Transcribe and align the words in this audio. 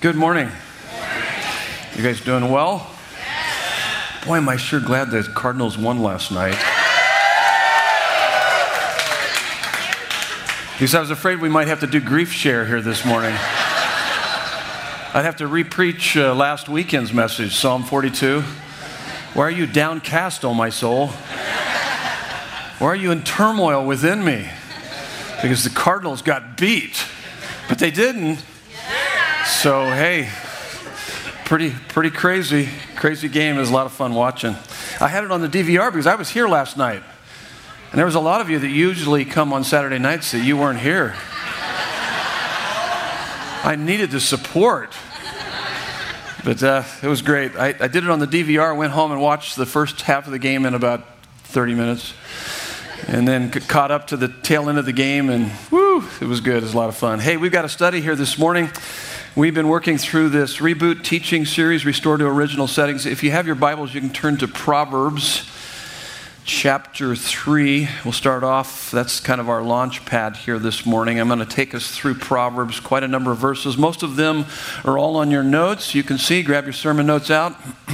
Good 0.00 0.14
morning. 0.14 0.48
You 1.96 2.04
guys 2.04 2.20
doing 2.20 2.52
well? 2.52 2.88
Boy, 4.24 4.36
am 4.36 4.48
I 4.48 4.56
sure 4.56 4.78
glad 4.78 5.10
the 5.10 5.24
Cardinals 5.24 5.76
won 5.76 6.00
last 6.00 6.30
night. 6.30 6.56
Because 10.74 10.94
I 10.94 11.00
was 11.00 11.10
afraid 11.10 11.40
we 11.40 11.48
might 11.48 11.66
have 11.66 11.80
to 11.80 11.88
do 11.88 11.98
grief 11.98 12.30
share 12.30 12.64
here 12.64 12.80
this 12.80 13.04
morning. 13.04 13.32
I'd 13.32 15.24
have 15.24 15.38
to 15.38 15.48
repreach 15.48 16.14
uh, 16.14 16.32
last 16.32 16.68
weekend's 16.68 17.12
message, 17.12 17.56
Psalm 17.56 17.82
42. 17.82 18.42
Why 19.34 19.42
are 19.42 19.50
you 19.50 19.66
downcast, 19.66 20.44
O 20.44 20.54
my 20.54 20.70
soul? 20.70 21.08
Why 22.78 22.86
are 22.86 22.94
you 22.94 23.10
in 23.10 23.24
turmoil 23.24 23.84
within 23.84 24.24
me? 24.24 24.48
Because 25.42 25.64
the 25.64 25.70
Cardinals 25.70 26.22
got 26.22 26.56
beat, 26.56 27.04
but 27.68 27.80
they 27.80 27.90
didn't. 27.90 28.44
So, 29.48 29.86
hey, 29.86 30.30
pretty, 31.44 31.74
pretty 31.88 32.10
crazy, 32.10 32.68
crazy 32.94 33.28
game. 33.28 33.56
It 33.56 33.60
was 33.60 33.70
a 33.70 33.72
lot 33.72 33.86
of 33.86 33.92
fun 33.92 34.14
watching. 34.14 34.54
I 35.00 35.08
had 35.08 35.24
it 35.24 35.32
on 35.32 35.40
the 35.40 35.48
DVR 35.48 35.90
because 35.90 36.06
I 36.06 36.14
was 36.14 36.30
here 36.30 36.46
last 36.46 36.76
night. 36.76 37.02
And 37.90 37.98
there 37.98 38.04
was 38.04 38.14
a 38.14 38.20
lot 38.20 38.40
of 38.40 38.50
you 38.50 38.60
that 38.60 38.68
usually 38.68 39.24
come 39.24 39.52
on 39.52 39.64
Saturday 39.64 39.98
nights 39.98 40.30
that 40.30 40.44
you 40.44 40.56
weren't 40.56 40.78
here. 40.78 41.16
I 43.64 43.74
needed 43.76 44.12
the 44.12 44.20
support. 44.20 44.94
But 46.44 46.62
uh, 46.62 46.84
it 47.02 47.08
was 47.08 47.22
great. 47.22 47.56
I, 47.56 47.74
I 47.80 47.88
did 47.88 48.04
it 48.04 48.10
on 48.10 48.20
the 48.20 48.28
DVR, 48.28 48.76
went 48.76 48.92
home 48.92 49.10
and 49.10 49.20
watched 49.20 49.56
the 49.56 49.66
first 49.66 50.02
half 50.02 50.26
of 50.26 50.32
the 50.32 50.38
game 50.38 50.66
in 50.66 50.74
about 50.74 51.04
30 51.44 51.74
minutes. 51.74 52.14
And 53.08 53.26
then 53.26 53.50
caught 53.50 53.90
up 53.90 54.08
to 54.08 54.16
the 54.16 54.28
tail 54.28 54.68
end 54.68 54.78
of 54.78 54.84
the 54.84 54.92
game, 54.92 55.30
and 55.30 55.50
whoo, 55.70 56.04
it 56.20 56.26
was 56.26 56.40
good. 56.40 56.58
It 56.58 56.62
was 56.62 56.74
a 56.74 56.76
lot 56.76 56.90
of 56.90 56.96
fun. 56.96 57.18
Hey, 57.18 57.36
we've 57.38 57.50
got 57.50 57.64
a 57.64 57.68
study 57.68 58.00
here 58.00 58.14
this 58.14 58.38
morning. 58.38 58.70
We've 59.38 59.54
been 59.54 59.68
working 59.68 59.98
through 59.98 60.30
this 60.30 60.56
reboot 60.56 61.04
teaching 61.04 61.46
series, 61.46 61.86
Restore 61.86 62.16
to 62.16 62.26
Original 62.26 62.66
Settings. 62.66 63.06
If 63.06 63.22
you 63.22 63.30
have 63.30 63.46
your 63.46 63.54
Bibles, 63.54 63.94
you 63.94 64.00
can 64.00 64.10
turn 64.10 64.36
to 64.38 64.48
Proverbs 64.48 65.48
chapter 66.44 67.14
3. 67.14 67.88
We'll 68.04 68.10
start 68.10 68.42
off, 68.42 68.90
that's 68.90 69.20
kind 69.20 69.40
of 69.40 69.48
our 69.48 69.62
launch 69.62 70.04
pad 70.04 70.38
here 70.38 70.58
this 70.58 70.84
morning. 70.84 71.20
I'm 71.20 71.28
going 71.28 71.38
to 71.38 71.46
take 71.46 71.72
us 71.72 71.88
through 71.96 72.16
Proverbs, 72.16 72.80
quite 72.80 73.04
a 73.04 73.06
number 73.06 73.30
of 73.30 73.38
verses. 73.38 73.78
Most 73.78 74.02
of 74.02 74.16
them 74.16 74.44
are 74.84 74.98
all 74.98 75.14
on 75.14 75.30
your 75.30 75.44
notes. 75.44 75.94
You 75.94 76.02
can 76.02 76.18
see, 76.18 76.42
grab 76.42 76.64
your 76.64 76.72
sermon 76.72 77.06
notes 77.06 77.30
out. 77.30 77.52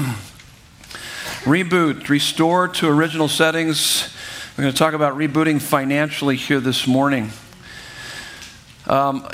Reboot, 1.44 2.08
restore 2.08 2.68
to 2.68 2.88
original 2.88 3.28
settings. 3.28 4.08
We're 4.56 4.62
going 4.62 4.72
to 4.72 4.78
talk 4.78 4.94
about 4.94 5.14
rebooting 5.14 5.60
financially 5.60 6.36
here 6.36 6.60
this 6.60 6.86
morning. 6.86 7.32
Um, 8.86 9.26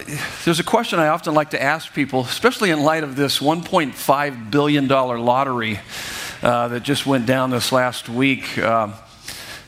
there's 0.44 0.60
a 0.60 0.64
question 0.64 1.00
I 1.00 1.08
often 1.08 1.34
like 1.34 1.50
to 1.50 1.60
ask 1.60 1.92
people, 1.92 2.20
especially 2.20 2.70
in 2.70 2.84
light 2.84 3.02
of 3.02 3.16
this 3.16 3.40
$1.5 3.40 4.50
billion 4.50 4.86
lottery 4.86 5.80
uh, 6.40 6.68
that 6.68 6.84
just 6.84 7.04
went 7.04 7.26
down 7.26 7.50
this 7.50 7.72
last 7.72 8.08
week. 8.08 8.58
Um, 8.58 8.94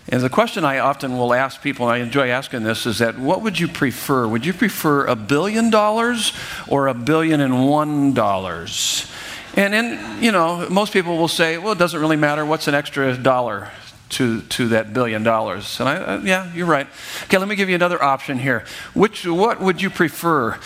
and 0.08 0.22
the 0.22 0.30
question 0.30 0.64
I 0.64 0.78
often 0.78 1.18
will 1.18 1.34
ask 1.34 1.60
people, 1.60 1.88
and 1.88 1.94
I 1.94 2.04
enjoy 2.04 2.28
asking 2.28 2.62
this, 2.62 2.86
is 2.86 2.98
that 2.98 3.18
what 3.18 3.42
would 3.42 3.58
you 3.58 3.66
prefer? 3.66 4.28
Would 4.28 4.46
you 4.46 4.52
prefer 4.52 5.04
a 5.06 5.16
billion 5.16 5.70
dollars 5.70 6.32
or 6.68 6.86
a 6.86 6.94
billion 6.94 7.40
and 7.40 7.68
one 7.68 8.14
dollars? 8.14 9.10
And 9.56 9.74
then, 9.74 10.22
you 10.22 10.30
know, 10.30 10.68
most 10.70 10.92
people 10.92 11.18
will 11.18 11.28
say, 11.28 11.58
well, 11.58 11.72
it 11.72 11.78
doesn't 11.78 12.00
really 12.00 12.16
matter. 12.16 12.46
What's 12.46 12.68
an 12.68 12.74
extra 12.74 13.16
dollar? 13.16 13.70
To, 14.12 14.42
to 14.42 14.68
that 14.68 14.92
billion 14.92 15.22
dollars. 15.22 15.80
And 15.80 15.88
I, 15.88 15.96
uh, 15.96 16.20
yeah, 16.22 16.52
you're 16.54 16.66
right. 16.66 16.86
Okay, 17.24 17.38
let 17.38 17.48
me 17.48 17.56
give 17.56 17.68
you 17.68 17.74
another 17.74 18.02
option 18.02 18.38
here. 18.38 18.64
Which, 18.94 19.26
what 19.26 19.60
would 19.60 19.82
you 19.82 19.90
prefer? 19.90 20.58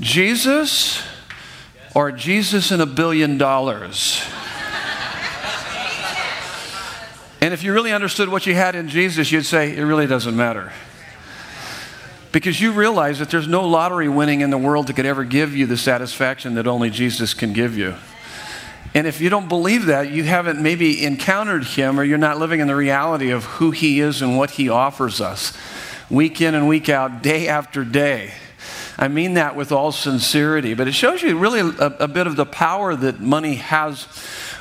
Jesus 0.00 1.02
or 1.94 2.10
Jesus 2.12 2.70
and 2.70 2.80
a 2.80 2.86
billion 2.86 3.38
dollars? 3.38 4.22
and 7.40 7.52
if 7.52 7.62
you 7.62 7.72
really 7.72 7.92
understood 7.92 8.28
what 8.28 8.46
you 8.46 8.54
had 8.54 8.74
in 8.74 8.88
Jesus, 8.88 9.30
you'd 9.30 9.44
say, 9.44 9.76
it 9.76 9.82
really 9.82 10.06
doesn't 10.06 10.36
matter. 10.36 10.72
Because 12.30 12.60
you 12.60 12.72
realize 12.72 13.18
that 13.18 13.30
there's 13.30 13.48
no 13.48 13.68
lottery 13.68 14.08
winning 14.08 14.40
in 14.40 14.50
the 14.50 14.58
world 14.58 14.86
that 14.86 14.96
could 14.96 15.04
ever 15.04 15.24
give 15.24 15.54
you 15.54 15.66
the 15.66 15.76
satisfaction 15.76 16.54
that 16.54 16.66
only 16.66 16.88
Jesus 16.88 17.34
can 17.34 17.52
give 17.52 17.76
you. 17.76 17.94
And 18.94 19.06
if 19.06 19.20
you 19.20 19.30
don't 19.30 19.48
believe 19.48 19.86
that, 19.86 20.10
you 20.10 20.22
haven't 20.24 20.60
maybe 20.60 21.04
encountered 21.04 21.64
him 21.64 21.98
or 21.98 22.04
you're 22.04 22.18
not 22.18 22.38
living 22.38 22.60
in 22.60 22.66
the 22.66 22.76
reality 22.76 23.30
of 23.30 23.44
who 23.44 23.70
he 23.70 24.00
is 24.00 24.20
and 24.20 24.36
what 24.36 24.52
he 24.52 24.68
offers 24.68 25.20
us 25.20 25.56
week 26.10 26.42
in 26.42 26.54
and 26.54 26.68
week 26.68 26.90
out, 26.90 27.22
day 27.22 27.48
after 27.48 27.84
day. 27.84 28.32
I 28.98 29.08
mean 29.08 29.34
that 29.34 29.56
with 29.56 29.72
all 29.72 29.90
sincerity, 29.90 30.74
but 30.74 30.86
it 30.86 30.92
shows 30.92 31.22
you 31.22 31.38
really 31.38 31.60
a, 31.60 31.86
a 31.86 32.08
bit 32.08 32.26
of 32.26 32.36
the 32.36 32.44
power 32.44 32.94
that 32.94 33.18
money 33.18 33.54
has 33.54 34.06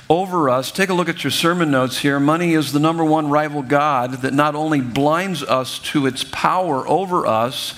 over 0.10 0.50
us. 0.50 0.72
Take 0.72 0.90
a 0.90 0.94
look 0.94 1.10
at 1.10 1.24
your 1.24 1.32
sermon 1.32 1.70
notes 1.70 2.00
here. 2.00 2.20
Money 2.20 2.54
is 2.54 2.72
the 2.72 2.80
number 2.80 3.04
one 3.04 3.30
rival 3.30 3.62
God 3.62 4.22
that 4.22 4.34
not 4.34 4.56
only 4.56 4.80
blinds 4.80 5.44
us 5.44 5.78
to 5.80 6.06
its 6.06 6.24
power 6.24 6.88
over 6.88 7.28
us, 7.28 7.76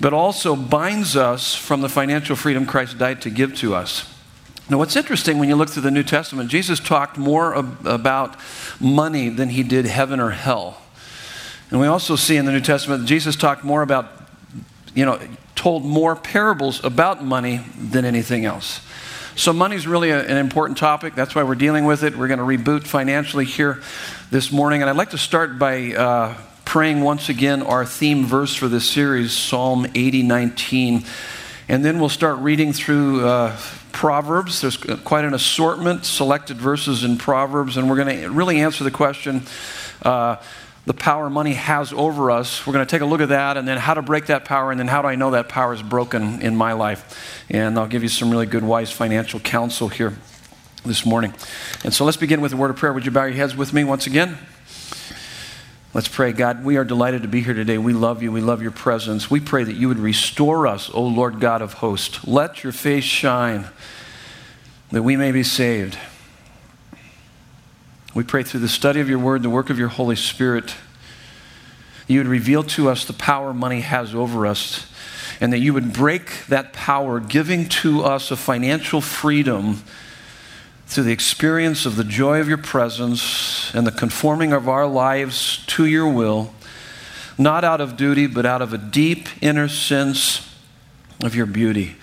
but 0.00 0.12
also 0.12 0.54
binds 0.54 1.16
us 1.16 1.56
from 1.56 1.80
the 1.80 1.88
financial 1.88 2.36
freedom 2.36 2.64
Christ 2.64 2.98
died 2.98 3.20
to 3.22 3.30
give 3.30 3.56
to 3.56 3.74
us. 3.74 4.17
Now, 4.70 4.76
what's 4.76 4.96
interesting 4.96 5.38
when 5.38 5.48
you 5.48 5.56
look 5.56 5.70
through 5.70 5.82
the 5.82 5.90
New 5.90 6.02
Testament, 6.02 6.50
Jesus 6.50 6.78
talked 6.78 7.16
more 7.16 7.56
ab- 7.56 7.86
about 7.86 8.36
money 8.78 9.30
than 9.30 9.48
he 9.48 9.62
did 9.62 9.86
heaven 9.86 10.20
or 10.20 10.30
hell. 10.30 10.82
And 11.70 11.80
we 11.80 11.86
also 11.86 12.16
see 12.16 12.36
in 12.36 12.44
the 12.44 12.52
New 12.52 12.60
Testament 12.60 13.02
that 13.02 13.06
Jesus 13.06 13.34
talked 13.34 13.64
more 13.64 13.80
about, 13.80 14.10
you 14.94 15.06
know, 15.06 15.18
told 15.54 15.86
more 15.86 16.14
parables 16.14 16.84
about 16.84 17.24
money 17.24 17.60
than 17.78 18.04
anything 18.04 18.44
else. 18.44 18.80
So, 19.36 19.54
money 19.54 19.76
is 19.76 19.86
really 19.86 20.10
a, 20.10 20.20
an 20.20 20.36
important 20.36 20.76
topic. 20.76 21.14
That's 21.14 21.34
why 21.34 21.44
we're 21.44 21.54
dealing 21.54 21.86
with 21.86 22.02
it. 22.02 22.14
We're 22.16 22.28
going 22.28 22.38
to 22.38 22.44
reboot 22.44 22.86
financially 22.86 23.46
here 23.46 23.80
this 24.30 24.52
morning. 24.52 24.82
And 24.82 24.90
I'd 24.90 24.96
like 24.96 25.10
to 25.10 25.18
start 25.18 25.58
by 25.58 25.94
uh, 25.94 26.34
praying 26.66 27.00
once 27.00 27.30
again 27.30 27.62
our 27.62 27.86
theme 27.86 28.26
verse 28.26 28.54
for 28.54 28.68
this 28.68 28.88
series, 28.88 29.32
Psalm 29.32 29.86
80 29.94 30.24
19. 30.24 31.04
And 31.70 31.84
then 31.84 32.00
we'll 32.00 32.08
start 32.08 32.38
reading 32.38 32.72
through 32.72 33.26
uh, 33.26 33.56
Proverbs. 33.92 34.60
There's 34.60 34.76
quite 34.76 35.24
an 35.24 35.34
assortment, 35.34 36.04
selected 36.04 36.56
verses 36.56 37.04
in 37.04 37.18
Proverbs, 37.18 37.76
and 37.76 37.88
we're 37.88 38.02
going 38.02 38.20
to 38.22 38.30
really 38.30 38.60
answer 38.60 38.84
the 38.84 38.90
question 38.90 39.42
uh, 40.02 40.36
the 40.86 40.94
power 40.94 41.28
money 41.28 41.52
has 41.52 41.92
over 41.92 42.30
us. 42.30 42.66
We're 42.66 42.72
going 42.72 42.86
to 42.86 42.90
take 42.90 43.02
a 43.02 43.06
look 43.06 43.20
at 43.20 43.28
that, 43.28 43.56
and 43.58 43.68
then 43.68 43.76
how 43.76 43.92
to 43.94 44.00
break 44.00 44.26
that 44.26 44.46
power, 44.46 44.70
and 44.70 44.80
then 44.80 44.88
how 44.88 45.02
do 45.02 45.08
I 45.08 45.16
know 45.16 45.32
that 45.32 45.48
power 45.48 45.74
is 45.74 45.82
broken 45.82 46.40
in 46.40 46.56
my 46.56 46.72
life. 46.72 47.44
And 47.50 47.78
I'll 47.78 47.86
give 47.86 48.02
you 48.02 48.08
some 48.08 48.30
really 48.30 48.46
good, 48.46 48.64
wise 48.64 48.90
financial 48.90 49.38
counsel 49.38 49.88
here 49.88 50.16
this 50.86 51.04
morning. 51.04 51.34
And 51.84 51.92
so 51.92 52.06
let's 52.06 52.16
begin 52.16 52.40
with 52.40 52.54
a 52.54 52.56
word 52.56 52.70
of 52.70 52.76
prayer. 52.76 52.94
Would 52.94 53.04
you 53.04 53.10
bow 53.10 53.24
your 53.24 53.34
heads 53.34 53.54
with 53.54 53.74
me 53.74 53.84
once 53.84 54.06
again? 54.06 54.38
Let's 55.98 56.06
pray. 56.06 56.30
God, 56.30 56.64
we 56.64 56.76
are 56.76 56.84
delighted 56.84 57.22
to 57.22 57.28
be 57.28 57.40
here 57.40 57.54
today. 57.54 57.76
We 57.76 57.92
love 57.92 58.22
you. 58.22 58.30
We 58.30 58.40
love 58.40 58.62
your 58.62 58.70
presence. 58.70 59.28
We 59.28 59.40
pray 59.40 59.64
that 59.64 59.74
you 59.74 59.88
would 59.88 59.98
restore 59.98 60.64
us, 60.64 60.88
O 60.94 61.02
Lord 61.02 61.40
God 61.40 61.60
of 61.60 61.72
hosts. 61.72 62.24
Let 62.24 62.62
your 62.62 62.72
face 62.72 63.02
shine 63.02 63.66
that 64.92 65.02
we 65.02 65.16
may 65.16 65.32
be 65.32 65.42
saved. 65.42 65.98
We 68.14 68.22
pray 68.22 68.44
through 68.44 68.60
the 68.60 68.68
study 68.68 69.00
of 69.00 69.08
your 69.08 69.18
word, 69.18 69.42
the 69.42 69.50
work 69.50 69.70
of 69.70 69.78
your 69.80 69.88
Holy 69.88 70.14
Spirit, 70.14 70.76
you 72.06 72.20
would 72.20 72.28
reveal 72.28 72.62
to 72.62 72.88
us 72.88 73.04
the 73.04 73.12
power 73.12 73.52
money 73.52 73.80
has 73.80 74.14
over 74.14 74.46
us, 74.46 74.86
and 75.40 75.52
that 75.52 75.58
you 75.58 75.74
would 75.74 75.92
break 75.92 76.46
that 76.46 76.72
power, 76.72 77.18
giving 77.18 77.68
to 77.70 78.04
us 78.04 78.30
a 78.30 78.36
financial 78.36 79.00
freedom 79.00 79.82
through 80.88 81.04
the 81.04 81.12
experience 81.12 81.84
of 81.84 81.96
the 81.96 82.02
joy 82.02 82.40
of 82.40 82.48
your 82.48 82.56
presence 82.56 83.74
and 83.74 83.86
the 83.86 83.92
conforming 83.92 84.54
of 84.54 84.70
our 84.70 84.86
lives 84.86 85.62
to 85.66 85.84
your 85.84 86.10
will, 86.10 86.54
not 87.36 87.62
out 87.62 87.82
of 87.82 87.98
duty, 87.98 88.26
but 88.26 88.46
out 88.46 88.62
of 88.62 88.72
a 88.72 88.78
deep 88.78 89.28
inner 89.42 89.68
sense 89.68 90.50
of 91.22 91.34
your 91.34 91.44
beauty. 91.44 91.94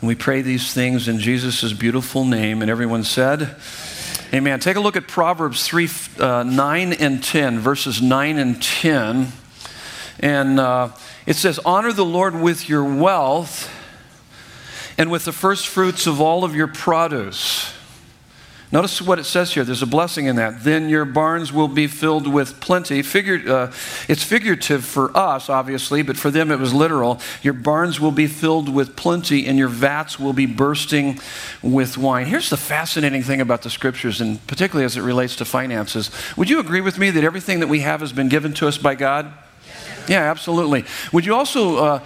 And 0.00 0.08
we 0.08 0.16
pray 0.16 0.42
these 0.42 0.74
things 0.74 1.06
in 1.06 1.20
Jesus' 1.20 1.72
beautiful 1.72 2.24
name. 2.24 2.60
And 2.60 2.68
everyone 2.68 3.04
said, 3.04 3.54
Amen. 4.34 4.58
Take 4.58 4.76
a 4.76 4.80
look 4.80 4.96
at 4.96 5.06
Proverbs 5.06 5.64
3 5.64 5.88
uh, 6.18 6.42
9 6.42 6.92
and 6.94 7.22
10, 7.22 7.60
verses 7.60 8.02
9 8.02 8.36
and 8.36 8.60
10. 8.60 9.28
And 10.18 10.58
uh, 10.58 10.88
it 11.24 11.36
says, 11.36 11.60
Honor 11.64 11.92
the 11.92 12.04
Lord 12.04 12.34
with 12.34 12.68
your 12.68 12.82
wealth 12.82 13.72
and 14.98 15.08
with 15.08 15.24
the 15.24 15.32
first 15.32 15.68
fruits 15.68 16.08
of 16.08 16.20
all 16.20 16.42
of 16.42 16.56
your 16.56 16.66
produce. 16.66 17.77
Notice 18.70 19.00
what 19.00 19.18
it 19.18 19.24
says 19.24 19.54
here. 19.54 19.64
There's 19.64 19.80
a 19.80 19.86
blessing 19.86 20.26
in 20.26 20.36
that. 20.36 20.62
Then 20.62 20.90
your 20.90 21.06
barns 21.06 21.52
will 21.54 21.68
be 21.68 21.86
filled 21.86 22.26
with 22.30 22.60
plenty. 22.60 23.00
Uh, 23.00 23.72
it's 24.08 24.22
figurative 24.22 24.84
for 24.84 25.16
us, 25.16 25.48
obviously, 25.48 26.02
but 26.02 26.18
for 26.18 26.30
them 26.30 26.50
it 26.50 26.58
was 26.58 26.74
literal. 26.74 27.18
Your 27.42 27.54
barns 27.54 27.98
will 27.98 28.12
be 28.12 28.26
filled 28.26 28.68
with 28.68 28.94
plenty, 28.94 29.46
and 29.46 29.58
your 29.58 29.68
vats 29.68 30.20
will 30.20 30.34
be 30.34 30.44
bursting 30.44 31.18
with 31.62 31.96
wine. 31.96 32.26
Here's 32.26 32.50
the 32.50 32.58
fascinating 32.58 33.22
thing 33.22 33.40
about 33.40 33.62
the 33.62 33.70
scriptures, 33.70 34.20
and 34.20 34.46
particularly 34.46 34.84
as 34.84 34.98
it 34.98 35.02
relates 35.02 35.36
to 35.36 35.46
finances. 35.46 36.10
Would 36.36 36.50
you 36.50 36.60
agree 36.60 36.82
with 36.82 36.98
me 36.98 37.08
that 37.10 37.24
everything 37.24 37.60
that 37.60 37.68
we 37.68 37.80
have 37.80 38.00
has 38.00 38.12
been 38.12 38.28
given 38.28 38.52
to 38.54 38.68
us 38.68 38.76
by 38.76 38.94
God? 38.94 39.32
Yeah, 40.08 40.30
absolutely. 40.30 40.84
Would 41.12 41.24
you 41.24 41.34
also. 41.34 41.76
Uh, 41.76 42.00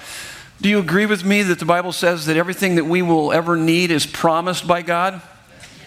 Do 0.61 0.69
you 0.69 0.79
agree 0.79 1.07
with 1.07 1.25
me 1.25 1.43
that 1.43 1.59
the 1.59 1.65
Bible 1.65 1.91
says 1.91 2.27
that 2.27 2.37
everything 2.37 2.77
that 2.77 2.85
we 2.85 3.03
will 3.03 3.33
ever 3.33 3.57
need 3.57 3.91
is 3.91 4.07
promised 4.07 4.65
by 4.65 4.83
God? 4.83 5.21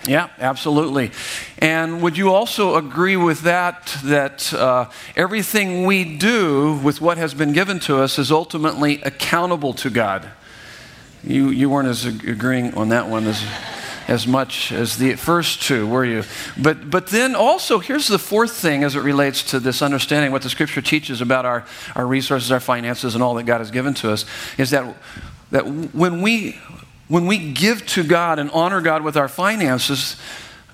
Yeah, 0.07 0.30
absolutely. 0.38 1.12
And 1.57 2.02
would 2.02 2.18
you 2.18 2.31
also 2.31 2.75
agree 2.75 3.18
with 3.18 3.42
that, 3.42 3.98
that 4.04 4.54
uh, 4.54 4.90
everything 5.16 5.86
we 5.86 6.18
do 6.18 6.75
with 6.84 7.02
what 7.02 7.18
has 7.18 7.34
been 7.34 7.54
given 7.54 7.80
to 7.81 7.98
us 7.98 8.19
is 8.19 8.31
ultimately 8.31 9.02
accountable 9.02 9.74
to 9.75 9.90
God? 9.90 10.30
You, 11.24 11.50
you 11.50 11.69
weren't 11.72 11.88
as 11.88 12.06
agreeing 12.06 12.75
on 12.75 12.90
that 12.90 13.10
one 13.10 13.25
as, 13.25 13.44
as 14.07 14.28
much 14.28 14.72
as 14.72 14.98
the 14.98 15.16
first 15.16 15.63
two, 15.63 15.88
were 15.88 16.06
you? 16.06 16.24
But, 16.56 16.92
but 16.92 17.08
then 17.08 17.34
also, 17.34 17.80
here's 17.80 18.08
the 18.08 18.19
fourth 18.19 18.56
thing 18.56 18.84
as 18.84 18.96
it 18.96 19.01
relates 19.01 19.42
to 19.50 19.60
this 19.60 19.81
understanding 19.81 20.31
what 20.31 20.44
the 20.44 20.51
scripture 20.51 20.84
teaches 20.84 21.19
about 21.19 21.46
our, 21.46 21.66
our 21.96 22.06
resources, 22.06 22.51
our 22.51 22.60
finances, 22.60 23.16
and 23.16 23.24
all 23.24 23.34
that 23.36 23.44
God 23.46 23.58
has 23.58 23.72
given 23.72 23.96
to 23.96 24.12
us 24.12 24.25
is 24.60 24.69
that, 24.69 24.96
that 25.50 25.66
when 25.66 26.22
we 26.22 26.60
when 27.07 27.28
we 27.28 27.52
give 27.52 27.86
to 27.88 28.04
God 28.04 28.40
and 28.40 28.50
honor 28.52 28.81
God 28.81 29.04
with 29.04 29.16
our 29.16 29.28
finances, 29.28 30.16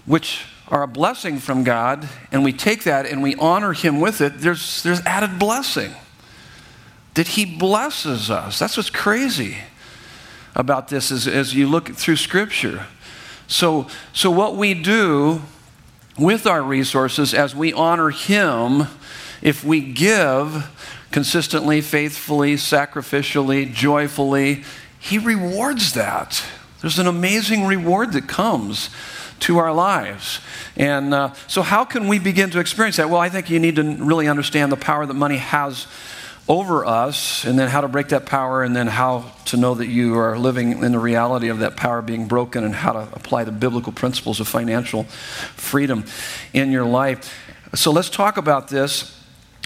which 0.05 0.45
are 0.67 0.83
a 0.83 0.87
blessing 0.87 1.37
from 1.39 1.63
God, 1.63 2.07
and 2.31 2.43
we 2.43 2.53
take 2.53 2.85
that 2.85 3.05
and 3.05 3.21
we 3.21 3.35
honor 3.35 3.73
Him 3.73 3.99
with 3.99 4.21
it, 4.21 4.39
there's, 4.39 4.81
there's 4.83 5.01
added 5.01 5.37
blessing. 5.37 5.93
That 7.15 7.29
He 7.29 7.45
blesses 7.45 8.31
us. 8.31 8.57
That's 8.57 8.77
what's 8.77 8.89
crazy 8.89 9.57
about 10.55 10.87
this 10.87 11.11
as, 11.11 11.27
as 11.27 11.53
you 11.53 11.67
look 11.67 11.89
through 11.89 12.15
Scripture. 12.15 12.87
So, 13.47 13.87
so, 14.13 14.31
what 14.31 14.55
we 14.55 14.73
do 14.73 15.41
with 16.17 16.47
our 16.47 16.63
resources 16.63 17.33
as 17.33 17.53
we 17.53 17.73
honor 17.73 18.11
Him, 18.11 18.83
if 19.41 19.65
we 19.65 19.81
give 19.81 20.69
consistently, 21.11 21.81
faithfully, 21.81 22.55
sacrificially, 22.55 23.71
joyfully, 23.73 24.63
he 25.01 25.17
rewards 25.17 25.93
that. 25.93 26.43
There's 26.79 26.99
an 26.99 27.07
amazing 27.07 27.65
reward 27.65 28.13
that 28.13 28.27
comes 28.27 28.91
to 29.41 29.57
our 29.57 29.73
lives. 29.73 30.39
And 30.77 31.13
uh, 31.13 31.33
so, 31.47 31.63
how 31.63 31.83
can 31.85 32.07
we 32.07 32.19
begin 32.19 32.51
to 32.51 32.59
experience 32.59 32.97
that? 32.97 33.09
Well, 33.09 33.19
I 33.19 33.29
think 33.29 33.49
you 33.49 33.59
need 33.59 33.75
to 33.75 33.83
really 33.83 34.27
understand 34.27 34.71
the 34.71 34.77
power 34.77 35.05
that 35.05 35.13
money 35.15 35.37
has 35.37 35.87
over 36.47 36.85
us, 36.85 37.45
and 37.45 37.57
then 37.57 37.67
how 37.67 37.81
to 37.81 37.87
break 37.87 38.09
that 38.09 38.25
power, 38.25 38.63
and 38.63 38.75
then 38.75 38.87
how 38.87 39.31
to 39.45 39.57
know 39.57 39.73
that 39.73 39.87
you 39.87 40.17
are 40.17 40.37
living 40.37 40.83
in 40.83 40.91
the 40.91 40.99
reality 40.99 41.49
of 41.49 41.59
that 41.59 41.75
power 41.75 42.01
being 42.01 42.27
broken, 42.27 42.63
and 42.63 42.75
how 42.75 42.93
to 42.93 42.99
apply 43.13 43.43
the 43.43 43.51
biblical 43.51 43.91
principles 43.91 44.39
of 44.39 44.47
financial 44.47 45.03
freedom 45.55 46.05
in 46.53 46.71
your 46.71 46.85
life. 46.85 47.33
So, 47.73 47.91
let's 47.91 48.09
talk 48.09 48.37
about 48.37 48.67
this 48.67 49.20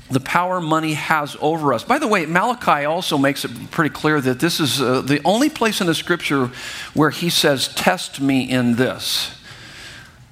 the 0.10 0.20
power 0.20 0.62
money 0.62 0.94
has 0.94 1.36
over 1.42 1.74
us. 1.74 1.84
By 1.84 1.98
the 1.98 2.08
way, 2.08 2.26
Malachi 2.26 2.86
also 2.86 3.18
makes 3.18 3.44
it 3.44 3.72
pretty 3.72 3.90
clear 3.90 4.22
that 4.22 4.40
this 4.40 4.60
is 4.60 4.82
uh, 4.82 5.02
the 5.02 5.20
only 5.26 5.50
place 5.50 5.82
in 5.82 5.88
the 5.88 5.96
scripture 5.96 6.52
where 6.94 7.10
he 7.10 7.30
says, 7.30 7.70
Test 7.70 8.22
me 8.22 8.50
in 8.50 8.76
this. 8.76 9.36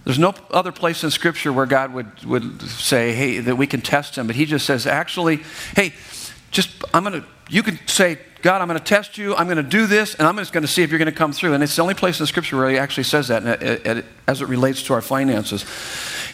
There's 0.04 0.20
no 0.20 0.34
other 0.52 0.72
place 0.72 1.04
in 1.04 1.12
scripture 1.12 1.52
where 1.52 1.66
God 1.66 1.94
would, 1.94 2.24
would 2.26 2.62
say, 2.62 3.14
Hey, 3.14 3.40
that 3.40 3.56
we 3.56 3.66
can 3.66 3.82
test 3.82 4.16
him, 4.16 4.28
but 4.28 4.36
he 4.36 4.46
just 4.46 4.66
says, 4.66 4.86
Actually, 4.86 5.38
hey, 5.76 5.94
just, 6.54 6.70
I'm 6.94 7.04
going 7.04 7.22
to, 7.22 7.28
you 7.50 7.64
can 7.64 7.78
say, 7.88 8.20
God, 8.42 8.62
I'm 8.62 8.68
going 8.68 8.80
to 8.80 8.86
test 8.86 9.18
you. 9.18 9.36
I'm 9.36 9.48
going 9.48 9.58
to 9.58 9.64
do 9.64 9.88
this, 9.88 10.16
and 10.16 10.28
I'm 10.28 10.38
just 10.38 10.54
going 10.54 10.64
to 10.64 10.68
see 10.68 10.84
if 10.84 10.92
you're 10.92 11.00
going 11.00 11.12
to 11.12 11.18
come 11.18 11.32
through. 11.32 11.54
And 11.54 11.64
it's 11.64 11.76
the 11.76 11.82
only 11.82 11.94
place 11.94 12.20
in 12.20 12.24
the 12.24 12.28
scripture 12.28 12.58
where 12.58 12.70
he 12.70 12.78
actually 12.78 13.06
says 13.06 13.30
that 13.30 13.44
as 14.28 14.42
it 14.42 14.48
relates 14.48 14.84
to 14.84 14.94
our 14.94 15.02
finances. 15.02 15.66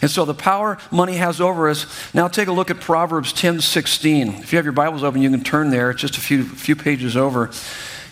And 0.02 0.10
so 0.10 0.24
the 0.24 0.34
power 0.34 0.78
money 0.90 1.16
has 1.16 1.40
over 1.40 1.68
us. 1.68 1.86
Now 2.14 2.26
take 2.26 2.48
a 2.48 2.52
look 2.52 2.70
at 2.70 2.80
Proverbs 2.80 3.32
10 3.32 3.60
16. 3.60 4.28
If 4.28 4.52
you 4.52 4.56
have 4.56 4.64
your 4.64 4.72
Bibles 4.72 5.04
open, 5.04 5.22
you 5.22 5.30
can 5.30 5.44
turn 5.44 5.70
there. 5.70 5.90
It's 5.90 6.00
just 6.00 6.16
a 6.16 6.20
few, 6.20 6.44
few 6.44 6.74
pages 6.74 7.16
over. 7.16 7.50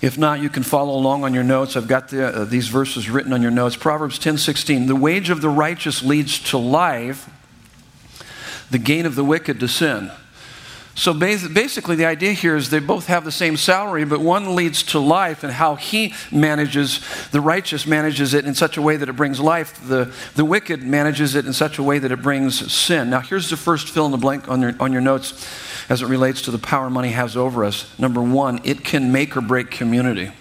If 0.00 0.16
not, 0.16 0.40
you 0.40 0.48
can 0.48 0.62
follow 0.62 0.94
along 0.94 1.24
on 1.24 1.34
your 1.34 1.42
notes. 1.42 1.76
I've 1.76 1.88
got 1.88 2.08
the, 2.08 2.28
uh, 2.28 2.44
these 2.44 2.68
verses 2.68 3.10
written 3.10 3.32
on 3.32 3.42
your 3.42 3.50
notes. 3.50 3.74
Proverbs 3.74 4.18
10 4.18 4.38
16. 4.38 4.86
The 4.86 4.94
wage 4.94 5.28
of 5.28 5.40
the 5.40 5.48
righteous 5.48 6.04
leads 6.04 6.38
to 6.50 6.58
life, 6.58 7.28
the 8.70 8.78
gain 8.78 9.06
of 9.06 9.16
the 9.16 9.24
wicked 9.24 9.58
to 9.58 9.66
sin. 9.66 10.12
So 10.98 11.14
basically, 11.14 11.94
the 11.94 12.06
idea 12.06 12.32
here 12.32 12.56
is 12.56 12.70
they 12.70 12.80
both 12.80 13.06
have 13.06 13.24
the 13.24 13.30
same 13.30 13.56
salary, 13.56 14.04
but 14.04 14.20
one 14.20 14.56
leads 14.56 14.82
to 14.82 14.98
life, 14.98 15.44
and 15.44 15.52
how 15.52 15.76
he 15.76 16.12
manages, 16.32 17.00
the 17.30 17.40
righteous 17.40 17.86
manages 17.86 18.34
it 18.34 18.44
in 18.44 18.52
such 18.52 18.76
a 18.76 18.82
way 18.82 18.96
that 18.96 19.08
it 19.08 19.12
brings 19.12 19.38
life. 19.38 19.80
The, 19.86 20.12
the 20.34 20.44
wicked 20.44 20.82
manages 20.82 21.36
it 21.36 21.46
in 21.46 21.52
such 21.52 21.78
a 21.78 21.84
way 21.84 22.00
that 22.00 22.10
it 22.10 22.20
brings 22.20 22.72
sin. 22.72 23.10
Now, 23.10 23.20
here's 23.20 23.48
the 23.48 23.56
first 23.56 23.90
fill 23.90 24.06
in 24.06 24.10
the 24.10 24.18
blank 24.18 24.48
on 24.48 24.60
your, 24.60 24.74
on 24.80 24.90
your 24.90 25.00
notes 25.00 25.46
as 25.88 26.02
it 26.02 26.06
relates 26.06 26.42
to 26.42 26.50
the 26.50 26.58
power 26.58 26.90
money 26.90 27.10
has 27.10 27.36
over 27.36 27.64
us. 27.64 27.96
Number 27.96 28.20
one, 28.20 28.60
it 28.64 28.82
can 28.82 29.12
make 29.12 29.36
or 29.36 29.40
break 29.40 29.70
community. 29.70 30.32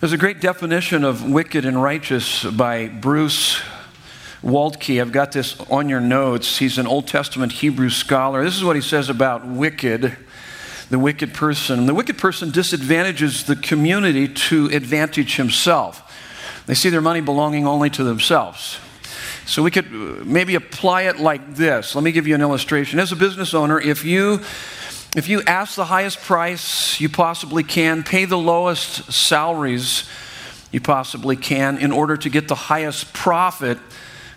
There's 0.00 0.12
a 0.12 0.18
great 0.18 0.40
definition 0.40 1.04
of 1.04 1.30
wicked 1.30 1.64
and 1.64 1.80
righteous 1.80 2.42
by 2.42 2.88
Bruce 2.88 3.62
Waltke, 4.42 5.00
I've 5.00 5.12
got 5.12 5.32
this 5.32 5.58
on 5.68 5.90
your 5.90 6.00
notes. 6.00 6.58
He's 6.58 6.78
an 6.78 6.86
Old 6.86 7.06
Testament 7.06 7.52
Hebrew 7.52 7.90
scholar. 7.90 8.42
This 8.42 8.56
is 8.56 8.64
what 8.64 8.74
he 8.74 8.80
says 8.80 9.10
about 9.10 9.46
wicked, 9.46 10.16
the 10.88 10.98
wicked 10.98 11.34
person. 11.34 11.84
The 11.84 11.94
wicked 11.94 12.16
person 12.16 12.50
disadvantages 12.50 13.44
the 13.44 13.56
community 13.56 14.28
to 14.28 14.66
advantage 14.68 15.36
himself. 15.36 16.06
They 16.66 16.74
see 16.74 16.88
their 16.88 17.02
money 17.02 17.20
belonging 17.20 17.66
only 17.66 17.90
to 17.90 18.04
themselves. 18.04 18.78
So 19.44 19.62
we 19.62 19.70
could 19.70 19.86
uh, 19.86 20.24
maybe 20.24 20.54
apply 20.54 21.02
it 21.02 21.18
like 21.18 21.56
this. 21.56 21.94
Let 21.94 22.04
me 22.04 22.12
give 22.12 22.26
you 22.26 22.34
an 22.34 22.40
illustration. 22.40 22.98
As 22.98 23.12
a 23.12 23.16
business 23.16 23.52
owner, 23.52 23.78
if 23.80 24.04
you 24.04 24.40
if 25.16 25.28
you 25.28 25.42
ask 25.42 25.74
the 25.74 25.86
highest 25.86 26.20
price 26.20 27.00
you 27.00 27.08
possibly 27.08 27.64
can, 27.64 28.04
pay 28.04 28.26
the 28.26 28.38
lowest 28.38 29.12
salaries 29.12 30.08
you 30.70 30.80
possibly 30.80 31.34
can 31.34 31.78
in 31.78 31.90
order 31.90 32.16
to 32.16 32.30
get 32.30 32.46
the 32.46 32.54
highest 32.54 33.12
profit, 33.12 33.78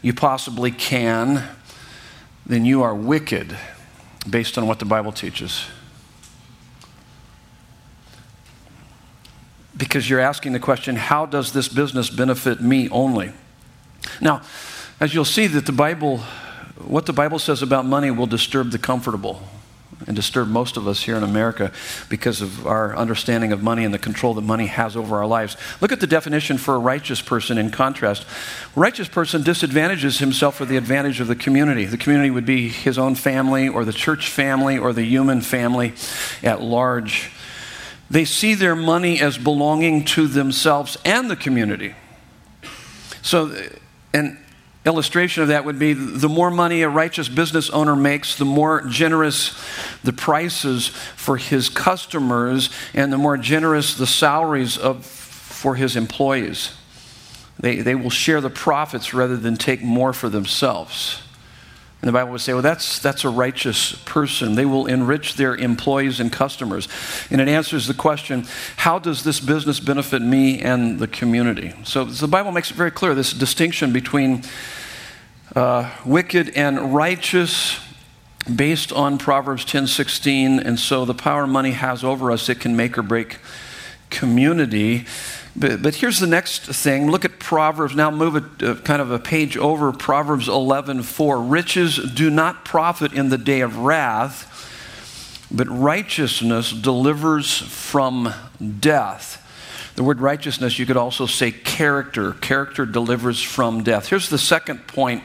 you 0.03 0.13
possibly 0.13 0.69
can, 0.69 1.43
then 2.45 2.65
you 2.65 2.83
are 2.83 2.93
wicked 2.93 3.57
based 4.29 4.57
on 4.57 4.67
what 4.67 4.77
the 4.77 4.85
Bible 4.85 5.11
teaches. 5.11 5.65
Because 9.75 10.07
you're 10.07 10.19
asking 10.19 10.51
the 10.53 10.59
question, 10.59 10.97
how 10.97 11.25
does 11.25 11.53
this 11.53 11.67
business 11.67 12.09
benefit 12.09 12.61
me 12.61 12.89
only? 12.89 13.31
Now, 14.21 14.41
as 14.99 15.15
you'll 15.15 15.25
see 15.25 15.47
that 15.47 15.65
the 15.65 15.71
Bible, 15.71 16.19
what 16.77 17.05
the 17.05 17.13
Bible 17.13 17.39
says 17.39 17.61
about 17.61 17.85
money 17.85 18.11
will 18.11 18.27
disturb 18.27 18.71
the 18.71 18.77
comfortable 18.77 19.41
and 20.07 20.15
disturb 20.15 20.47
most 20.47 20.77
of 20.77 20.87
us 20.87 21.01
here 21.01 21.15
in 21.15 21.23
America 21.23 21.71
because 22.09 22.41
of 22.41 22.65
our 22.67 22.95
understanding 22.95 23.51
of 23.51 23.63
money 23.63 23.83
and 23.85 23.93
the 23.93 23.99
control 23.99 24.33
that 24.33 24.41
money 24.41 24.67
has 24.67 24.95
over 24.95 25.17
our 25.17 25.25
lives. 25.25 25.57
Look 25.81 25.91
at 25.91 25.99
the 25.99 26.07
definition 26.07 26.57
for 26.57 26.75
a 26.75 26.79
righteous 26.79 27.21
person 27.21 27.57
in 27.57 27.71
contrast. 27.71 28.25
Righteous 28.75 29.07
person 29.07 29.43
disadvantages 29.43 30.19
himself 30.19 30.55
for 30.55 30.65
the 30.65 30.77
advantage 30.77 31.19
of 31.19 31.27
the 31.27 31.35
community. 31.35 31.85
The 31.85 31.97
community 31.97 32.29
would 32.29 32.45
be 32.45 32.69
his 32.69 32.97
own 32.97 33.15
family 33.15 33.67
or 33.67 33.85
the 33.85 33.93
church 33.93 34.29
family 34.29 34.77
or 34.77 34.93
the 34.93 35.03
human 35.03 35.41
family 35.41 35.93
at 36.41 36.61
large. 36.61 37.31
They 38.09 38.25
see 38.25 38.53
their 38.53 38.75
money 38.75 39.19
as 39.21 39.37
belonging 39.37 40.05
to 40.05 40.27
themselves 40.27 40.97
and 41.03 41.29
the 41.29 41.35
community. 41.35 41.95
So, 43.21 43.55
and 44.13 44.37
illustration 44.85 45.43
of 45.43 45.49
that 45.49 45.65
would 45.65 45.79
be 45.79 45.93
the 45.93 46.29
more 46.29 46.51
money 46.51 46.81
a 46.81 46.89
righteous 46.89 47.29
business 47.29 47.69
owner 47.69 47.95
makes, 47.95 48.35
the 48.35 48.45
more 48.45 48.81
generous 48.81 49.57
the 50.03 50.13
prices 50.13 50.87
for 50.87 51.37
his 51.37 51.69
customers 51.69 52.69
and 52.93 53.11
the 53.11 53.17
more 53.17 53.37
generous 53.37 53.95
the 53.95 54.07
salaries 54.07 54.77
of, 54.77 55.05
for 55.05 55.75
his 55.75 55.95
employees. 55.95 56.73
They, 57.59 57.77
they 57.77 57.95
will 57.95 58.09
share 58.09 58.41
the 58.41 58.49
profits 58.49 59.13
rather 59.13 59.37
than 59.37 59.55
take 59.55 59.81
more 59.81 60.11
for 60.11 60.27
themselves. 60.27 61.22
And 62.03 62.09
the 62.09 62.11
Bible 62.11 62.33
would 62.33 62.41
say, 62.41 62.51
well, 62.51 62.61
that's, 62.61 62.99
that's 62.99 63.23
a 63.23 63.29
righteous 63.29 63.93
person. 64.03 64.55
They 64.55 64.65
will 64.65 64.87
enrich 64.87 65.35
their 65.35 65.55
employees 65.55 66.19
and 66.19 66.33
customers. 66.33 66.89
And 67.31 67.39
it 67.39 67.47
answers 67.47 67.87
the 67.87 67.93
question 67.93 68.45
how 68.75 68.99
does 68.99 69.23
this 69.23 69.39
business 69.39 69.79
benefit 69.79 70.21
me 70.21 70.59
and 70.59 70.99
the 70.99 71.07
community? 71.07 71.71
So, 71.85 72.09
so 72.09 72.25
the 72.25 72.29
Bible 72.29 72.51
makes 72.51 72.71
it 72.71 72.73
very 72.73 72.91
clear 72.91 73.15
this 73.15 73.31
distinction 73.31 73.93
between 73.93 74.43
uh, 75.55 75.89
wicked 76.03 76.49
and 76.57 76.93
righteous 76.93 77.79
based 78.53 78.91
on 78.91 79.17
Proverbs 79.17 79.63
10:16 79.63 80.59
and 80.59 80.77
so 80.77 81.05
the 81.05 81.13
power 81.13 81.47
money 81.47 81.71
has 81.71 82.03
over 82.03 82.31
us 82.31 82.49
it 82.49 82.59
can 82.59 82.75
make 82.75 82.97
or 82.97 83.01
break 83.01 83.37
community 84.09 85.05
but, 85.55 85.81
but 85.81 85.95
here's 85.95 86.19
the 86.19 86.27
next 86.27 86.65
thing 86.65 87.09
look 87.09 87.25
at 87.25 87.39
Proverbs 87.39 87.95
now 87.95 88.09
move 88.11 88.35
it 88.35 88.63
uh, 88.63 88.75
kind 88.81 89.01
of 89.01 89.11
a 89.11 89.19
page 89.19 89.57
over 89.57 89.91
Proverbs 89.91 90.47
11:4 90.47 91.49
riches 91.49 91.97
do 92.13 92.29
not 92.29 92.65
profit 92.65 93.13
in 93.13 93.29
the 93.29 93.37
day 93.37 93.61
of 93.61 93.77
wrath 93.77 94.49
but 95.51 95.67
righteousness 95.67 96.71
delivers 96.71 97.57
from 97.57 98.33
death 98.79 99.39
the 99.95 100.03
word 100.03 100.21
righteousness, 100.21 100.79
you 100.79 100.85
could 100.87 100.97
also 100.97 101.27
say 101.27 101.51
character. 101.51 102.33
Character 102.33 102.85
delivers 102.85 103.41
from 103.41 103.83
death. 103.83 104.07
Here's 104.07 104.29
the 104.29 104.39
second 104.39 104.87
point 104.87 105.23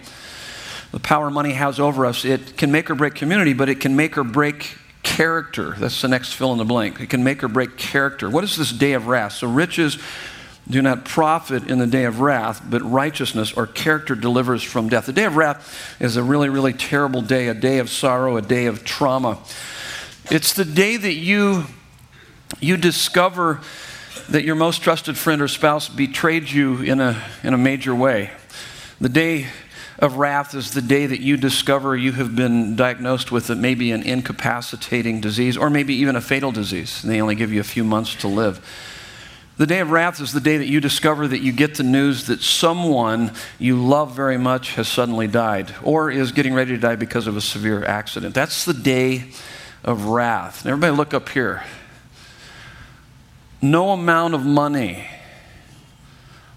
the 0.90 1.00
power 1.00 1.30
money 1.30 1.52
has 1.52 1.78
over 1.78 2.06
us. 2.06 2.24
It 2.24 2.56
can 2.56 2.72
make 2.72 2.90
or 2.90 2.94
break 2.94 3.14
community, 3.14 3.52
but 3.52 3.68
it 3.68 3.80
can 3.80 3.94
make 3.94 4.16
or 4.16 4.24
break 4.24 4.77
character. 5.18 5.74
That's 5.76 6.00
the 6.00 6.06
next 6.06 6.34
fill 6.34 6.52
in 6.52 6.58
the 6.58 6.64
blank. 6.64 7.00
It 7.00 7.10
can 7.10 7.24
make 7.24 7.42
or 7.42 7.48
break 7.48 7.76
character. 7.76 8.30
What 8.30 8.44
is 8.44 8.54
this 8.54 8.70
day 8.70 8.92
of 8.92 9.08
wrath? 9.08 9.32
So 9.32 9.48
riches 9.48 9.98
do 10.70 10.80
not 10.80 11.04
profit 11.04 11.68
in 11.68 11.80
the 11.80 11.88
day 11.88 12.04
of 12.04 12.20
wrath, 12.20 12.62
but 12.64 12.82
righteousness 12.82 13.52
or 13.52 13.66
character 13.66 14.14
delivers 14.14 14.62
from 14.62 14.88
death. 14.88 15.06
The 15.06 15.12
day 15.12 15.24
of 15.24 15.34
wrath 15.34 15.96
is 15.98 16.16
a 16.16 16.22
really, 16.22 16.48
really 16.48 16.72
terrible 16.72 17.20
day, 17.20 17.48
a 17.48 17.54
day 17.54 17.78
of 17.78 17.90
sorrow, 17.90 18.36
a 18.36 18.42
day 18.42 18.66
of 18.66 18.84
trauma. 18.84 19.40
It's 20.30 20.52
the 20.52 20.64
day 20.64 20.96
that 20.96 21.14
you, 21.14 21.64
you 22.60 22.76
discover 22.76 23.60
that 24.28 24.44
your 24.44 24.54
most 24.54 24.82
trusted 24.82 25.18
friend 25.18 25.42
or 25.42 25.48
spouse 25.48 25.88
betrayed 25.88 26.48
you 26.48 26.80
in 26.80 27.00
a, 27.00 27.20
in 27.42 27.54
a 27.54 27.58
major 27.58 27.92
way. 27.92 28.30
The 29.00 29.08
day 29.08 29.48
of 29.98 30.16
wrath 30.16 30.54
is 30.54 30.72
the 30.72 30.80
day 30.80 31.06
that 31.06 31.20
you 31.20 31.36
discover 31.36 31.96
you 31.96 32.12
have 32.12 32.36
been 32.36 32.76
diagnosed 32.76 33.32
with 33.32 33.50
maybe 33.50 33.90
an 33.90 34.02
incapacitating 34.02 35.20
disease 35.20 35.56
or 35.56 35.70
maybe 35.70 35.94
even 35.94 36.14
a 36.14 36.20
fatal 36.20 36.52
disease. 36.52 37.02
And 37.02 37.12
they 37.12 37.20
only 37.20 37.34
give 37.34 37.52
you 37.52 37.60
a 37.60 37.64
few 37.64 37.82
months 37.82 38.14
to 38.16 38.28
live. 38.28 38.64
The 39.56 39.66
day 39.66 39.80
of 39.80 39.90
wrath 39.90 40.20
is 40.20 40.32
the 40.32 40.40
day 40.40 40.56
that 40.56 40.68
you 40.68 40.80
discover 40.80 41.26
that 41.26 41.40
you 41.40 41.50
get 41.50 41.74
the 41.74 41.82
news 41.82 42.28
that 42.28 42.42
someone 42.42 43.32
you 43.58 43.76
love 43.76 44.14
very 44.14 44.38
much 44.38 44.74
has 44.74 44.86
suddenly 44.86 45.26
died 45.26 45.74
or 45.82 46.12
is 46.12 46.30
getting 46.30 46.54
ready 46.54 46.70
to 46.70 46.78
die 46.78 46.94
because 46.94 47.26
of 47.26 47.36
a 47.36 47.40
severe 47.40 47.84
accident. 47.84 48.36
That's 48.36 48.64
the 48.64 48.74
day 48.74 49.30
of 49.82 50.04
wrath. 50.04 50.62
And 50.62 50.70
everybody, 50.70 50.96
look 50.96 51.12
up 51.12 51.28
here. 51.30 51.64
No 53.60 53.90
amount 53.90 54.34
of 54.34 54.46
money, 54.46 55.04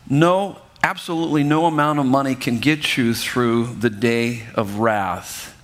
no, 0.08 0.62
absolutely 0.84 1.44
no 1.44 1.66
amount 1.66 2.00
of 2.00 2.06
money 2.06 2.36
can 2.36 2.60
get 2.60 2.98
you 2.98 3.14
through 3.14 3.66
the 3.66 3.90
day 3.90 4.44
of 4.56 4.80
wrath 4.80 5.58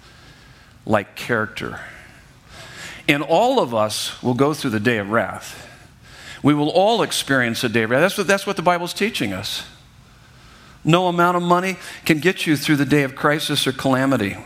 like 0.85 1.15
character. 1.15 1.79
And 3.07 3.23
all 3.23 3.59
of 3.59 3.73
us 3.73 4.21
will 4.21 4.33
go 4.33 4.53
through 4.53 4.71
the 4.71 4.79
day 4.79 4.97
of 4.97 5.09
wrath. 5.09 5.63
We 6.43 6.53
will 6.53 6.69
all 6.69 7.01
experience 7.01 7.63
a 7.63 7.69
day 7.69 7.83
of 7.83 7.89
wrath. 7.89 8.01
That's 8.01 8.17
what, 8.17 8.27
that's 8.27 8.45
what 8.45 8.55
the 8.55 8.61
Bible's 8.61 8.93
teaching 8.93 9.33
us. 9.33 9.63
No 10.83 11.07
amount 11.07 11.35
of 11.35 11.43
money 11.43 11.77
can 12.05 12.19
get 12.19 12.45
you 12.45 12.55
through 12.55 12.77
the 12.77 12.85
day 12.85 13.03
of 13.03 13.15
crisis 13.15 13.67
or 13.67 13.71
calamity 13.71 14.37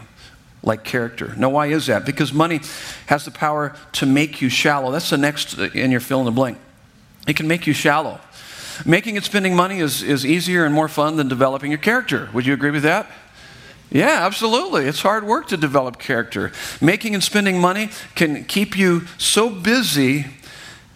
like 0.63 0.83
character. 0.83 1.33
Now, 1.37 1.49
why 1.49 1.67
is 1.67 1.87
that? 1.87 2.05
Because 2.05 2.33
money 2.33 2.61
has 3.07 3.25
the 3.25 3.31
power 3.31 3.75
to 3.93 4.05
make 4.05 4.41
you 4.41 4.49
shallow. 4.49 4.91
That's 4.91 5.09
the 5.09 5.17
next 5.17 5.57
in 5.57 5.91
your 5.91 5.99
fill 5.99 6.19
in 6.19 6.25
the 6.25 6.31
blank. 6.31 6.57
It 7.27 7.35
can 7.35 7.47
make 7.47 7.67
you 7.67 7.73
shallow. 7.73 8.19
Making 8.85 9.17
and 9.17 9.25
spending 9.25 9.55
money 9.55 9.79
is, 9.79 10.01
is 10.01 10.25
easier 10.25 10.65
and 10.65 10.73
more 10.73 10.88
fun 10.88 11.15
than 11.15 11.27
developing 11.27 11.71
your 11.71 11.79
character. 11.79 12.29
Would 12.33 12.45
you 12.45 12.53
agree 12.53 12.71
with 12.71 12.83
that? 12.83 13.07
Yeah, 13.91 14.25
absolutely. 14.25 14.85
It's 14.85 15.01
hard 15.01 15.25
work 15.25 15.47
to 15.50 15.57
develop 15.57 16.00
character. 16.00 16.51
Making 16.79 17.13
and 17.13 17.23
spending 17.23 17.59
money 17.59 17.89
can 18.15 18.45
keep 18.45 18.77
you 18.77 19.05
so 19.17 19.50
busy 19.50 20.27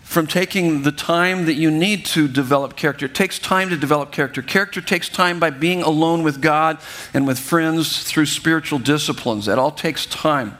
from 0.01 0.27
taking 0.27 0.83
the 0.83 0.93
time 0.93 1.45
that 1.45 1.55
you 1.55 1.69
need 1.69 2.05
to 2.05 2.29
develop 2.29 2.77
character. 2.77 3.07
It 3.07 3.15
takes 3.15 3.37
time 3.37 3.69
to 3.69 3.75
develop 3.75 4.11
character. 4.13 4.41
Character 4.41 4.79
takes 4.79 5.09
time 5.09 5.39
by 5.39 5.49
being 5.49 5.81
alone 5.81 6.23
with 6.23 6.41
God 6.41 6.77
and 7.13 7.27
with 7.27 7.37
friends 7.37 8.03
through 8.03 8.27
spiritual 8.27 8.79
disciplines. 8.79 9.47
That 9.47 9.59
all 9.59 9.71
takes 9.71 10.05
time. 10.05 10.57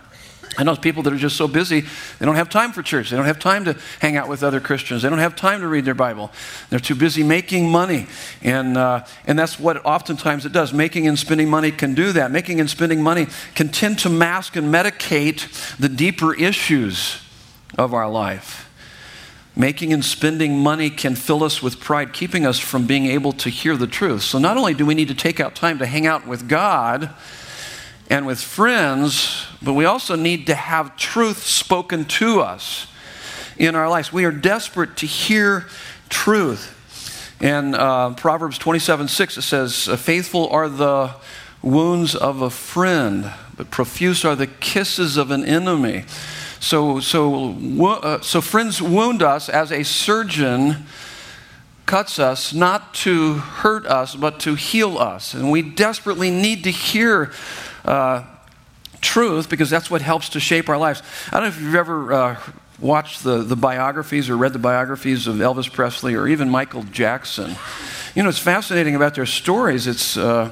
I 0.58 0.64
know 0.64 0.76
people 0.76 1.04
that 1.04 1.14
are 1.14 1.18
just 1.18 1.36
so 1.36 1.48
busy, 1.48 1.82
they 1.82 2.26
don't 2.26 2.36
have 2.36 2.50
time 2.50 2.72
for 2.72 2.82
church. 2.82 3.10
They 3.10 3.18
don't 3.18 3.26
have 3.26 3.40
time 3.40 3.66
to 3.66 3.78
hang 4.00 4.16
out 4.16 4.30
with 4.30 4.44
other 4.44 4.60
Christians. 4.60 5.02
They 5.02 5.10
don't 5.10 5.20
have 5.20 5.36
time 5.36 5.62
to 5.62 5.68
read 5.68 5.86
their 5.86 5.94
Bible. 5.94 6.32
They're 6.70 6.80
too 6.80 6.96
busy 6.96 7.24
making 7.24 7.70
money. 7.70 8.08
And, 8.42 8.78
uh, 8.78 9.06
and 9.26 9.38
that's 9.38 9.60
what 9.60 9.86
oftentimes 9.86 10.46
it 10.46 10.54
does. 10.54 10.74
Making 10.74 11.08
and 11.08 11.20
spending 11.20 11.50
money 11.50 11.72
can 11.72 11.94
do 11.94 12.12
that. 12.14 12.32
Making 12.32 12.60
and 12.60 12.70
spending 12.70 13.02
money 13.02 13.28
can 13.54 13.70
tend 13.70 14.00
to 14.00 14.10
mask 14.10 14.56
and 14.56 14.74
medicate 14.74 15.78
the 15.78 15.90
deeper 15.90 16.34
issues 16.34 17.22
of 17.78 17.94
our 17.94 18.10
life. 18.10 18.62
Making 19.58 19.94
and 19.94 20.04
spending 20.04 20.58
money 20.58 20.90
can 20.90 21.16
fill 21.16 21.44
us 21.44 21.62
with 21.62 21.80
pride, 21.80 22.12
keeping 22.12 22.46
us 22.46 22.60
from 22.60 22.86
being 22.86 23.06
able 23.06 23.32
to 23.34 23.50
hear 23.50 23.78
the 23.78 23.88
truth. 23.88 24.22
So, 24.22 24.38
not 24.38 24.58
only 24.58 24.74
do 24.74 24.86
we 24.86 24.96
need 24.96 25.08
to 25.08 25.16
take 25.16 25.40
out 25.40 25.56
time 25.56 25.80
to 25.80 25.86
hang 25.86 26.06
out 26.06 26.28
with 26.28 26.50
God 26.50 27.14
and 28.10 28.28
with 28.28 28.40
friends, 28.40 29.48
but 29.62 29.74
we 29.74 29.86
also 29.86 30.16
need 30.16 30.48
to 30.48 30.56
have 30.56 30.96
truth 30.96 31.44
spoken 31.44 32.06
to 32.06 32.42
us 32.42 32.88
in 33.58 33.76
our 33.76 33.90
lives. 33.90 34.14
We 34.14 34.26
are 34.26 34.32
desperate 34.32 34.98
to 34.98 35.06
hear 35.06 35.66
truth. 36.10 36.72
In 37.42 37.76
uh, 37.76 38.14
Proverbs 38.14 38.58
27 38.58 39.08
6, 39.08 39.38
it 39.38 39.42
says, 39.42 39.88
Faithful 40.00 40.48
are 40.50 40.70
the 40.70 41.16
wounds 41.62 42.16
of 42.16 42.42
a 42.42 42.50
friend, 42.50 43.32
but 43.58 43.72
profuse 43.72 44.24
are 44.24 44.36
the 44.36 44.48
kisses 44.48 45.18
of 45.18 45.32
an 45.32 45.44
enemy. 45.44 46.06
So, 46.60 47.00
so, 47.00 47.56
uh, 47.84 48.22
so 48.22 48.40
friends 48.42 48.82
wound 48.82 49.22
us 49.22 49.50
as 49.50 49.72
a 49.72 49.84
surgeon 49.84 50.86
cuts 51.86 52.18
us 52.18 52.54
not 52.54 52.94
to 52.96 53.34
hurt 53.36 53.86
us, 53.86 54.16
but 54.16 54.40
to 54.42 54.56
heal 54.56 54.98
us. 54.98 55.34
And 55.34 55.52
we 55.52 55.62
desperately 55.62 56.32
need 56.32 56.64
to 56.64 56.72
hear 56.72 57.32
uh, 57.86 58.24
truth 59.02 59.50
because 59.50 59.70
that's 59.70 59.90
what 59.90 60.02
helps 60.02 60.30
to 60.30 60.40
shape 60.40 60.70
our 60.70 60.78
lives. 60.78 61.02
I 61.28 61.40
don't 61.40 61.44
know 61.44 61.48
if 61.50 61.62
you've 61.62 61.76
ever 61.76 62.14
uh, 62.14 62.40
watched 62.80 63.24
the, 63.24 63.38
the 63.38 63.56
biographies 63.56 64.30
or 64.30 64.38
read 64.38 64.54
the 64.54 64.60
biographies 64.60 65.28
of 65.28 65.36
Elvis 65.36 65.72
Presley 65.72 66.16
or 66.16 66.28
even 66.28 66.50
Michael 66.50 66.84
Jackson. 66.84 67.56
You 68.16 68.24
know, 68.24 68.30
it's 68.30 68.40
fascinating 68.40 68.96
about 68.96 69.16
their 69.16 69.26
stories. 69.26 69.88
It's 69.88 70.18
uh, 70.18 70.52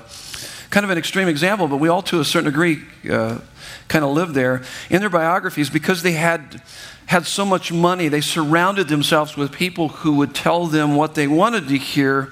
kind 0.70 0.84
of 0.84 0.90
an 0.90 0.98
extreme 0.98 1.28
example, 1.28 1.68
but 1.68 1.78
we 1.78 1.90
all, 1.90 2.02
to 2.04 2.20
a 2.20 2.26
certain 2.26 2.52
degree, 2.52 2.84
uh, 3.10 3.40
kind 3.88 4.06
of 4.06 4.12
lived 4.12 4.34
there. 4.34 4.64
In 4.90 5.00
their 5.00 5.10
biographies, 5.10 5.70
because 5.70 6.04
they 6.04 6.14
had 6.14 6.62
had 7.06 7.26
so 7.26 7.46
much 7.46 7.72
money, 7.72 8.08
they 8.08 8.22
surrounded 8.22 8.88
themselves 8.88 9.36
with 9.36 9.52
people 9.52 9.90
who 9.90 10.14
would 10.16 10.34
tell 10.34 10.68
them 10.68 10.96
what 10.96 11.16
they 11.16 11.28
wanted 11.28 11.68
to 11.68 11.78
hear 11.78 12.32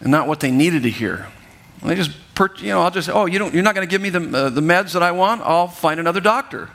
and 0.00 0.10
not 0.10 0.28
what 0.28 0.40
they 0.40 0.50
needed 0.50 0.82
to 0.82 0.90
hear. 0.90 1.26
They 1.82 1.94
just, 1.94 2.10
you 2.60 2.68
know, 2.68 2.82
I'll 2.82 2.90
just, 2.90 3.08
oh, 3.08 3.26
you 3.26 3.38
don't, 3.38 3.54
you're 3.54 3.62
not 3.62 3.74
going 3.74 3.86
to 3.86 3.90
give 3.90 4.00
me 4.00 4.10
the, 4.10 4.46
uh, 4.46 4.50
the 4.50 4.60
meds 4.60 4.92
that 4.92 5.02
I 5.02 5.12
want? 5.12 5.42
I'll 5.42 5.68
find 5.68 6.00
another 6.00 6.20
doctor. 6.20 6.68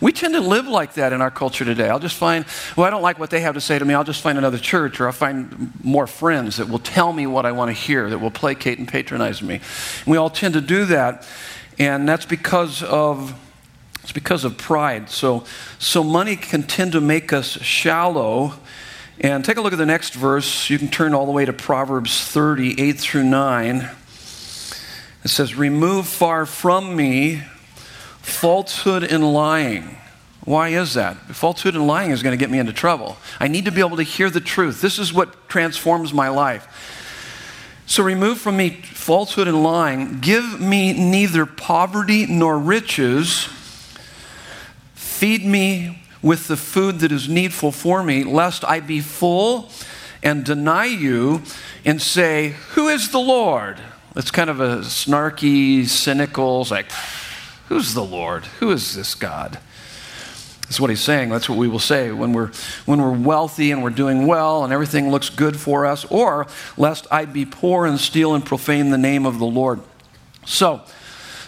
We 0.00 0.12
tend 0.12 0.34
to 0.34 0.40
live 0.40 0.66
like 0.66 0.94
that 0.94 1.12
in 1.12 1.20
our 1.20 1.30
culture 1.30 1.64
today. 1.64 1.88
I'll 1.88 1.98
just 1.98 2.16
find, 2.16 2.44
well, 2.76 2.86
I 2.86 2.90
don't 2.90 3.02
like 3.02 3.18
what 3.18 3.30
they 3.30 3.40
have 3.40 3.54
to 3.54 3.60
say 3.60 3.78
to 3.78 3.84
me. 3.84 3.94
I'll 3.94 4.04
just 4.04 4.20
find 4.20 4.38
another 4.38 4.58
church 4.58 5.00
or 5.00 5.06
I'll 5.06 5.12
find 5.12 5.72
more 5.84 6.06
friends 6.06 6.56
that 6.56 6.68
will 6.68 6.78
tell 6.78 7.12
me 7.12 7.26
what 7.26 7.46
I 7.46 7.52
want 7.52 7.68
to 7.68 7.72
hear, 7.72 8.10
that 8.10 8.18
will 8.18 8.30
placate 8.30 8.78
and 8.78 8.88
patronize 8.88 9.42
me. 9.42 9.56
And 9.56 10.06
we 10.06 10.16
all 10.16 10.30
tend 10.30 10.54
to 10.54 10.60
do 10.60 10.86
that. 10.86 11.26
And 11.78 12.08
that's 12.08 12.26
because 12.26 12.82
of 12.82 13.38
it's 14.02 14.12
because 14.12 14.44
of 14.44 14.58
pride. 14.58 15.08
So, 15.10 15.44
so 15.78 16.02
money 16.02 16.34
can 16.34 16.64
tend 16.64 16.92
to 16.92 17.00
make 17.00 17.32
us 17.32 17.46
shallow. 17.46 18.54
And 19.20 19.44
take 19.44 19.56
a 19.56 19.60
look 19.60 19.72
at 19.72 19.78
the 19.78 19.86
next 19.86 20.14
verse. 20.14 20.68
You 20.68 20.78
can 20.78 20.88
turn 20.88 21.14
all 21.14 21.26
the 21.26 21.32
way 21.32 21.44
to 21.44 21.52
Proverbs 21.52 22.24
30, 22.24 22.80
8 22.80 22.98
through 22.98 23.22
9. 23.24 23.88
It 25.24 25.28
says, 25.28 25.54
Remove 25.54 26.06
far 26.06 26.46
from 26.46 26.96
me 26.96 27.42
falsehood 28.20 29.04
and 29.04 29.32
lying. 29.32 29.96
Why 30.44 30.70
is 30.70 30.94
that? 30.94 31.16
Falsehood 31.16 31.74
and 31.74 31.86
lying 31.86 32.10
is 32.10 32.22
going 32.22 32.36
to 32.36 32.42
get 32.42 32.50
me 32.50 32.58
into 32.58 32.72
trouble. 32.72 33.16
I 33.38 33.48
need 33.48 33.64
to 33.66 33.72
be 33.72 33.80
able 33.80 33.96
to 33.98 34.02
hear 34.02 34.28
the 34.30 34.40
truth. 34.40 34.80
This 34.80 34.98
is 34.98 35.12
what 35.12 35.48
transforms 35.48 36.12
my 36.12 36.28
life. 36.28 36.66
So 37.86 38.02
remove 38.02 38.38
from 38.38 38.56
me 38.56 38.70
falsehood 38.70 39.48
and 39.48 39.62
lying. 39.62 40.20
Give 40.20 40.60
me 40.60 40.92
neither 40.92 41.46
poverty 41.46 42.26
nor 42.26 42.58
riches 42.58 43.48
Feed 45.22 45.44
me 45.44 46.02
with 46.20 46.48
the 46.48 46.56
food 46.56 46.98
that 46.98 47.12
is 47.12 47.28
needful 47.28 47.70
for 47.70 48.02
me, 48.02 48.24
lest 48.24 48.64
I 48.64 48.80
be 48.80 49.00
full 49.00 49.70
and 50.20 50.44
deny 50.44 50.86
you 50.86 51.42
and 51.84 52.02
say, 52.02 52.56
Who 52.70 52.88
is 52.88 53.10
the 53.10 53.20
Lord? 53.20 53.80
It's 54.14 54.30
kind 54.30 54.50
of 54.50 54.60
a 54.60 54.78
snarky, 54.78 55.86
cynical, 55.86 56.66
like, 56.70 56.86
Who's 57.72 57.94
the 57.94 58.04
Lord? 58.04 58.44
Who 58.60 58.70
is 58.70 58.94
this 58.94 59.14
God? 59.14 59.58
That's 60.62 60.78
what 60.78 60.90
he's 60.90 61.00
saying. 61.00 61.30
That's 61.30 61.48
what 61.48 61.56
we 61.56 61.68
will 61.68 61.78
say 61.78 62.12
when 62.12 62.34
we're, 62.34 62.50
when 62.84 63.00
we're 63.00 63.16
wealthy 63.16 63.70
and 63.70 63.82
we're 63.82 63.88
doing 63.88 64.26
well 64.26 64.62
and 64.64 64.74
everything 64.74 65.10
looks 65.10 65.30
good 65.30 65.56
for 65.56 65.86
us, 65.86 66.04
or 66.10 66.46
lest 66.76 67.06
I 67.10 67.24
be 67.24 67.46
poor 67.46 67.86
and 67.86 67.98
steal 67.98 68.34
and 68.34 68.44
profane 68.44 68.90
the 68.90 68.98
name 68.98 69.24
of 69.24 69.38
the 69.38 69.46
Lord. 69.46 69.80
So, 70.44 70.82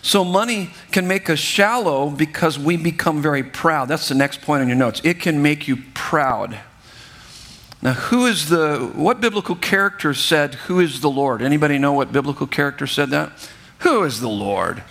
so 0.00 0.25
money 0.25 0.71
can 0.92 1.06
make 1.06 1.28
us 1.28 1.38
shallow 1.38 2.09
because 2.09 2.59
we 2.59 2.78
become 2.78 3.21
very 3.21 3.42
proud. 3.42 3.88
That's 3.88 4.09
the 4.09 4.14
next 4.14 4.40
point 4.40 4.62
on 4.62 4.68
your 4.68 4.78
notes. 4.78 5.02
It 5.04 5.21
can 5.21 5.42
make 5.42 5.68
you 5.68 5.76
proud. 5.92 6.59
Now, 7.85 7.93
who 7.93 8.25
is 8.25 8.49
the, 8.49 8.91
what 8.95 9.21
biblical 9.21 9.55
character 9.55 10.14
said, 10.14 10.55
Who 10.55 10.81
is 10.81 11.03
the 11.03 11.11
Lord? 11.11 11.43
Anybody 11.43 11.76
know 11.76 11.93
what 11.93 12.12
biblical 12.12 12.47
character 12.47 12.87
said 12.87 13.11
that? 13.11 13.31
Who 13.81 14.05
is 14.05 14.21
the 14.21 14.29
Lord? 14.29 14.83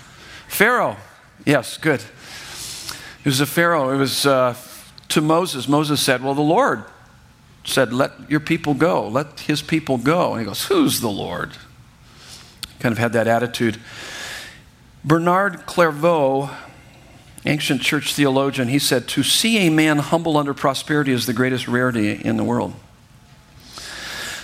Pharaoh. 0.48 0.98
Yes, 1.44 1.78
good. 1.78 2.02
It 2.02 3.26
was 3.26 3.42
a 3.42 3.48
Pharaoh. 3.48 3.90
It 3.90 3.98
was 3.98 4.28
uh, 4.28 4.56
to 5.10 5.22
Moses. 5.22 5.68
Moses 5.68 6.04
said, 6.04 6.24
Well, 6.24 6.36
the 6.36 6.42
Lord 6.42 6.84
said, 7.64 7.92
Let 7.92 8.12
your 8.30 8.40
people 8.40 8.76
go. 8.76 9.08
Let 9.08 9.40
his 9.40 9.64
people 9.64 9.98
go. 9.98 10.34
And 10.34 10.42
he 10.42 10.46
goes, 10.46 10.66
Who's 10.66 11.02
the 11.02 11.10
Lord? 11.10 11.54
Kind 12.80 12.94
of 12.94 13.00
had 13.00 13.14
that 13.14 13.28
attitude. 13.28 13.80
Bernard 15.04 15.66
Clairvaux 15.66 16.52
ancient 17.46 17.82
church 17.82 18.14
theologian, 18.14 18.68
he 18.68 18.80
said, 18.80 19.08
To 19.10 19.24
see 19.24 19.68
a 19.68 19.70
man 19.70 20.00
humble 20.00 20.38
under 20.38 20.54
prosperity 20.54 21.12
is 21.12 21.26
the 21.26 21.34
greatest 21.34 21.68
rarity 21.68 22.12
in 22.14 22.38
the 22.38 22.44
world. 22.44 22.74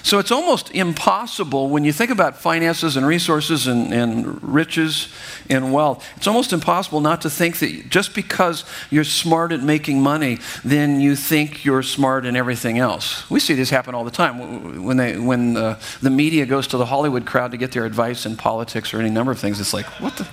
So 0.02 0.18
it's 0.18 0.32
almost 0.32 0.72
impossible 0.72 1.70
when 1.70 1.84
you 1.84 1.92
think 1.92 2.10
about 2.10 2.38
finances 2.38 2.96
and 2.96 3.06
resources 3.06 3.68
and, 3.68 3.94
and, 3.94 4.42
riches 4.42 5.10
and 5.50 5.74
wealth, 5.74 6.08
it's 6.16 6.26
almost 6.26 6.54
impossible 6.54 7.02
not 7.02 7.22
to 7.22 7.30
think 7.30 7.60
that 7.60 7.90
just 7.90 8.16
because 8.16 8.64
you're 8.90 9.04
smart 9.04 9.52
at 9.52 9.62
making 9.62 10.02
money, 10.02 10.40
then 10.64 11.00
you 11.00 11.16
think 11.16 11.66
you're 11.66 11.84
smart 11.84 12.26
in 12.26 12.36
everything 12.36 12.80
else. 12.80 13.30
We 13.30 13.40
see 13.40 13.54
this 13.54 13.70
happen 13.70 13.94
all 13.94 14.04
the 14.04 14.12
time. 14.12 14.84
When, 14.84 14.98
they, 14.98 15.18
when 15.18 15.58
uh, 15.58 15.80
the 16.02 16.10
media 16.10 16.46
goes 16.46 16.68
to 16.68 16.78
the 16.78 16.86
Hollywood 16.86 17.26
crowd 17.26 17.52
to 17.52 17.58
get 17.58 17.72
their 17.74 17.86
advice 17.86 18.26
in 18.26 18.36
politics 18.36 18.94
or 18.94 19.00
any 19.00 19.10
number 19.10 19.32
of 19.32 19.40
things, 19.40 19.60
it's 19.60 19.74
like, 19.74 19.86
what 20.00 20.16
the? 20.16 20.28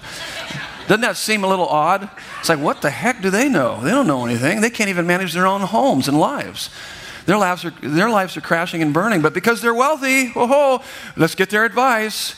Doesn't 0.87 1.00
that 1.00 1.16
seem 1.16 1.45
a 1.45 1.49
little 1.49 1.66
odd? 1.66 2.09
It's 2.40 2.49
like, 2.49 2.61
what 2.61 2.83
the 2.83 2.90
heck 2.90 3.21
do 3.21 3.31
they 3.31 3.49
know? 3.49 3.81
They 3.83 3.90
don't 3.90 4.07
know 4.07 4.25
anything. 4.25 4.61
They 4.61 4.71
can't 4.71 4.90
even 4.90 5.07
manage 5.07 5.33
their 5.33 5.47
own 5.47 5.62
homes 5.62 6.09
and 6.09 6.19
lives. 6.19 6.71
Their 7.26 7.38
lives 7.38 7.64
are, 7.64 7.71
their 7.83 8.09
lives 8.09 8.37
are 8.37 8.40
crashing 8.40 8.83
and 8.83 8.95
burning, 8.95 9.21
but 9.21 9.35
because 9.35 9.61
they're 9.61 9.75
wealthy, 9.75 10.33
oh, 10.37 10.47
ho, 10.47 10.85
let's 11.16 11.35
get 11.35 11.50
their 11.50 11.64
advice. 11.64 12.37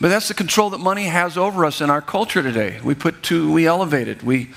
But 0.00 0.08
that's 0.08 0.28
the 0.28 0.34
control 0.34 0.70
that 0.70 0.78
money 0.78 1.04
has 1.04 1.36
over 1.36 1.66
us 1.66 1.82
in 1.82 1.90
our 1.90 2.00
culture 2.00 2.42
today. 2.42 2.80
We 2.82 2.94
put 2.94 3.22
too, 3.22 3.52
we 3.52 3.66
elevate 3.66 4.08
it, 4.08 4.22
we, 4.22 4.50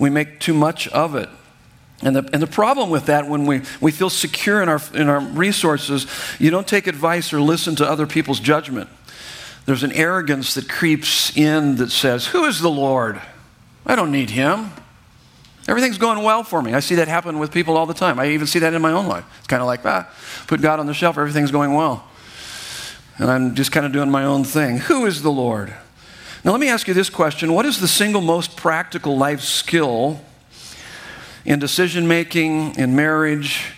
we 0.00 0.10
make 0.10 0.40
too 0.40 0.54
much 0.54 0.88
of 0.88 1.14
it. 1.14 1.28
And 2.02 2.16
the, 2.16 2.28
and 2.32 2.42
the 2.42 2.48
problem 2.48 2.90
with 2.90 3.06
that, 3.06 3.28
when 3.28 3.46
we, 3.46 3.60
we 3.80 3.92
feel 3.92 4.10
secure 4.10 4.62
in 4.62 4.68
our, 4.68 4.80
in 4.94 5.08
our 5.08 5.20
resources, 5.20 6.06
you 6.38 6.50
don't 6.50 6.66
take 6.66 6.86
advice 6.86 7.32
or 7.32 7.40
listen 7.40 7.76
to 7.76 7.88
other 7.88 8.06
people's 8.06 8.40
judgment. 8.40 8.88
There's 9.70 9.84
an 9.84 9.92
arrogance 9.92 10.54
that 10.54 10.68
creeps 10.68 11.36
in 11.36 11.76
that 11.76 11.92
says, 11.92 12.26
Who 12.26 12.44
is 12.44 12.58
the 12.58 12.68
Lord? 12.68 13.22
I 13.86 13.94
don't 13.94 14.10
need 14.10 14.30
him. 14.30 14.72
Everything's 15.68 15.96
going 15.96 16.24
well 16.24 16.42
for 16.42 16.60
me. 16.60 16.74
I 16.74 16.80
see 16.80 16.96
that 16.96 17.06
happen 17.06 17.38
with 17.38 17.52
people 17.52 17.76
all 17.76 17.86
the 17.86 17.94
time. 17.94 18.18
I 18.18 18.30
even 18.30 18.48
see 18.48 18.58
that 18.58 18.74
in 18.74 18.82
my 18.82 18.90
own 18.90 19.06
life. 19.06 19.24
It's 19.38 19.46
kind 19.46 19.62
of 19.62 19.68
like, 19.68 19.86
ah, 19.86 20.12
put 20.48 20.60
God 20.60 20.80
on 20.80 20.86
the 20.86 20.92
shelf, 20.92 21.16
everything's 21.16 21.52
going 21.52 21.72
well. 21.72 22.04
And 23.18 23.30
I'm 23.30 23.54
just 23.54 23.70
kind 23.70 23.86
of 23.86 23.92
doing 23.92 24.10
my 24.10 24.24
own 24.24 24.42
thing. 24.42 24.78
Who 24.78 25.06
is 25.06 25.22
the 25.22 25.30
Lord? 25.30 25.72
Now, 26.42 26.50
let 26.50 26.58
me 26.58 26.68
ask 26.68 26.88
you 26.88 26.94
this 26.94 27.08
question 27.08 27.52
What 27.52 27.64
is 27.64 27.80
the 27.80 27.86
single 27.86 28.22
most 28.22 28.56
practical 28.56 29.16
life 29.16 29.42
skill 29.42 30.20
in 31.44 31.60
decision 31.60 32.08
making, 32.08 32.74
in 32.74 32.96
marriage, 32.96 33.70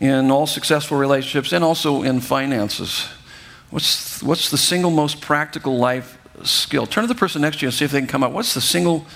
in 0.00 0.30
all 0.30 0.46
successful 0.46 0.96
relationships, 0.96 1.52
and 1.52 1.62
also 1.62 2.04
in 2.04 2.20
finances? 2.20 3.10
What's, 3.70 4.22
what's 4.22 4.50
the 4.50 4.58
single 4.58 4.90
most 4.90 5.20
practical 5.20 5.76
life 5.76 6.18
skill? 6.44 6.86
Turn 6.86 7.02
to 7.02 7.08
the 7.08 7.14
person 7.14 7.42
next 7.42 7.58
to 7.58 7.62
you 7.62 7.68
and 7.68 7.74
see 7.74 7.84
if 7.84 7.90
they 7.90 7.98
can 7.98 8.06
come 8.06 8.22
up. 8.22 8.32
What's 8.32 8.54
the 8.54 8.60
single 8.60 9.06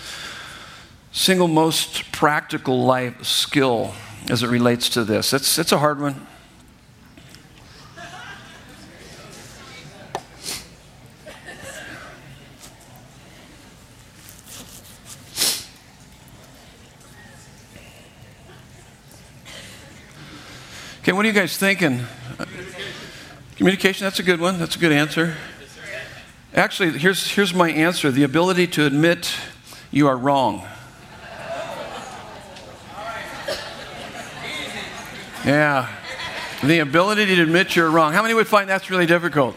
single 1.12 1.48
most 1.48 2.10
practical 2.12 2.84
life 2.84 3.24
skill 3.24 3.94
as 4.28 4.42
it 4.42 4.48
relates 4.48 4.88
to 4.90 5.04
this? 5.04 5.32
It's, 5.32 5.58
it's 5.58 5.72
a 5.72 5.78
hard 5.78 6.00
one. 6.00 6.26
Okay, 21.02 21.12
what 21.12 21.24
are 21.24 21.28
you 21.28 21.34
guys 21.34 21.56
thinking? 21.56 22.06
Communication, 23.60 24.06
that's 24.06 24.18
a 24.18 24.22
good 24.22 24.40
one. 24.40 24.58
That's 24.58 24.74
a 24.74 24.78
good 24.78 24.90
answer. 24.90 25.36
Actually, 26.54 26.98
here's, 26.98 27.30
here's 27.30 27.52
my 27.52 27.70
answer 27.70 28.10
the 28.10 28.22
ability 28.22 28.66
to 28.68 28.86
admit 28.86 29.36
you 29.90 30.08
are 30.08 30.16
wrong. 30.16 30.66
Yeah. 35.44 35.94
The 36.64 36.78
ability 36.78 37.26
to 37.26 37.42
admit 37.42 37.76
you're 37.76 37.90
wrong. 37.90 38.14
How 38.14 38.22
many 38.22 38.32
would 38.32 38.48
find 38.48 38.66
that's 38.66 38.88
really 38.88 39.04
difficult? 39.04 39.56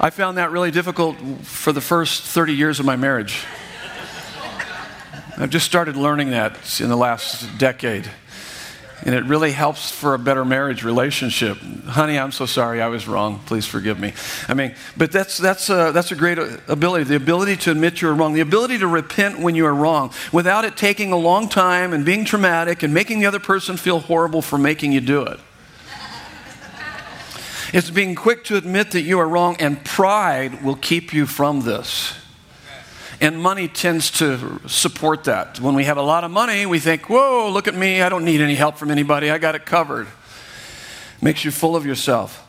I 0.00 0.10
found 0.10 0.38
that 0.38 0.52
really 0.52 0.70
difficult 0.70 1.16
for 1.42 1.72
the 1.72 1.80
first 1.80 2.22
30 2.22 2.54
years 2.54 2.78
of 2.78 2.86
my 2.86 2.94
marriage. 2.94 3.44
I've 5.36 5.50
just 5.50 5.66
started 5.66 5.96
learning 5.96 6.30
that 6.30 6.80
in 6.80 6.88
the 6.88 6.96
last 6.96 7.58
decade. 7.58 8.08
And 9.02 9.14
it 9.14 9.24
really 9.24 9.52
helps 9.52 9.90
for 9.90 10.14
a 10.14 10.18
better 10.18 10.44
marriage 10.44 10.84
relationship. 10.84 11.58
Honey, 11.86 12.18
I'm 12.18 12.32
so 12.32 12.46
sorry 12.46 12.82
I 12.82 12.88
was 12.88 13.08
wrong. 13.08 13.40
Please 13.46 13.66
forgive 13.66 13.98
me. 13.98 14.12
I 14.48 14.54
mean, 14.54 14.74
but 14.96 15.10
that's, 15.10 15.38
that's, 15.38 15.70
a, 15.70 15.90
that's 15.92 16.12
a 16.12 16.16
great 16.16 16.38
ability 16.68 17.04
the 17.04 17.16
ability 17.16 17.56
to 17.56 17.70
admit 17.70 18.02
you're 18.02 18.14
wrong, 18.14 18.34
the 18.34 18.40
ability 18.40 18.78
to 18.78 18.86
repent 18.86 19.38
when 19.38 19.54
you 19.54 19.66
are 19.66 19.74
wrong 19.74 20.12
without 20.32 20.64
it 20.64 20.76
taking 20.76 21.12
a 21.12 21.16
long 21.16 21.48
time 21.48 21.92
and 21.92 22.04
being 22.04 22.24
traumatic 22.24 22.82
and 22.82 22.92
making 22.92 23.20
the 23.20 23.26
other 23.26 23.40
person 23.40 23.76
feel 23.76 24.00
horrible 24.00 24.42
for 24.42 24.58
making 24.58 24.92
you 24.92 25.00
do 25.00 25.22
it. 25.22 25.40
It's 27.72 27.90
being 27.90 28.16
quick 28.16 28.44
to 28.44 28.56
admit 28.56 28.90
that 28.92 29.02
you 29.02 29.20
are 29.20 29.28
wrong, 29.28 29.56
and 29.60 29.84
pride 29.84 30.64
will 30.64 30.74
keep 30.74 31.12
you 31.12 31.24
from 31.24 31.60
this. 31.60 32.19
And 33.20 33.38
money 33.38 33.68
tends 33.68 34.10
to 34.12 34.60
support 34.66 35.24
that. 35.24 35.60
When 35.60 35.74
we 35.74 35.84
have 35.84 35.98
a 35.98 36.02
lot 36.02 36.24
of 36.24 36.30
money, 36.30 36.64
we 36.64 36.78
think, 36.78 37.10
whoa, 37.10 37.50
look 37.50 37.68
at 37.68 37.74
me. 37.74 38.00
I 38.00 38.08
don't 38.08 38.24
need 38.24 38.40
any 38.40 38.54
help 38.54 38.78
from 38.78 38.90
anybody. 38.90 39.30
I 39.30 39.36
got 39.36 39.54
it 39.54 39.66
covered. 39.66 40.08
Makes 41.20 41.44
you 41.44 41.50
full 41.50 41.76
of 41.76 41.84
yourself. 41.84 42.46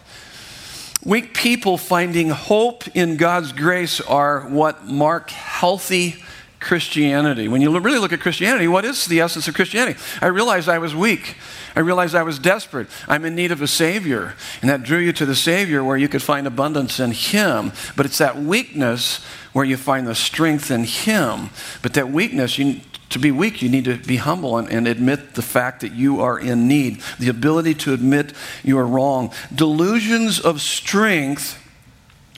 Weak 1.04 1.34
people 1.34 1.78
finding 1.78 2.30
hope 2.30 2.88
in 2.96 3.18
God's 3.18 3.52
grace 3.52 4.00
are 4.00 4.42
what 4.42 4.86
mark 4.86 5.30
healthy 5.32 6.24
Christianity. 6.62 7.48
When 7.48 7.62
you 7.62 7.78
really 7.80 7.98
look 7.98 8.14
at 8.14 8.20
Christianity, 8.22 8.68
what 8.68 8.86
is 8.86 9.08
the 9.08 9.20
essence 9.20 9.48
of 9.48 9.56
Christianity? 9.56 10.00
I 10.22 10.28
realized 10.28 10.70
I 10.70 10.78
was 10.78 10.96
weak. 10.96 11.36
I 11.76 11.80
realized 11.80 12.16
I 12.16 12.24
was 12.24 12.40
desperate. 12.40 12.88
I'm 13.08 13.24
in 13.26 13.36
need 13.36 13.52
of 13.52 13.62
a 13.62 13.68
Savior. 13.68 14.36
And 14.62 14.70
that 14.70 14.84
drew 14.84 15.00
you 15.00 15.14
to 15.14 15.26
the 15.26 15.36
Savior 15.36 15.84
where 15.84 15.98
you 15.98 16.10
could 16.10 16.22
find 16.22 16.46
abundance 16.46 17.00
in 17.00 17.12
Him. 17.12 17.72
But 17.96 18.06
it's 18.06 18.18
that 18.18 18.38
weakness 18.38 19.24
where 19.54 19.66
you 19.66 19.78
find 19.78 20.08
the 20.08 20.16
strength 20.16 20.72
in 20.72 20.84
Him. 20.84 21.50
But 21.82 21.94
that 21.94 22.10
weakness, 22.10 22.58
you, 22.58 22.82
to 23.10 23.20
be 23.20 23.32
weak, 23.32 23.62
you 23.62 23.70
need 23.70 23.86
to 23.86 23.98
be 23.98 24.18
humble 24.18 24.58
and, 24.58 24.70
and, 24.70 24.88
admit 24.88 25.36
the 25.36 25.42
fact 25.42 25.82
that 25.82 25.94
you 25.94 26.22
are 26.22 26.40
in 26.40 26.68
need. 26.68 27.02
The 27.20 27.30
ability 27.30 27.76
to 27.76 27.94
admit 27.94 28.34
you 28.64 28.78
are 28.78 28.88
wrong. 28.88 29.34
Delusions 29.54 30.40
of 30.40 30.62
strength, 30.62 31.58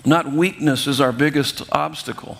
not 0.05 0.31
weakness, 0.31 0.85
is 0.87 1.01
our 1.01 1.11
biggest 1.11 1.63
obstacle. 1.71 2.39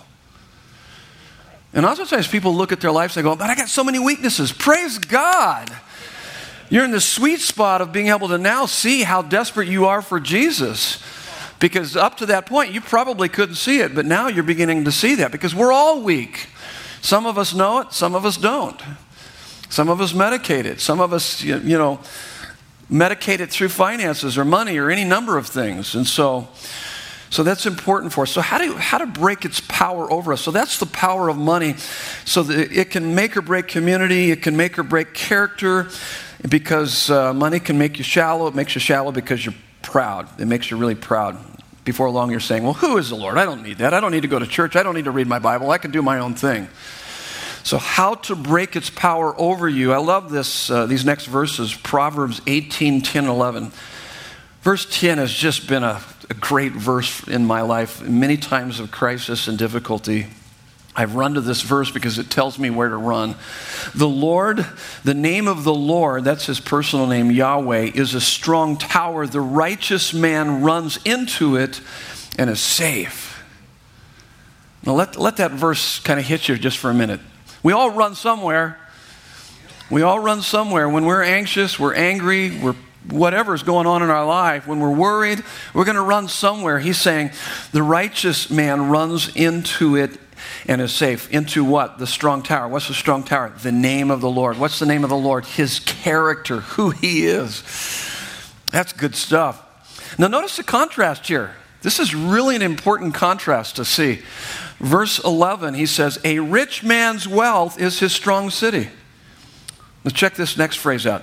And 1.72 1.84
oftentimes 1.84 2.28
people 2.28 2.54
look 2.54 2.70
at 2.70 2.80
their 2.80 2.92
lives 2.92 3.16
and 3.16 3.24
they 3.24 3.28
go, 3.28 3.34
But 3.34 3.50
I 3.50 3.56
got 3.56 3.68
so 3.68 3.82
many 3.82 3.98
weaknesses. 3.98 4.52
Praise 4.52 4.98
God. 4.98 5.70
You're 6.74 6.84
in 6.84 6.90
the 6.90 7.00
sweet 7.00 7.38
spot 7.38 7.80
of 7.80 7.92
being 7.92 8.08
able 8.08 8.26
to 8.26 8.36
now 8.36 8.66
see 8.66 9.04
how 9.04 9.22
desperate 9.22 9.68
you 9.68 9.86
are 9.86 10.02
for 10.02 10.18
Jesus. 10.18 11.00
Because 11.60 11.96
up 11.96 12.16
to 12.16 12.26
that 12.26 12.46
point, 12.46 12.72
you 12.72 12.80
probably 12.80 13.28
couldn't 13.28 13.54
see 13.54 13.78
it, 13.78 13.94
but 13.94 14.04
now 14.04 14.26
you're 14.26 14.42
beginning 14.42 14.84
to 14.86 14.90
see 14.90 15.14
that 15.14 15.30
because 15.30 15.54
we're 15.54 15.70
all 15.70 16.02
weak. 16.02 16.48
Some 17.00 17.26
of 17.26 17.38
us 17.38 17.54
know 17.54 17.78
it, 17.78 17.92
some 17.92 18.16
of 18.16 18.26
us 18.26 18.36
don't. 18.36 18.82
Some 19.68 19.88
of 19.88 20.00
us 20.00 20.14
medicate 20.14 20.64
it, 20.64 20.80
some 20.80 21.00
of 21.00 21.12
us, 21.12 21.44
you 21.44 21.78
know, 21.78 22.00
medicate 22.90 23.38
it 23.38 23.50
through 23.50 23.68
finances 23.68 24.36
or 24.36 24.44
money 24.44 24.76
or 24.76 24.90
any 24.90 25.04
number 25.04 25.38
of 25.38 25.46
things. 25.46 25.94
And 25.94 26.04
so, 26.04 26.48
so 27.30 27.44
that's 27.44 27.66
important 27.66 28.12
for 28.12 28.22
us. 28.22 28.32
So 28.32 28.40
how 28.40 28.58
do 28.58 28.74
how 28.74 28.98
to 28.98 29.06
break 29.06 29.44
its 29.44 29.60
power 29.68 30.10
over 30.10 30.32
us? 30.32 30.40
So 30.40 30.50
that's 30.50 30.80
the 30.80 30.86
power 30.86 31.28
of 31.28 31.36
money. 31.36 31.76
So 32.24 32.42
that 32.42 32.72
it 32.72 32.90
can 32.90 33.14
make 33.14 33.36
or 33.36 33.42
break 33.42 33.68
community. 33.68 34.32
It 34.32 34.42
can 34.42 34.56
make 34.56 34.76
or 34.76 34.82
break 34.82 35.14
character, 35.14 35.88
because 36.48 37.10
uh, 37.10 37.32
money 37.32 37.60
can 37.60 37.78
make 37.78 37.98
you 37.98 38.04
shallow. 38.04 38.46
It 38.46 38.54
makes 38.54 38.74
you 38.74 38.80
shallow 38.80 39.12
because 39.12 39.44
you're 39.44 39.54
proud. 39.82 40.28
It 40.40 40.46
makes 40.46 40.70
you 40.70 40.76
really 40.76 40.94
proud. 40.94 41.38
Before 41.84 42.08
long, 42.08 42.30
you're 42.30 42.40
saying, 42.40 42.62
Well, 42.62 42.72
who 42.72 42.96
is 42.96 43.10
the 43.10 43.14
Lord? 43.14 43.36
I 43.36 43.44
don't 43.44 43.62
need 43.62 43.78
that. 43.78 43.92
I 43.92 44.00
don't 44.00 44.12
need 44.12 44.22
to 44.22 44.28
go 44.28 44.38
to 44.38 44.46
church. 44.46 44.74
I 44.74 44.82
don't 44.82 44.94
need 44.94 45.04
to 45.04 45.10
read 45.10 45.26
my 45.26 45.38
Bible. 45.38 45.70
I 45.70 45.78
can 45.78 45.90
do 45.90 46.00
my 46.00 46.18
own 46.18 46.34
thing. 46.34 46.68
So, 47.62 47.78
how 47.78 48.14
to 48.14 48.36
break 48.36 48.76
its 48.76 48.90
power 48.90 49.38
over 49.38 49.68
you? 49.68 49.92
I 49.92 49.98
love 49.98 50.30
this, 50.30 50.70
uh, 50.70 50.86
these 50.86 51.04
next 51.04 51.26
verses 51.26 51.74
Proverbs 51.74 52.40
18, 52.46 53.02
10, 53.02 53.24
11. 53.26 53.72
Verse 54.62 54.86
10 54.98 55.18
has 55.18 55.32
just 55.32 55.68
been 55.68 55.84
a, 55.84 56.02
a 56.30 56.34
great 56.34 56.72
verse 56.72 57.26
in 57.28 57.46
my 57.46 57.60
life. 57.60 58.02
Many 58.02 58.38
times 58.38 58.80
of 58.80 58.90
crisis 58.90 59.46
and 59.48 59.58
difficulty, 59.58 60.26
I've 60.96 61.16
run 61.16 61.34
to 61.34 61.40
this 61.40 61.62
verse 61.62 61.90
because 61.90 62.18
it 62.18 62.30
tells 62.30 62.58
me 62.58 62.70
where 62.70 62.88
to 62.88 62.96
run. 62.96 63.34
The 63.94 64.08
Lord, 64.08 64.64
the 65.02 65.14
name 65.14 65.48
of 65.48 65.64
the 65.64 65.74
Lord, 65.74 66.22
that's 66.24 66.46
his 66.46 66.60
personal 66.60 67.06
name, 67.06 67.30
Yahweh, 67.30 67.90
is 67.94 68.14
a 68.14 68.20
strong 68.20 68.76
tower. 68.76 69.26
The 69.26 69.40
righteous 69.40 70.14
man 70.14 70.62
runs 70.62 70.98
into 71.04 71.56
it 71.56 71.80
and 72.38 72.48
is 72.48 72.60
safe. 72.60 73.44
Now, 74.86 74.92
let, 74.92 75.16
let 75.16 75.38
that 75.38 75.50
verse 75.50 75.98
kind 75.98 76.20
of 76.20 76.26
hit 76.26 76.48
you 76.48 76.56
just 76.56 76.78
for 76.78 76.90
a 76.90 76.94
minute. 76.94 77.20
We 77.62 77.72
all 77.72 77.90
run 77.90 78.14
somewhere. 78.14 78.78
We 79.90 80.02
all 80.02 80.20
run 80.20 80.42
somewhere. 80.42 80.88
When 80.88 81.06
we're 81.06 81.22
anxious, 81.22 81.78
we're 81.78 81.94
angry, 81.94 82.56
we're 82.58 82.76
whatever's 83.10 83.62
going 83.62 83.86
on 83.86 84.02
in 84.02 84.10
our 84.10 84.24
life, 84.24 84.66
when 84.66 84.80
we're 84.80 84.90
worried, 84.90 85.42
we're 85.74 85.84
going 85.84 85.96
to 85.96 86.02
run 86.02 86.28
somewhere. 86.28 86.78
He's 86.78 86.98
saying 86.98 87.30
the 87.72 87.82
righteous 87.82 88.50
man 88.50 88.88
runs 88.88 89.34
into 89.36 89.96
it 89.96 90.18
and 90.66 90.80
is 90.80 90.92
safe. 90.92 91.30
Into 91.30 91.64
what? 91.64 91.98
The 91.98 92.06
strong 92.06 92.42
tower. 92.42 92.68
What's 92.68 92.88
the 92.88 92.94
strong 92.94 93.22
tower? 93.22 93.52
The 93.62 93.72
name 93.72 94.10
of 94.10 94.20
the 94.20 94.30
Lord. 94.30 94.58
What's 94.58 94.78
the 94.78 94.86
name 94.86 95.04
of 95.04 95.10
the 95.10 95.16
Lord? 95.16 95.44
His 95.44 95.80
character, 95.80 96.60
who 96.60 96.90
he 96.90 97.26
is. 97.26 97.62
That's 98.70 98.92
good 98.92 99.14
stuff. 99.14 99.60
Now, 100.18 100.28
notice 100.28 100.56
the 100.56 100.64
contrast 100.64 101.26
here. 101.26 101.54
This 101.82 101.98
is 101.98 102.14
really 102.14 102.56
an 102.56 102.62
important 102.62 103.14
contrast 103.14 103.76
to 103.76 103.84
see. 103.84 104.22
Verse 104.78 105.18
11, 105.22 105.74
he 105.74 105.86
says, 105.86 106.18
A 106.24 106.38
rich 106.38 106.82
man's 106.82 107.28
wealth 107.28 107.80
is 107.80 108.00
his 108.00 108.12
strong 108.12 108.50
city. 108.50 108.88
Let's 110.02 110.16
check 110.16 110.34
this 110.34 110.56
next 110.56 110.76
phrase 110.76 111.06
out. 111.06 111.22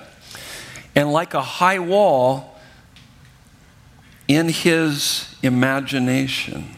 And 0.94 1.12
like 1.12 1.34
a 1.34 1.42
high 1.42 1.78
wall 1.78 2.60
in 4.28 4.48
his 4.48 5.34
imagination. 5.42 6.76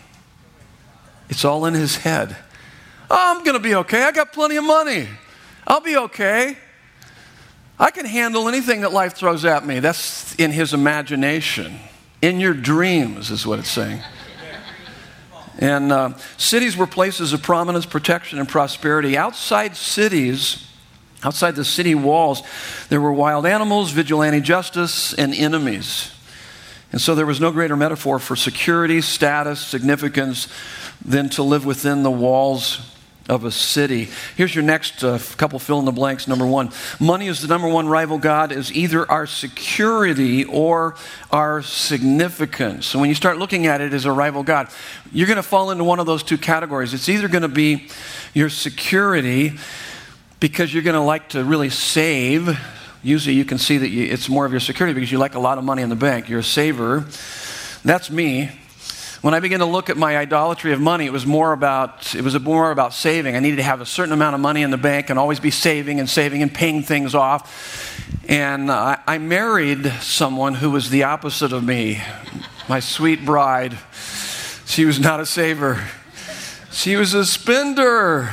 It's 1.28 1.44
all 1.44 1.66
in 1.66 1.74
his 1.74 1.96
head. 1.96 2.36
Oh, 3.10 3.36
I'm 3.36 3.44
going 3.44 3.56
to 3.56 3.62
be 3.62 3.74
okay. 3.76 4.02
I 4.02 4.12
got 4.12 4.32
plenty 4.32 4.56
of 4.56 4.64
money. 4.64 5.08
I'll 5.66 5.80
be 5.80 5.96
okay. 5.96 6.56
I 7.78 7.90
can 7.90 8.06
handle 8.06 8.48
anything 8.48 8.82
that 8.82 8.92
life 8.92 9.14
throws 9.14 9.44
at 9.44 9.66
me. 9.66 9.80
That's 9.80 10.34
in 10.36 10.52
his 10.52 10.72
imagination. 10.72 11.78
In 12.22 12.40
your 12.40 12.54
dreams, 12.54 13.30
is 13.30 13.46
what 13.46 13.58
it's 13.58 13.70
saying. 13.70 14.00
And 15.58 15.92
uh, 15.92 16.14
cities 16.36 16.76
were 16.76 16.86
places 16.86 17.32
of 17.32 17.42
prominence, 17.42 17.86
protection, 17.86 18.38
and 18.38 18.48
prosperity. 18.48 19.16
Outside 19.16 19.76
cities, 19.76 20.66
outside 21.22 21.52
the 21.56 21.64
city 21.64 21.94
walls, 21.94 22.42
there 22.88 23.00
were 23.00 23.12
wild 23.12 23.46
animals, 23.46 23.90
vigilante 23.92 24.40
justice, 24.40 25.14
and 25.14 25.34
enemies. 25.34 26.10
And 26.92 27.00
so 27.00 27.14
there 27.14 27.26
was 27.26 27.40
no 27.40 27.50
greater 27.50 27.76
metaphor 27.76 28.18
for 28.18 28.36
security, 28.36 29.00
status, 29.00 29.60
significance 29.60 30.48
than 31.04 31.28
to 31.30 31.42
live 31.42 31.64
within 31.64 32.02
the 32.02 32.10
walls 32.10 32.94
of 33.28 33.44
a 33.44 33.50
city. 33.50 34.08
Here's 34.36 34.54
your 34.54 34.64
next 34.64 35.02
uh, 35.02 35.18
couple 35.36 35.58
fill 35.58 35.78
in 35.78 35.86
the 35.86 35.92
blanks. 35.92 36.28
Number 36.28 36.46
one 36.46 36.70
money 37.00 37.26
is 37.26 37.40
the 37.40 37.48
number 37.48 37.68
one 37.68 37.86
rival 37.88 38.18
God, 38.18 38.52
is 38.52 38.72
either 38.72 39.10
our 39.10 39.26
security 39.26 40.44
or 40.44 40.96
our 41.30 41.62
significance. 41.62 42.86
So 42.86 42.98
when 42.98 43.08
you 43.08 43.14
start 43.14 43.38
looking 43.38 43.66
at 43.66 43.80
it 43.80 43.94
as 43.94 44.04
a 44.04 44.12
rival 44.12 44.42
God, 44.42 44.68
you're 45.12 45.26
going 45.26 45.36
to 45.36 45.42
fall 45.42 45.70
into 45.70 45.84
one 45.84 46.00
of 46.00 46.06
those 46.06 46.22
two 46.22 46.36
categories. 46.36 46.92
It's 46.92 47.08
either 47.08 47.28
going 47.28 47.42
to 47.42 47.48
be 47.48 47.88
your 48.34 48.50
security 48.50 49.54
because 50.40 50.74
you're 50.74 50.82
going 50.82 50.94
to 50.94 51.00
like 51.00 51.30
to 51.30 51.44
really 51.44 51.70
save. 51.70 52.58
Usually 53.02 53.34
you 53.34 53.46
can 53.46 53.58
see 53.58 53.78
that 53.78 53.88
you, 53.88 54.04
it's 54.04 54.28
more 54.28 54.44
of 54.44 54.52
your 54.52 54.60
security 54.60 54.92
because 54.92 55.10
you 55.10 55.18
like 55.18 55.34
a 55.34 55.40
lot 55.40 55.56
of 55.56 55.64
money 55.64 55.80
in 55.82 55.88
the 55.88 55.96
bank. 55.96 56.28
You're 56.28 56.40
a 56.40 56.44
saver. 56.44 57.06
That's 57.84 58.10
me. 58.10 58.50
When 59.24 59.32
I 59.32 59.40
began 59.40 59.60
to 59.60 59.64
look 59.64 59.88
at 59.88 59.96
my 59.96 60.18
idolatry 60.18 60.74
of 60.74 60.82
money, 60.82 61.06
it 61.06 61.10
was 61.10 61.24
more 61.24 61.54
about 61.54 62.14
it 62.14 62.20
was 62.20 62.38
more 62.38 62.70
about 62.70 62.92
saving. 62.92 63.34
I 63.36 63.40
needed 63.40 63.56
to 63.56 63.62
have 63.62 63.80
a 63.80 63.86
certain 63.86 64.12
amount 64.12 64.34
of 64.34 64.42
money 64.42 64.60
in 64.60 64.70
the 64.70 64.76
bank 64.76 65.08
and 65.08 65.18
always 65.18 65.40
be 65.40 65.50
saving 65.50 65.98
and 65.98 66.10
saving 66.10 66.42
and 66.42 66.52
paying 66.52 66.82
things 66.82 67.14
off. 67.14 68.06
And 68.28 68.70
I, 68.70 69.00
I 69.06 69.16
married 69.16 69.86
someone 70.02 70.56
who 70.56 70.70
was 70.70 70.90
the 70.90 71.04
opposite 71.04 71.54
of 71.54 71.64
me, 71.64 72.02
my 72.68 72.80
sweet 72.80 73.24
bride. 73.24 73.78
She 74.66 74.84
was 74.84 75.00
not 75.00 75.20
a 75.20 75.24
saver. 75.24 75.82
She 76.70 76.94
was 76.96 77.14
a 77.14 77.24
spender. 77.24 78.30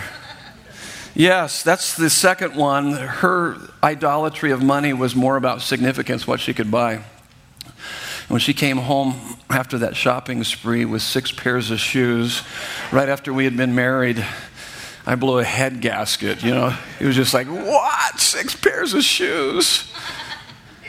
Yes, 1.15 1.63
that's 1.63 1.95
the 1.95 2.09
second 2.09 2.57
one. 2.57 2.91
Her 2.91 3.55
idolatry 3.81 4.51
of 4.51 4.61
money 4.61 4.91
was 4.91 5.15
more 5.15 5.37
about 5.37 5.61
significance, 5.61 6.27
what 6.27 6.41
she 6.41 6.53
could 6.53 6.69
buy. 6.69 7.05
When 8.31 8.39
she 8.39 8.53
came 8.53 8.77
home 8.77 9.13
after 9.49 9.79
that 9.79 9.97
shopping 9.97 10.45
spree 10.45 10.85
with 10.85 11.01
six 11.01 11.33
pairs 11.33 11.69
of 11.69 11.81
shoes, 11.81 12.43
right 12.89 13.09
after 13.09 13.33
we 13.33 13.43
had 13.43 13.57
been 13.57 13.75
married, 13.75 14.25
I 15.05 15.15
blew 15.15 15.39
a 15.39 15.43
head 15.43 15.81
gasket. 15.81 16.41
You 16.41 16.51
know, 16.51 16.77
it 17.01 17.05
was 17.05 17.17
just 17.17 17.33
like, 17.33 17.47
what? 17.47 18.21
Six 18.21 18.55
pairs 18.55 18.93
of 18.93 19.03
shoes? 19.03 19.93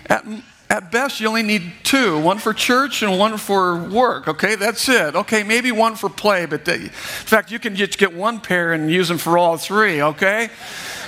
At, 0.07 0.25
at 0.71 0.93
best, 0.93 1.19
you 1.19 1.27
only 1.27 1.43
need 1.43 1.73
two 1.83 2.17
one 2.21 2.39
for 2.39 2.55
church 2.55 3.03
and 3.03 3.19
one 3.19 3.37
for 3.39 3.89
work. 3.89 4.29
Okay, 4.29 4.55
that's 4.55 4.89
it. 4.89 5.17
Okay, 5.17 5.43
maybe 5.43 5.73
one 5.73 5.97
for 5.97 6.09
play, 6.09 6.47
but 6.47 6.65
the, 6.65 6.75
in 6.75 6.91
fact, 6.91 7.51
you 7.51 7.59
can 7.59 7.75
just 7.75 7.99
get 7.99 8.15
one 8.15 8.39
pair 8.39 8.73
and 8.73 8.89
use 8.89 9.09
them 9.09 9.19
for 9.19 9.37
all 9.37 9.57
three. 9.57 10.01
Okay? 10.01 10.49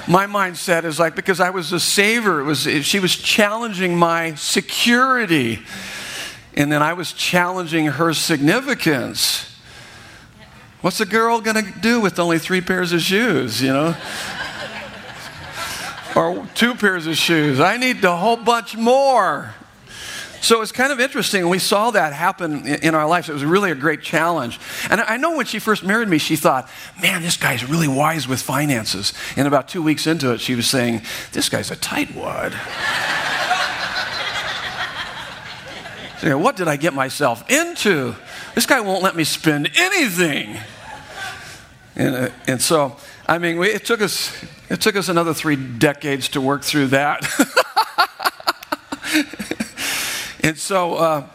My 0.08 0.26
mindset 0.26 0.82
is 0.82 0.98
like 0.98 1.14
because 1.14 1.38
I 1.38 1.50
was 1.50 1.72
a 1.72 1.78
saver, 1.78 2.40
it 2.40 2.44
was 2.44 2.62
she 2.84 2.98
was 2.98 3.14
challenging 3.14 3.96
my 3.96 4.34
security. 4.34 5.60
And 6.54 6.70
then 6.70 6.82
I 6.82 6.92
was 6.92 7.12
challenging 7.12 7.86
her 7.86 8.14
significance. 8.14 9.50
What's 10.80 11.00
a 11.00 11.06
girl 11.06 11.40
going 11.40 11.64
to 11.64 11.80
do 11.80 12.00
with 12.00 12.18
only 12.18 12.38
three 12.38 12.60
pairs 12.60 12.92
of 12.92 13.00
shoes, 13.00 13.60
you 13.60 13.72
know? 13.72 13.96
or 16.16 16.46
two 16.54 16.74
pairs 16.74 17.06
of 17.06 17.16
shoes. 17.16 17.58
I 17.58 17.76
need 17.76 18.04
a 18.04 18.16
whole 18.16 18.36
bunch 18.36 18.76
more. 18.76 19.54
So 20.44 20.60
it's 20.60 20.72
kind 20.72 20.92
of 20.92 21.00
interesting. 21.00 21.48
We 21.48 21.58
saw 21.58 21.90
that 21.92 22.12
happen 22.12 22.66
in 22.66 22.94
our 22.94 23.08
lives. 23.08 23.30
It 23.30 23.32
was 23.32 23.46
really 23.46 23.70
a 23.70 23.74
great 23.74 24.02
challenge. 24.02 24.60
And 24.90 25.00
I 25.00 25.16
know 25.16 25.38
when 25.38 25.46
she 25.46 25.58
first 25.58 25.82
married 25.82 26.08
me, 26.08 26.18
she 26.18 26.36
thought, 26.36 26.68
man, 27.00 27.22
this 27.22 27.38
guy's 27.38 27.66
really 27.66 27.88
wise 27.88 28.28
with 28.28 28.42
finances. 28.42 29.14
And 29.36 29.48
about 29.48 29.68
two 29.68 29.82
weeks 29.82 30.06
into 30.06 30.32
it, 30.32 30.42
she 30.42 30.54
was 30.54 30.68
saying, 30.68 31.00
this 31.32 31.48
guy's 31.48 31.70
a 31.70 31.76
tightwad. 31.76 32.52
You 36.24 36.30
know, 36.30 36.38
what 36.38 36.56
did 36.56 36.68
I 36.68 36.76
get 36.76 36.94
myself 36.94 37.50
into? 37.50 38.14
This 38.54 38.64
guy 38.64 38.80
won't 38.80 39.02
let 39.02 39.14
me 39.14 39.24
spend 39.24 39.70
anything. 39.76 40.56
And, 41.96 42.14
uh, 42.14 42.30
and 42.46 42.62
so, 42.62 42.96
I 43.28 43.36
mean, 43.36 43.58
we, 43.58 43.68
it, 43.68 43.84
took 43.84 44.00
us, 44.00 44.34
it 44.70 44.80
took 44.80 44.96
us 44.96 45.10
another 45.10 45.34
three 45.34 45.56
decades 45.56 46.30
to 46.30 46.40
work 46.40 46.62
through 46.62 46.86
that. 46.86 47.26
and 50.42 50.56
so, 50.56 50.94
uh, 50.94 51.26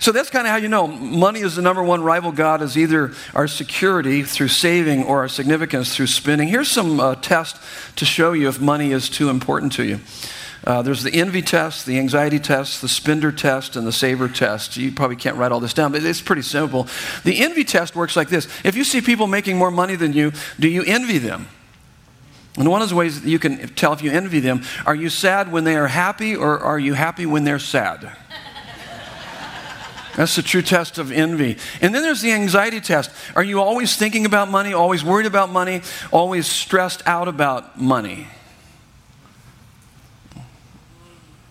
so 0.00 0.10
that's 0.10 0.30
kind 0.30 0.48
of 0.48 0.50
how 0.50 0.56
you 0.56 0.68
know 0.68 0.88
money 0.88 1.38
is 1.38 1.54
the 1.54 1.62
number 1.62 1.84
one 1.84 2.02
rival 2.02 2.32
God 2.32 2.60
is 2.60 2.76
either 2.76 3.12
our 3.34 3.46
security 3.46 4.24
through 4.24 4.48
saving 4.48 5.04
or 5.04 5.20
our 5.20 5.28
significance 5.28 5.94
through 5.94 6.08
spending. 6.08 6.48
Here's 6.48 6.68
some 6.68 6.98
uh, 6.98 7.14
tests 7.14 7.60
to 7.94 8.04
show 8.04 8.32
you 8.32 8.48
if 8.48 8.60
money 8.60 8.90
is 8.90 9.08
too 9.08 9.28
important 9.30 9.74
to 9.74 9.84
you. 9.84 10.00
Uh, 10.66 10.80
there's 10.80 11.02
the 11.02 11.12
envy 11.12 11.42
test, 11.42 11.84
the 11.84 11.98
anxiety 11.98 12.38
test, 12.38 12.80
the 12.80 12.88
spender 12.88 13.30
test, 13.30 13.76
and 13.76 13.86
the 13.86 13.92
saver 13.92 14.28
test. 14.28 14.78
You 14.78 14.92
probably 14.92 15.16
can't 15.16 15.36
write 15.36 15.52
all 15.52 15.60
this 15.60 15.74
down, 15.74 15.92
but 15.92 16.02
it's 16.02 16.22
pretty 16.22 16.42
simple. 16.42 16.88
The 17.22 17.42
envy 17.42 17.64
test 17.64 17.94
works 17.94 18.16
like 18.16 18.30
this 18.30 18.48
If 18.64 18.74
you 18.74 18.84
see 18.84 19.02
people 19.02 19.26
making 19.26 19.58
more 19.58 19.70
money 19.70 19.94
than 19.94 20.14
you, 20.14 20.32
do 20.58 20.68
you 20.68 20.82
envy 20.84 21.18
them? 21.18 21.48
And 22.56 22.70
one 22.70 22.80
of 22.80 22.88
the 22.88 22.94
ways 22.94 23.20
that 23.20 23.28
you 23.28 23.38
can 23.38 23.68
tell 23.74 23.92
if 23.92 24.00
you 24.00 24.10
envy 24.10 24.40
them 24.40 24.62
are 24.86 24.94
you 24.94 25.10
sad 25.10 25.52
when 25.52 25.64
they 25.64 25.76
are 25.76 25.88
happy, 25.88 26.34
or 26.34 26.58
are 26.58 26.78
you 26.78 26.94
happy 26.94 27.26
when 27.26 27.44
they're 27.44 27.58
sad? 27.58 28.00
That's 30.16 30.36
the 30.36 30.42
true 30.42 30.62
test 30.62 30.96
of 30.96 31.12
envy. 31.12 31.58
And 31.82 31.94
then 31.94 32.02
there's 32.02 32.22
the 32.22 32.32
anxiety 32.32 32.80
test. 32.80 33.10
Are 33.36 33.42
you 33.42 33.60
always 33.60 33.96
thinking 33.96 34.24
about 34.24 34.48
money, 34.48 34.72
always 34.72 35.04
worried 35.04 35.26
about 35.26 35.50
money, 35.50 35.82
always 36.10 36.46
stressed 36.46 37.02
out 37.06 37.28
about 37.28 37.78
money? 37.78 38.28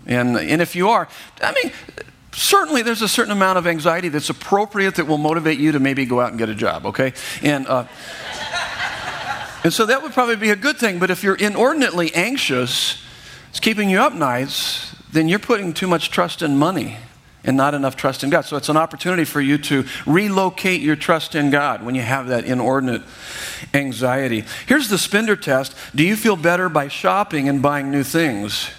And, 0.06 0.38
and 0.38 0.62
if 0.62 0.76
you 0.76 0.90
are, 0.90 1.08
I 1.42 1.54
mean, 1.54 1.72
certainly 2.34 2.82
there's 2.82 3.02
a 3.02 3.08
certain 3.08 3.32
amount 3.32 3.58
of 3.58 3.68
anxiety 3.68 4.10
that's 4.10 4.30
appropriate 4.30 4.96
that 4.96 5.08
will 5.08 5.18
motivate 5.18 5.60
you 5.60 5.72
to 5.72 5.80
maybe 5.80 6.06
go 6.06 6.20
out 6.20 6.30
and 6.30 6.38
get 6.38 6.50
a 6.50 6.56
job, 6.56 6.86
okay? 6.88 7.14
And, 7.42 7.68
uh, 7.68 7.86
and 9.64 9.72
so 9.72 9.86
that 9.86 10.02
would 10.02 10.12
probably 10.12 10.36
be 10.36 10.50
a 10.50 10.56
good 10.56 10.78
thing. 10.78 11.00
But 11.00 11.10
if 11.10 11.24
you're 11.24 11.36
inordinately 11.36 12.14
anxious, 12.14 13.02
it's 13.50 13.60
keeping 13.60 13.90
you 13.90 14.00
up 14.00 14.14
nights, 14.14 14.96
then 15.12 15.28
you're 15.28 15.40
putting 15.40 15.74
too 15.74 15.88
much 15.88 16.10
trust 16.10 16.42
in 16.42 16.58
money 16.58 16.98
and 17.46 17.58
not 17.58 17.74
enough 17.74 17.96
trust 17.96 18.24
in 18.24 18.30
God. 18.30 18.46
So 18.46 18.58
it's 18.58 18.70
an 18.70 18.78
opportunity 18.78 19.26
for 19.26 19.42
you 19.42 19.58
to 19.60 19.86
relocate 20.06 20.82
your 20.82 20.96
trust 20.96 21.36
in 21.36 21.50
God 21.50 21.84
when 21.84 21.94
you 21.94 22.02
have 22.02 22.28
that 22.28 22.46
inordinate 22.46 23.04
anxiety. 23.74 24.46
Here's 24.66 24.90
the 24.90 24.98
spender 24.98 25.36
test 25.36 25.76
Do 25.94 26.04
you 26.04 26.16
feel 26.16 26.36
better 26.36 26.70
by 26.70 26.88
shopping 26.88 27.50
and 27.50 27.62
buying 27.62 27.92
new 27.92 28.04
things? 28.04 28.70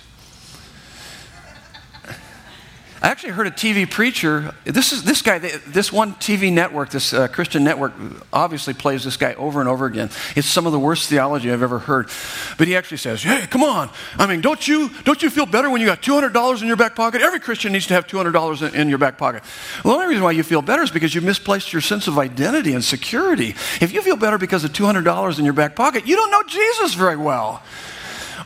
I 3.04 3.08
actually 3.08 3.34
heard 3.34 3.46
a 3.46 3.50
TV 3.50 3.88
preacher. 3.88 4.54
This 4.64 4.90
is 4.90 5.02
this 5.02 5.20
guy. 5.20 5.38
This 5.38 5.92
one 5.92 6.14
TV 6.14 6.50
network, 6.50 6.88
this 6.88 7.12
uh, 7.12 7.28
Christian 7.28 7.62
network, 7.62 7.92
obviously 8.32 8.72
plays 8.72 9.04
this 9.04 9.18
guy 9.18 9.34
over 9.34 9.60
and 9.60 9.68
over 9.68 9.84
again. 9.84 10.08
It's 10.34 10.46
some 10.46 10.64
of 10.64 10.72
the 10.72 10.78
worst 10.78 11.10
theology 11.10 11.52
I've 11.52 11.62
ever 11.62 11.80
heard. 11.80 12.08
But 12.56 12.66
he 12.66 12.74
actually 12.74 12.96
says, 12.96 13.22
"Hey, 13.22 13.46
come 13.46 13.62
on! 13.62 13.90
I 14.16 14.26
mean, 14.26 14.40
don't 14.40 14.66
you 14.66 14.88
don't 15.04 15.22
you 15.22 15.28
feel 15.28 15.44
better 15.44 15.68
when 15.68 15.82
you 15.82 15.86
got 15.86 16.00
two 16.00 16.14
hundred 16.14 16.32
dollars 16.32 16.62
in 16.62 16.66
your 16.66 16.78
back 16.78 16.94
pocket? 16.94 17.20
Every 17.20 17.40
Christian 17.40 17.74
needs 17.74 17.86
to 17.88 17.94
have 17.94 18.06
two 18.06 18.16
hundred 18.16 18.32
dollars 18.32 18.62
in, 18.62 18.88
your 18.88 18.96
back 18.96 19.18
pocket. 19.18 19.42
Well, 19.84 19.92
the 19.92 19.98
only 19.98 20.06
reason 20.06 20.24
why 20.24 20.30
you 20.30 20.42
feel 20.42 20.62
better 20.62 20.82
is 20.82 20.90
because 20.90 21.14
you 21.14 21.20
misplaced 21.20 21.74
your 21.74 21.82
sense 21.82 22.08
of 22.08 22.18
identity 22.18 22.72
and 22.72 22.82
security. 22.82 23.50
If 23.82 23.92
you 23.92 24.00
feel 24.00 24.16
better 24.16 24.38
because 24.38 24.64
of 24.64 24.72
two 24.72 24.86
hundred 24.86 25.04
dollars 25.04 25.38
in 25.38 25.44
your 25.44 25.52
back 25.52 25.76
pocket, 25.76 26.06
you 26.06 26.16
don't 26.16 26.30
know 26.30 26.42
Jesus 26.44 26.94
very 26.94 27.18
well." 27.18 27.62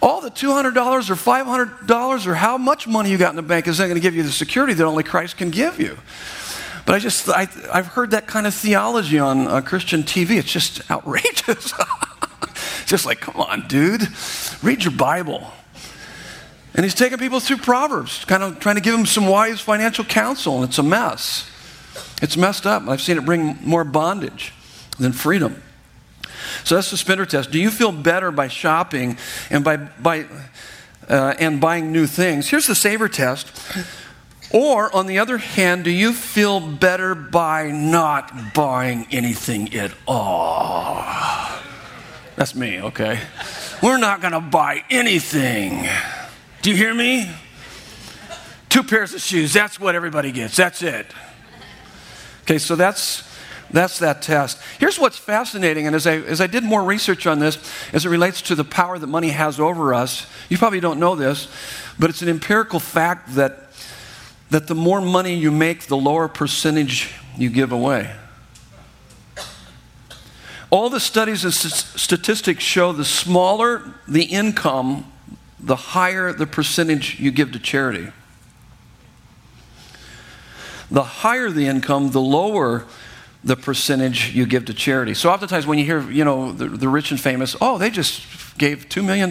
All 0.00 0.20
the 0.20 0.30
$200 0.30 0.76
or 0.76 1.14
$500 1.14 2.26
or 2.26 2.34
how 2.34 2.58
much 2.58 2.87
money 2.87 3.11
you 3.11 3.18
got 3.18 3.30
in 3.30 3.37
the 3.37 3.42
bank 3.42 3.66
isn't 3.66 3.84
going 3.84 3.94
to 3.94 4.00
give 4.00 4.14
you 4.14 4.22
the 4.22 4.32
security 4.32 4.74
that 4.74 4.84
only 4.84 5.02
Christ 5.02 5.37
can 5.37 5.50
give 5.50 5.80
you. 5.80 5.98
But 6.87 6.94
I 6.94 6.98
just, 7.00 7.28
I, 7.28 7.44
have 7.72 7.88
heard 7.88 8.12
that 8.12 8.26
kind 8.26 8.46
of 8.46 8.54
theology 8.54 9.18
on 9.18 9.46
uh, 9.46 9.61
Christian 9.61 10.04
TV. 10.04 10.38
It's 10.38 10.50
just 10.50 10.88
outrageous. 10.90 11.74
just 12.87 13.04
like, 13.04 13.20
come 13.20 13.37
on, 13.37 13.68
dude, 13.68 14.08
read 14.62 14.84
your 14.84 14.94
Bible. 14.94 15.52
And 16.74 16.84
he's 16.84 16.94
taking 16.94 17.18
people 17.18 17.40
through 17.40 17.58
Proverbs, 17.58 18.24
kind 18.24 18.42
of 18.42 18.61
trying 18.61 18.76
to 18.76 18.80
give 18.80 18.96
them 18.96 19.04
some 19.04 19.26
wise 19.26 19.61
financial 19.61 20.04
counsel, 20.04 20.56
and 20.56 20.64
it's 20.64 20.78
a 20.78 20.82
mess. 20.82 21.50
It's 22.22 22.37
messed 22.37 22.66
up. 22.66 22.87
I've 22.88 23.00
seen 23.00 23.18
it 23.18 23.24
bring 23.24 23.58
more 23.62 23.84
bondage 23.84 24.52
than 24.98 25.12
freedom. 25.12 25.62
So 26.64 26.75
that's 26.75 26.90
the 26.90 26.97
spender 26.97 27.27
test. 27.27 27.51
Do 27.51 27.59
you 27.59 27.71
feel 27.71 27.92
better 27.92 28.31
by 28.31 28.49
shopping 28.49 29.18
and 29.51 29.64
by, 29.64 29.77
by 29.77 30.27
uh, 31.09 31.35
and 31.38 31.61
buying 31.61 31.92
new 31.92 32.07
things? 32.07 32.49
Here's 32.49 32.66
the 32.66 32.75
saver 32.75 33.09
test. 33.09 33.51
Or, 34.51 34.94
on 34.97 35.07
the 35.07 35.18
other 35.18 35.37
hand, 35.37 35.85
do 35.85 35.90
you 35.90 36.14
feel 36.14 36.59
better 36.59 37.14
by 37.14 37.71
not 37.71 38.55
buying 38.55 39.07
anything 39.11 39.75
at 39.75 39.92
all? 40.07 41.05
That's 42.37 42.55
me, 42.55 42.81
okay? 42.81 43.21
We're 43.83 43.99
not 43.99 44.23
to 44.23 44.40
buy 44.40 44.85
anything. 44.88 45.87
Do 46.62 46.71
you 46.71 46.77
hear 46.77 46.94
me? 46.94 47.31
Two 48.71 48.83
pairs 48.83 49.12
of 49.12 49.21
shoes, 49.21 49.53
that's 49.53 49.79
what 49.79 49.94
everybody 49.94 50.33
gets. 50.33 50.57
That's 50.57 50.83
it. 50.83 51.07
Okay, 52.42 52.59
so 52.59 52.77
that's 52.77 53.28
that's 53.70 53.98
that 53.98 54.22
test. 54.22 54.59
Here's 54.78 54.98
what's 54.98 55.18
fascinating, 55.18 55.87
and 55.87 55.94
as 55.94 56.07
I, 56.07 56.16
as 56.16 56.40
I 56.40 56.46
did 56.46 56.64
more 56.64 56.83
research 56.83 57.26
on 57.26 57.38
this, 57.38 57.59
as 57.92 58.07
it 58.07 58.09
relates 58.09 58.40
to 58.42 58.54
the 58.54 58.64
power 58.64 58.98
that 58.98 59.07
money 59.07 59.31
has 59.31 59.61
over 59.61 59.92
us, 59.92 60.26
you 60.48 60.57
probably 60.57 60.81
don't 60.81 60.98
know 60.98 61.14
this, 61.14 61.48
but 61.98 62.09
it's 62.09 62.22
an 62.22 62.28
empirical 62.28 62.81
fact 62.81 63.35
that, 63.35 63.70
that 64.50 64.66
the 64.66 64.74
more 64.74 65.00
money 65.00 65.35
you 65.35 65.50
make, 65.50 65.87
the 65.87 65.96
lower 65.96 66.28
percentage 66.28 67.14
you 67.37 67.50
give 67.50 67.72
away. 67.72 68.14
All 70.70 70.90
the 70.90 71.00
studies 71.00 71.44
and 71.44 71.52
statistics 71.52 72.62
show 72.62 72.92
the 72.92 73.04
smaller 73.04 73.94
the 74.07 74.24
income, 74.24 75.11
the 75.59 75.76
higher 75.76 76.33
the 76.33 76.46
percentage 76.46 77.18
you 77.18 77.31
give 77.31 77.52
to 77.52 77.59
charity. 77.59 78.12
The 80.90 81.02
higher 81.02 81.50
the 81.50 81.66
income, 81.66 82.11
the 82.11 82.20
lower 82.20 82.87
the 83.44 83.57
percentage 83.57 84.35
you 84.35 84.46
give 84.46 84.64
to 84.66 84.74
charity. 84.74 85.14
So 85.14 85.31
oftentimes 85.31 85.66
when 85.66 85.79
you 85.79 85.85
hear, 85.85 86.01
you 86.11 86.24
know, 86.24 86.53
the, 86.53 86.68
the 86.68 86.88
rich 86.88 87.11
and 87.11 87.20
famous, 87.20 87.57
oh, 87.61 87.79
they 87.79 87.90
just 87.90 88.59
gave 88.59 88.88
$2 88.88 89.05
million. 89.05 89.31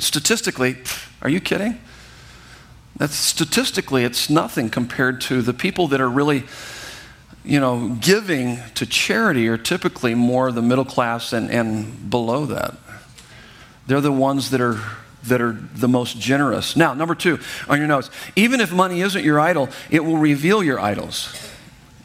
Statistically, 0.00 0.78
are 1.20 1.28
you 1.28 1.40
kidding? 1.40 1.80
That's 2.96 3.14
statistically, 3.14 4.04
it's 4.04 4.28
nothing 4.28 4.70
compared 4.70 5.20
to 5.22 5.42
the 5.42 5.52
people 5.52 5.86
that 5.88 6.00
are 6.00 6.08
really, 6.08 6.44
you 7.44 7.60
know, 7.60 7.96
giving 8.00 8.58
to 8.74 8.86
charity 8.86 9.48
are 9.48 9.58
typically 9.58 10.14
more 10.14 10.50
the 10.50 10.62
middle 10.62 10.84
class 10.84 11.32
and, 11.32 11.50
and 11.50 12.10
below 12.10 12.46
that. 12.46 12.74
They're 13.86 14.00
the 14.00 14.12
ones 14.12 14.50
that 14.50 14.60
are 14.60 14.80
that 15.24 15.40
are 15.40 15.52
the 15.52 15.88
most 15.88 16.18
generous. 16.18 16.76
Now, 16.76 16.94
number 16.94 17.14
two 17.14 17.38
on 17.68 17.78
your 17.78 17.88
notes, 17.88 18.10
even 18.36 18.60
if 18.60 18.72
money 18.72 19.00
isn't 19.00 19.24
your 19.24 19.40
idol, 19.40 19.68
it 19.90 20.04
will 20.04 20.16
reveal 20.16 20.62
your 20.62 20.80
idols. 20.80 21.47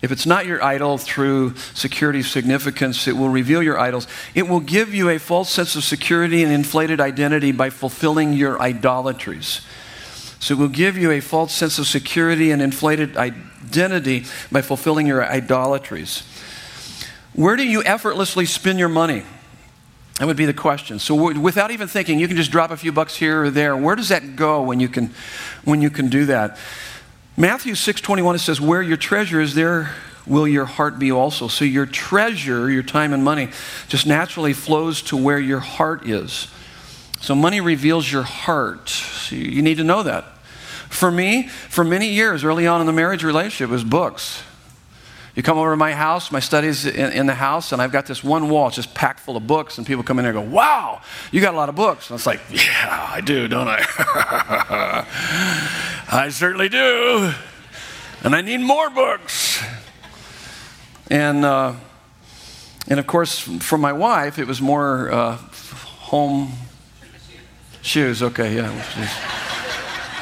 If 0.04 0.12
it's 0.12 0.26
not 0.26 0.46
your 0.46 0.62
idol 0.62 0.98
through 0.98 1.56
security 1.74 2.24
significance, 2.24 3.08
it 3.08 3.14
will 3.14 3.30
reveal 3.30 3.64
your 3.64 3.80
idols. 3.80 4.06
It 4.36 4.50
will 4.50 4.60
give 4.60 4.94
you 4.94 5.08
a 5.08 5.18
false 5.18 5.50
sense 5.50 5.78
of 5.78 5.86
security 5.86 6.44
and 6.44 6.52
inflated 6.52 7.00
identity 7.00 7.54
by 7.54 7.70
fulfilling 7.70 8.34
your 8.34 8.62
idolatries. 8.62 9.62
So 10.42 10.56
it 10.56 10.58
will 10.58 10.68
give 10.68 10.98
you 10.98 11.12
a 11.12 11.22
false 11.22 11.54
sense 11.54 11.80
of 11.80 11.88
security 11.88 12.52
and 12.52 12.62
inflated 12.62 13.16
identity 13.16 14.26
by 14.52 14.62
fulfilling 14.62 15.08
your 15.08 15.24
idolatries. 15.24 16.24
Where 17.32 17.56
do 17.56 17.66
you 17.66 17.82
effortlessly 17.86 18.46
spend 18.46 18.80
your 18.80 18.90
money? 18.90 19.24
That 20.20 20.26
would 20.26 20.36
be 20.36 20.46
the 20.46 20.54
question. 20.54 21.00
So 21.00 21.32
without 21.32 21.72
even 21.72 21.88
thinking, 21.88 22.20
you 22.20 22.28
can 22.28 22.36
just 22.36 22.52
drop 22.52 22.72
a 22.72 22.78
few 22.78 22.92
bucks 22.92 23.16
here 23.16 23.44
or 23.44 23.50
there. 23.50 23.78
Where 23.78 23.96
does 23.96 24.10
that 24.10 24.36
go 24.36 24.64
when 24.64 24.82
you 24.82 24.90
can, 24.90 25.12
when 25.64 25.82
you 25.82 25.90
can 25.90 26.10
do 26.10 26.26
that? 26.26 26.58
Matthew 27.36 27.74
6:21 27.74 28.36
it 28.36 28.40
says 28.40 28.62
where 28.62 28.82
your 28.82 28.98
treasure 28.98 29.42
is 29.42 29.56
there 29.56 29.96
will 30.26 30.48
your 30.48 30.66
heart 30.66 31.00
be 31.00 31.12
also. 31.12 31.48
So 31.48 31.66
your 31.66 31.86
treasure, 31.86 32.70
your 32.70 32.84
time 32.84 33.12
and 33.12 33.24
money 33.24 33.50
just 33.88 34.06
naturally 34.06 34.54
flows 34.54 35.02
to 35.04 35.18
where 35.18 35.40
your 35.40 35.60
heart 35.60 36.08
is. 36.08 36.48
So 37.20 37.36
money 37.36 37.60
reveals 37.60 38.12
your 38.12 38.24
heart. 38.24 38.88
So 38.88 39.36
you 39.36 39.62
need 39.62 39.78
to 39.78 39.84
know 39.84 40.04
that. 40.04 40.26
For 40.90 41.12
me, 41.12 41.48
for 41.48 41.84
many 41.84 42.10
years 42.10 42.44
early 42.44 42.68
on 42.68 42.82
in 42.82 42.88
the 42.88 42.94
marriage 42.94 43.24
relationship 43.24 43.70
it 43.70 43.74
was 43.74 43.84
books. 43.84 44.44
You 45.36 45.42
come 45.42 45.58
over 45.58 45.72
to 45.72 45.78
my 45.78 45.94
house, 45.94 46.32
my 46.32 46.40
studies 46.40 46.86
in, 46.86 47.12
in, 47.12 47.26
the 47.26 47.34
house, 47.34 47.72
and 47.72 47.82
I've 47.82 47.92
got 47.92 48.06
this 48.06 48.24
one 48.24 48.50
wall 48.50 48.70
just 48.70 48.94
packed 48.94 49.20
full 49.20 49.36
of 49.36 49.48
books, 49.48 49.80
and 49.80 49.88
people 49.88 50.04
come 50.04 50.20
in 50.20 50.26
there 50.26 50.38
and 50.38 50.50
go, 50.50 50.56
Wow, 50.56 51.02
you 51.32 51.42
got 51.42 51.56
a 51.56 51.58
lot 51.58 51.70
of 51.70 51.76
books. 51.76 52.10
And 52.10 52.18
it's 52.18 52.28
like, 52.28 52.40
Yeah, 52.52 53.10
I 53.12 53.20
do, 53.20 53.48
don't 53.48 53.68
I? 53.68 55.08
I 56.12 56.30
certainly 56.30 56.70
do. 56.70 57.34
And 58.24 58.36
I 58.36 58.42
need 58.42 58.60
more 58.60 58.92
books. 58.92 59.64
And, 61.10 61.44
uh, 61.44 61.74
and 62.88 63.00
of 63.00 63.08
course, 63.08 63.40
for 63.40 63.78
my 63.78 63.92
wife, 63.92 64.38
it 64.38 64.46
was 64.46 64.62
more 64.62 65.12
uh, 65.12 65.38
home 65.38 66.52
shoes. 67.82 68.22
Okay, 68.22 68.56
yeah. 68.56 68.72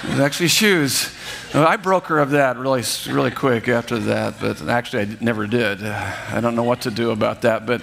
It 0.04 0.10
was 0.10 0.20
actually 0.20 0.48
shoes. 0.48 1.14
I 1.54 1.76
broke 1.76 2.08
her 2.08 2.20
of 2.20 2.32
that 2.32 2.58
really, 2.58 2.84
really 3.08 3.32
quick 3.32 3.68
after 3.68 4.00
that, 4.00 4.40
but 4.40 4.62
actually 4.70 5.04
I 5.04 5.18
never 5.20 5.48
did. 5.48 5.84
I 5.84 6.40
don't 6.40 6.56
know 6.56 6.64
what 6.64 6.82
to 6.82 6.92
do 6.92 7.12
about 7.12 7.42
that, 7.42 7.66
but, 7.66 7.82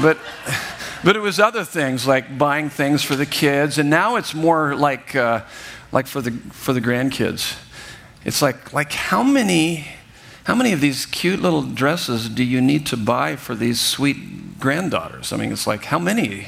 but, 0.00 0.16
but 1.02 1.16
it 1.16 1.20
was 1.20 1.40
other 1.40 1.64
things 1.64 2.06
like 2.06 2.38
buying 2.38 2.70
things 2.70 3.02
for 3.02 3.16
the 3.16 3.26
kids, 3.26 3.78
and 3.78 3.90
now 3.90 4.16
it's 4.16 4.34
more 4.34 4.76
like, 4.76 5.16
uh, 5.16 5.42
like 5.92 6.06
for 6.06 6.20
the 6.20 6.30
for 6.52 6.72
the 6.72 6.80
grandkids. 6.80 7.56
It's 8.24 8.42
like 8.42 8.72
like 8.72 8.92
how 8.92 9.22
many 9.22 9.86
how 10.44 10.54
many 10.54 10.72
of 10.72 10.80
these 10.80 11.06
cute 11.06 11.40
little 11.40 11.62
dresses 11.62 12.28
do 12.28 12.44
you 12.44 12.60
need 12.60 12.86
to 12.86 12.96
buy 12.96 13.36
for 13.36 13.54
these 13.54 13.80
sweet 13.80 14.58
granddaughters? 14.58 15.32
I 15.32 15.36
mean, 15.36 15.52
it's 15.52 15.66
like 15.66 15.84
how 15.84 15.98
many? 15.98 16.46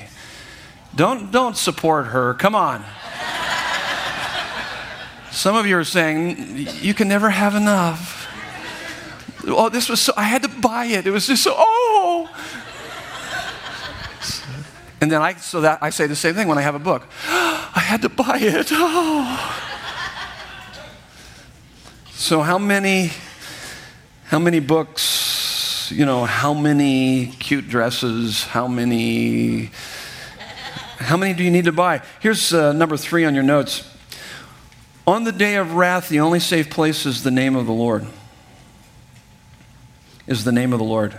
Don't 0.95 1.31
don't 1.31 1.57
support 1.57 2.07
her. 2.09 2.35
Come 2.35 2.55
on. 2.55 2.85
Some 5.33 5.57
of 5.57 5.67
you 5.67 5.79
are 5.79 5.85
saying, 5.85 6.67
you 6.81 6.93
can 6.93 7.09
never 7.09 7.31
have 7.31 7.55
enough. 7.55 8.27
Oh, 9.47 9.69
this 9.69 9.89
was 9.89 10.01
so, 10.01 10.13
I 10.17 10.25
had 10.25 10.43
to 10.43 10.49
buy 10.49 10.87
it. 10.87 11.07
It 11.07 11.11
was 11.11 11.27
just 11.27 11.45
so, 11.45 11.55
oh. 11.57 12.29
And 15.01 15.11
then 15.11 15.23
I, 15.23 15.35
so 15.35 15.63
that 15.63 15.79
I 15.83 15.91
say 15.91 16.07
the 16.07 16.17
same 16.17 16.35
thing 16.35 16.47
when 16.47 16.59
I 16.59 16.63
have 16.63 16.75
a 16.75 16.81
book. 16.81 17.07
I 17.27 17.81
had 17.81 18.03
to 18.03 18.09
buy 18.09 18.39
it. 18.39 18.69
Oh. 18.71 19.57
So 22.13 22.43
how 22.43 22.59
many, 22.59 23.11
how 24.27 24.39
many 24.39 24.61
books, 24.61 25.91
you 25.91 26.05
know, 26.05 26.27
how 26.27 26.53
many 26.53 27.29
cute 27.39 27.67
dresses, 27.67 28.45
how 28.45 28.69
many, 28.69 29.71
how 30.99 31.17
many 31.17 31.33
do 31.33 31.43
you 31.43 31.51
need 31.51 31.65
to 31.65 31.73
buy? 31.73 32.03
Here's 32.21 32.53
uh, 32.53 32.73
number 32.75 32.99
three 32.99 33.25
on 33.25 33.35
your 33.35 33.43
notes. 33.43 33.91
On 35.11 35.25
the 35.25 35.33
day 35.33 35.57
of 35.57 35.75
wrath, 35.75 36.09
the 36.09 36.21
only 36.21 36.39
safe 36.39 36.71
place 36.71 37.05
is 37.05 37.25
the 37.25 37.33
name 37.33 37.57
of 37.57 37.67
the 37.67 37.73
Lord. 37.73 38.07
Is 40.29 40.45
the 40.45 40.53
name 40.53 40.73
of 40.73 40.79
the 40.79 40.85
Lord. 40.85 41.15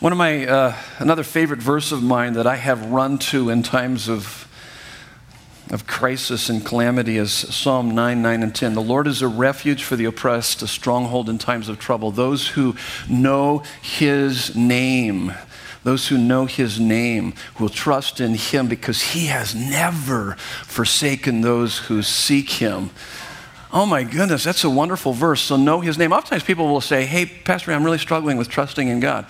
One 0.00 0.12
of 0.12 0.16
my, 0.16 0.46
uh, 0.46 0.74
another 0.98 1.24
favorite 1.24 1.60
verse 1.60 1.92
of 1.92 2.02
mine 2.02 2.32
that 2.32 2.46
I 2.46 2.56
have 2.56 2.86
run 2.86 3.18
to 3.18 3.50
in 3.50 3.62
times 3.62 4.08
of, 4.08 4.48
of 5.70 5.86
crisis 5.86 6.48
and 6.48 6.64
calamity 6.64 7.18
is 7.18 7.30
Psalm 7.30 7.94
9, 7.94 8.22
9, 8.22 8.42
and 8.42 8.54
10. 8.54 8.72
The 8.72 8.80
Lord 8.80 9.06
is 9.06 9.20
a 9.20 9.28
refuge 9.28 9.84
for 9.84 9.94
the 9.94 10.06
oppressed, 10.06 10.62
a 10.62 10.66
stronghold 10.66 11.28
in 11.28 11.36
times 11.36 11.68
of 11.68 11.78
trouble. 11.78 12.10
Those 12.10 12.48
who 12.48 12.76
know 13.10 13.62
his 13.82 14.56
name, 14.56 15.34
those 15.84 16.08
who 16.08 16.18
know 16.18 16.46
his 16.46 16.78
name 16.78 17.34
will 17.58 17.68
trust 17.68 18.20
in 18.20 18.34
him 18.34 18.68
because 18.68 19.00
he 19.02 19.26
has 19.26 19.54
never 19.54 20.34
forsaken 20.64 21.40
those 21.40 21.78
who 21.78 22.02
seek 22.02 22.50
him. 22.50 22.90
Oh 23.70 23.84
my 23.84 24.02
goodness, 24.02 24.44
that's 24.44 24.64
a 24.64 24.70
wonderful 24.70 25.12
verse. 25.12 25.42
So 25.42 25.56
know 25.56 25.80
his 25.80 25.98
name. 25.98 26.12
Oftentimes 26.12 26.42
people 26.42 26.68
will 26.68 26.80
say, 26.80 27.04
Hey, 27.04 27.26
Pastor, 27.26 27.72
I'm 27.72 27.84
really 27.84 27.98
struggling 27.98 28.36
with 28.36 28.48
trusting 28.48 28.88
in 28.88 29.00
God. 29.00 29.26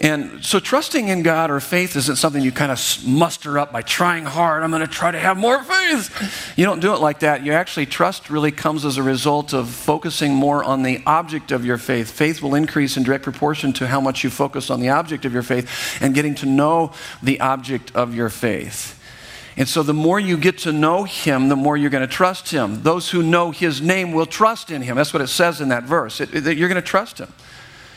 And 0.00 0.44
so 0.44 0.60
trusting 0.60 1.08
in 1.08 1.22
God 1.22 1.50
or 1.50 1.58
faith 1.58 1.96
isn't 1.96 2.16
something 2.16 2.40
you 2.40 2.52
kind 2.52 2.70
of 2.70 2.78
muster 3.04 3.58
up 3.58 3.72
by 3.72 3.82
trying 3.82 4.24
hard. 4.24 4.62
I'm 4.62 4.70
going 4.70 4.82
to 4.82 4.86
try 4.86 5.10
to 5.10 5.18
have 5.18 5.36
more 5.36 5.62
faith. 5.62 6.54
You 6.56 6.64
don't 6.64 6.78
do 6.78 6.94
it 6.94 7.00
like 7.00 7.20
that. 7.20 7.44
You 7.44 7.52
actually, 7.52 7.86
trust 7.86 8.30
really 8.30 8.52
comes 8.52 8.84
as 8.84 8.96
a 8.96 9.02
result 9.02 9.52
of 9.52 9.68
focusing 9.68 10.32
more 10.32 10.62
on 10.62 10.84
the 10.84 11.02
object 11.04 11.50
of 11.50 11.64
your 11.64 11.78
faith. 11.78 12.12
Faith 12.12 12.42
will 12.42 12.54
increase 12.54 12.96
in 12.96 13.02
direct 13.02 13.24
proportion 13.24 13.72
to 13.74 13.88
how 13.88 14.00
much 14.00 14.22
you 14.22 14.30
focus 14.30 14.70
on 14.70 14.78
the 14.78 14.90
object 14.90 15.24
of 15.24 15.32
your 15.32 15.42
faith 15.42 15.98
and 16.00 16.14
getting 16.14 16.36
to 16.36 16.46
know 16.46 16.92
the 17.20 17.40
object 17.40 17.90
of 17.96 18.14
your 18.14 18.28
faith. 18.28 18.94
And 19.56 19.68
so 19.68 19.82
the 19.82 19.94
more 19.94 20.20
you 20.20 20.36
get 20.36 20.58
to 20.58 20.72
know 20.72 21.02
him, 21.02 21.48
the 21.48 21.56
more 21.56 21.76
you're 21.76 21.90
going 21.90 22.06
to 22.06 22.14
trust 22.14 22.50
him. 22.50 22.84
Those 22.84 23.10
who 23.10 23.24
know 23.24 23.50
his 23.50 23.82
name 23.82 24.12
will 24.12 24.26
trust 24.26 24.70
in 24.70 24.82
him. 24.82 24.94
That's 24.94 25.12
what 25.12 25.22
it 25.22 25.26
says 25.26 25.60
in 25.60 25.70
that 25.70 25.82
verse. 25.82 26.20
It, 26.20 26.32
it, 26.32 26.56
you're 26.56 26.68
going 26.68 26.80
to 26.80 26.86
trust 26.86 27.18
him. 27.18 27.32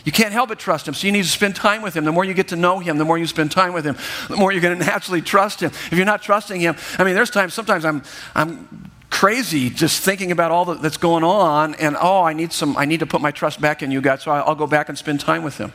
You 0.04 0.12
can't 0.12 0.34
help 0.34 0.50
but 0.50 0.60
trust 0.60 0.88
him. 0.88 0.94
So 0.94 1.08
you 1.08 1.14
need 1.14 1.24
to 1.24 1.30
spend 1.30 1.56
time 1.56 1.82
with 1.82 1.96
him. 1.96 2.06
The 2.06 2.12
more 2.12 2.26
you 2.26 2.34
get 2.34 2.48
to 2.50 2.56
know 2.56 2.80
him, 2.80 2.98
the 2.98 3.06
more 3.06 3.18
you 3.18 3.28
spend 3.28 3.52
time 3.52 3.74
with 3.74 3.86
him, 3.86 3.98
the 4.30 4.38
more 4.38 4.52
you're 4.52 4.62
going 4.62 4.78
to 4.78 4.86
naturally 4.86 5.22
trust 5.22 5.62
him. 5.62 5.70
If 5.70 5.94
you're 5.94 6.06
not 6.06 6.22
trusting 6.22 6.60
him, 6.60 6.76
I 6.98 7.04
mean, 7.04 7.16
there's 7.16 7.30
times, 7.30 7.54
sometimes 7.54 7.86
I'm, 7.86 8.04
I'm 8.34 8.92
crazy 9.10 9.70
just 9.70 10.02
thinking 10.04 10.32
about 10.32 10.52
all 10.52 10.66
that's 10.66 10.98
going 10.98 11.24
on 11.24 11.76
and, 11.76 11.96
oh, 12.00 12.24
I 12.24 12.34
need 12.34 12.52
some, 12.52 12.76
I 12.78 12.86
need 12.86 13.02
to 13.02 13.06
put 13.06 13.22
my 13.22 13.32
trust 13.32 13.62
back 13.62 13.84
in 13.84 13.92
you, 13.92 14.02
God. 14.02 14.22
So 14.22 14.32
I'll 14.32 14.56
go 14.56 14.68
back 14.68 14.90
and 14.90 14.98
spend 14.98 15.20
time 15.20 15.44
with 15.44 15.58
him 15.58 15.72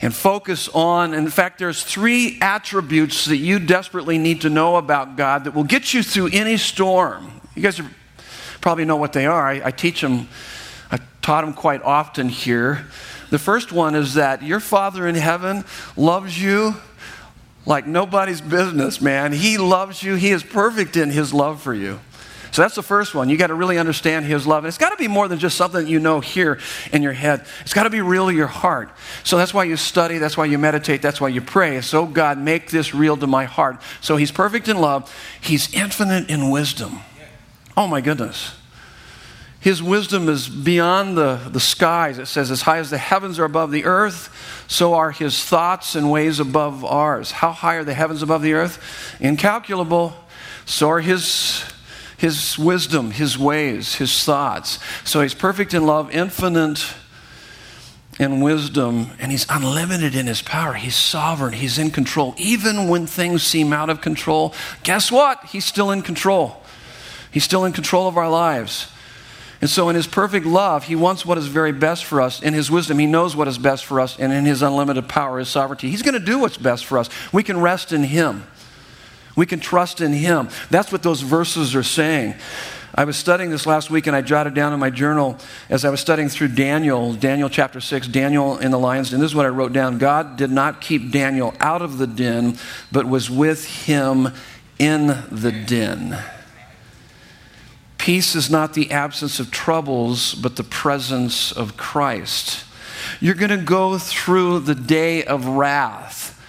and 0.00 0.14
focus 0.14 0.68
on 0.68 1.14
in 1.14 1.28
fact 1.28 1.58
there's 1.58 1.82
three 1.82 2.38
attributes 2.40 3.24
that 3.26 3.38
you 3.38 3.58
desperately 3.58 4.18
need 4.18 4.42
to 4.42 4.50
know 4.50 4.76
about 4.76 5.16
god 5.16 5.44
that 5.44 5.54
will 5.54 5.64
get 5.64 5.94
you 5.94 6.02
through 6.02 6.28
any 6.32 6.56
storm 6.56 7.40
you 7.54 7.62
guys 7.62 7.80
are, 7.80 7.90
probably 8.60 8.84
know 8.84 8.96
what 8.96 9.14
they 9.14 9.24
are 9.24 9.48
i, 9.48 9.62
I 9.64 9.70
teach 9.70 10.02
them 10.02 10.28
i 10.90 10.98
taught 11.22 11.44
them 11.44 11.54
quite 11.54 11.82
often 11.82 12.28
here 12.28 12.86
the 13.30 13.38
first 13.38 13.72
one 13.72 13.94
is 13.94 14.14
that 14.14 14.42
your 14.42 14.60
father 14.60 15.06
in 15.06 15.14
heaven 15.14 15.64
loves 15.96 16.40
you 16.40 16.74
like 17.64 17.86
nobody's 17.86 18.40
business 18.40 19.00
man 19.00 19.32
he 19.32 19.58
loves 19.58 20.02
you 20.02 20.14
he 20.14 20.30
is 20.30 20.42
perfect 20.42 20.96
in 20.96 21.10
his 21.10 21.32
love 21.34 21.60
for 21.60 21.74
you 21.74 21.98
so 22.56 22.62
that's 22.62 22.74
the 22.74 22.82
first 22.82 23.14
one. 23.14 23.28
You 23.28 23.36
got 23.36 23.48
to 23.48 23.54
really 23.54 23.76
understand 23.76 24.24
His 24.24 24.46
love. 24.46 24.64
And 24.64 24.68
it's 24.68 24.78
got 24.78 24.88
to 24.88 24.96
be 24.96 25.08
more 25.08 25.28
than 25.28 25.38
just 25.38 25.58
something 25.58 25.84
that 25.84 25.90
you 25.90 25.98
know 25.98 26.20
here 26.20 26.58
in 26.90 27.02
your 27.02 27.12
head. 27.12 27.44
It's 27.60 27.74
got 27.74 27.82
to 27.82 27.90
be 27.90 28.00
real 28.00 28.28
to 28.28 28.34
your 28.34 28.46
heart. 28.46 28.88
So 29.24 29.36
that's 29.36 29.52
why 29.52 29.64
you 29.64 29.76
study, 29.76 30.16
that's 30.16 30.38
why 30.38 30.46
you 30.46 30.56
meditate, 30.56 31.02
that's 31.02 31.20
why 31.20 31.28
you 31.28 31.42
pray. 31.42 31.82
So, 31.82 32.06
God, 32.06 32.38
make 32.38 32.70
this 32.70 32.94
real 32.94 33.14
to 33.18 33.26
my 33.26 33.44
heart. 33.44 33.76
So 34.00 34.16
He's 34.16 34.32
perfect 34.32 34.68
in 34.68 34.78
love, 34.78 35.14
He's 35.38 35.74
infinite 35.74 36.30
in 36.30 36.48
wisdom. 36.48 37.00
Oh, 37.76 37.86
my 37.86 38.00
goodness. 38.00 38.54
His 39.60 39.82
wisdom 39.82 40.28
is 40.28 40.48
beyond 40.48 41.16
the, 41.16 41.40
the 41.50 41.60
skies. 41.60 42.18
It 42.18 42.26
says, 42.26 42.50
as 42.50 42.62
high 42.62 42.78
as 42.78 42.90
the 42.90 42.98
heavens 42.98 43.38
are 43.38 43.44
above 43.44 43.72
the 43.72 43.84
earth, 43.84 44.64
so 44.68 44.94
are 44.94 45.10
his 45.10 45.42
thoughts 45.42 45.94
and 45.94 46.10
ways 46.10 46.38
above 46.38 46.84
ours. 46.84 47.32
How 47.32 47.50
high 47.50 47.74
are 47.74 47.84
the 47.84 47.94
heavens 47.94 48.22
above 48.22 48.42
the 48.42 48.52
earth? 48.52 49.16
Incalculable. 49.20 50.14
So 50.66 50.88
are 50.88 51.00
his 51.00 51.64
his 52.16 52.58
wisdom, 52.58 53.10
his 53.10 53.38
ways, 53.38 53.96
his 53.96 54.24
thoughts. 54.24 54.78
So 55.04 55.20
he's 55.20 55.34
perfect 55.34 55.74
in 55.74 55.84
love, 55.84 56.10
infinite 56.10 56.94
in 58.18 58.40
wisdom, 58.40 59.10
and 59.18 59.30
he's 59.30 59.44
unlimited 59.50 60.14
in 60.14 60.26
his 60.26 60.40
power. 60.40 60.72
He's 60.72 60.96
sovereign, 60.96 61.52
he's 61.52 61.78
in 61.78 61.90
control. 61.90 62.34
Even 62.38 62.88
when 62.88 63.06
things 63.06 63.42
seem 63.42 63.72
out 63.72 63.90
of 63.90 64.00
control, 64.00 64.54
guess 64.82 65.12
what? 65.12 65.44
He's 65.44 65.66
still 65.66 65.90
in 65.90 66.00
control. 66.00 66.62
He's 67.30 67.44
still 67.44 67.66
in 67.66 67.72
control 67.72 68.08
of 68.08 68.16
our 68.16 68.30
lives. 68.30 68.90
And 69.60 69.70
so, 69.70 69.88
in 69.88 69.96
his 69.96 70.06
perfect 70.06 70.44
love, 70.44 70.84
he 70.84 70.96
wants 70.96 71.24
what 71.24 71.38
is 71.38 71.46
very 71.46 71.72
best 71.72 72.04
for 72.04 72.20
us. 72.20 72.42
In 72.42 72.52
his 72.52 72.70
wisdom, 72.70 72.98
he 72.98 73.06
knows 73.06 73.34
what 73.34 73.48
is 73.48 73.56
best 73.56 73.84
for 73.84 74.00
us. 74.00 74.18
And 74.18 74.32
in 74.32 74.44
his 74.44 74.62
unlimited 74.62 75.08
power, 75.08 75.38
his 75.38 75.48
sovereignty, 75.48 75.90
he's 75.90 76.02
going 76.02 76.14
to 76.14 76.20
do 76.20 76.38
what's 76.38 76.58
best 76.58 76.84
for 76.84 76.98
us. 76.98 77.08
We 77.32 77.42
can 77.42 77.60
rest 77.60 77.92
in 77.92 78.04
him. 78.04 78.44
We 79.36 79.44
can 79.44 79.60
trust 79.60 80.00
in 80.00 80.14
Him. 80.14 80.48
That's 80.70 80.90
what 80.90 81.02
those 81.02 81.20
verses 81.20 81.76
are 81.76 81.82
saying. 81.82 82.34
I 82.94 83.04
was 83.04 83.18
studying 83.18 83.50
this 83.50 83.66
last 83.66 83.90
week 83.90 84.06
and 84.06 84.16
I 84.16 84.22
jotted 84.22 84.54
down 84.54 84.72
in 84.72 84.80
my 84.80 84.88
journal 84.88 85.36
as 85.68 85.84
I 85.84 85.90
was 85.90 86.00
studying 86.00 86.30
through 86.30 86.48
Daniel, 86.48 87.12
Daniel 87.12 87.50
chapter 87.50 87.78
6, 87.78 88.08
Daniel 88.08 88.56
in 88.56 88.70
the 88.70 88.78
lion's 88.78 89.10
den. 89.10 89.20
This 89.20 89.32
is 89.32 89.34
what 89.34 89.44
I 89.44 89.50
wrote 89.50 89.74
down 89.74 89.98
God 89.98 90.38
did 90.38 90.50
not 90.50 90.80
keep 90.80 91.12
Daniel 91.12 91.54
out 91.60 91.82
of 91.82 91.98
the 91.98 92.06
den, 92.06 92.56
but 92.90 93.06
was 93.06 93.28
with 93.28 93.66
him 93.66 94.30
in 94.78 95.08
the 95.30 95.52
den. 95.52 96.18
Peace 98.06 98.36
is 98.36 98.48
not 98.48 98.74
the 98.74 98.92
absence 98.92 99.40
of 99.40 99.50
troubles, 99.50 100.32
but 100.36 100.54
the 100.54 100.62
presence 100.62 101.50
of 101.50 101.76
Christ. 101.76 102.64
You're 103.20 103.34
going 103.34 103.50
to 103.50 103.56
go 103.56 103.98
through 103.98 104.60
the 104.60 104.76
day 104.76 105.24
of 105.24 105.44
wrath. 105.44 106.40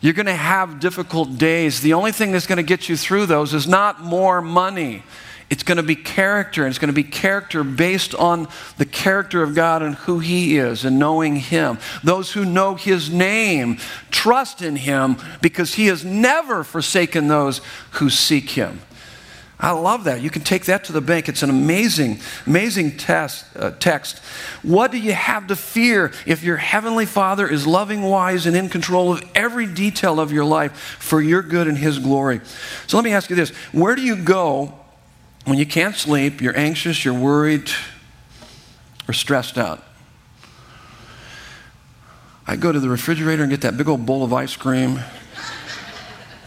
You're 0.00 0.14
going 0.14 0.24
to 0.24 0.34
have 0.34 0.80
difficult 0.80 1.36
days. 1.36 1.82
The 1.82 1.92
only 1.92 2.10
thing 2.10 2.32
that's 2.32 2.46
going 2.46 2.56
to 2.56 2.62
get 2.62 2.88
you 2.88 2.96
through 2.96 3.26
those 3.26 3.52
is 3.52 3.66
not 3.68 4.00
more 4.00 4.40
money. 4.40 5.02
It's 5.50 5.62
going 5.62 5.76
to 5.76 5.82
be 5.82 5.94
character, 5.94 6.62
and 6.62 6.70
it's 6.70 6.78
going 6.78 6.88
to 6.88 6.94
be 6.94 7.04
character 7.04 7.62
based 7.62 8.14
on 8.14 8.48
the 8.78 8.86
character 8.86 9.42
of 9.42 9.54
God 9.54 9.82
and 9.82 9.96
who 9.96 10.20
He 10.20 10.56
is 10.56 10.86
and 10.86 10.98
knowing 10.98 11.36
Him. 11.36 11.76
Those 12.02 12.32
who 12.32 12.46
know 12.46 12.76
His 12.76 13.10
name 13.10 13.76
trust 14.10 14.62
in 14.62 14.76
Him 14.76 15.18
because 15.42 15.74
He 15.74 15.88
has 15.88 16.02
never 16.02 16.64
forsaken 16.64 17.28
those 17.28 17.60
who 17.90 18.08
seek 18.08 18.48
Him. 18.48 18.80
I 19.64 19.70
love 19.70 20.04
that. 20.04 20.20
You 20.20 20.28
can 20.28 20.42
take 20.42 20.66
that 20.66 20.84
to 20.84 20.92
the 20.92 21.00
bank. 21.00 21.26
It's 21.26 21.42
an 21.42 21.48
amazing, 21.48 22.20
amazing 22.46 22.98
test, 22.98 23.46
uh, 23.56 23.70
text. 23.70 24.18
What 24.62 24.92
do 24.92 24.98
you 24.98 25.14
have 25.14 25.46
to 25.46 25.56
fear 25.56 26.12
if 26.26 26.42
your 26.42 26.58
heavenly 26.58 27.06
Father 27.06 27.48
is 27.48 27.66
loving, 27.66 28.02
wise, 28.02 28.44
and 28.44 28.54
in 28.54 28.68
control 28.68 29.10
of 29.10 29.24
every 29.34 29.66
detail 29.66 30.20
of 30.20 30.30
your 30.30 30.44
life 30.44 30.76
for 30.98 31.22
your 31.22 31.40
good 31.40 31.66
and 31.66 31.78
His 31.78 31.98
glory? 31.98 32.42
So 32.86 32.98
let 32.98 33.04
me 33.04 33.12
ask 33.14 33.30
you 33.30 33.36
this 33.36 33.52
Where 33.72 33.94
do 33.94 34.02
you 34.02 34.16
go 34.16 34.74
when 35.46 35.56
you 35.56 35.64
can't 35.64 35.94
sleep, 35.94 36.42
you're 36.42 36.58
anxious, 36.58 37.02
you're 37.02 37.18
worried, 37.18 37.70
or 39.08 39.14
stressed 39.14 39.56
out? 39.56 39.82
I 42.46 42.56
go 42.56 42.70
to 42.70 42.80
the 42.80 42.90
refrigerator 42.90 43.44
and 43.44 43.50
get 43.50 43.62
that 43.62 43.78
big 43.78 43.88
old 43.88 44.04
bowl 44.04 44.24
of 44.24 44.32
ice 44.34 44.56
cream 44.56 45.00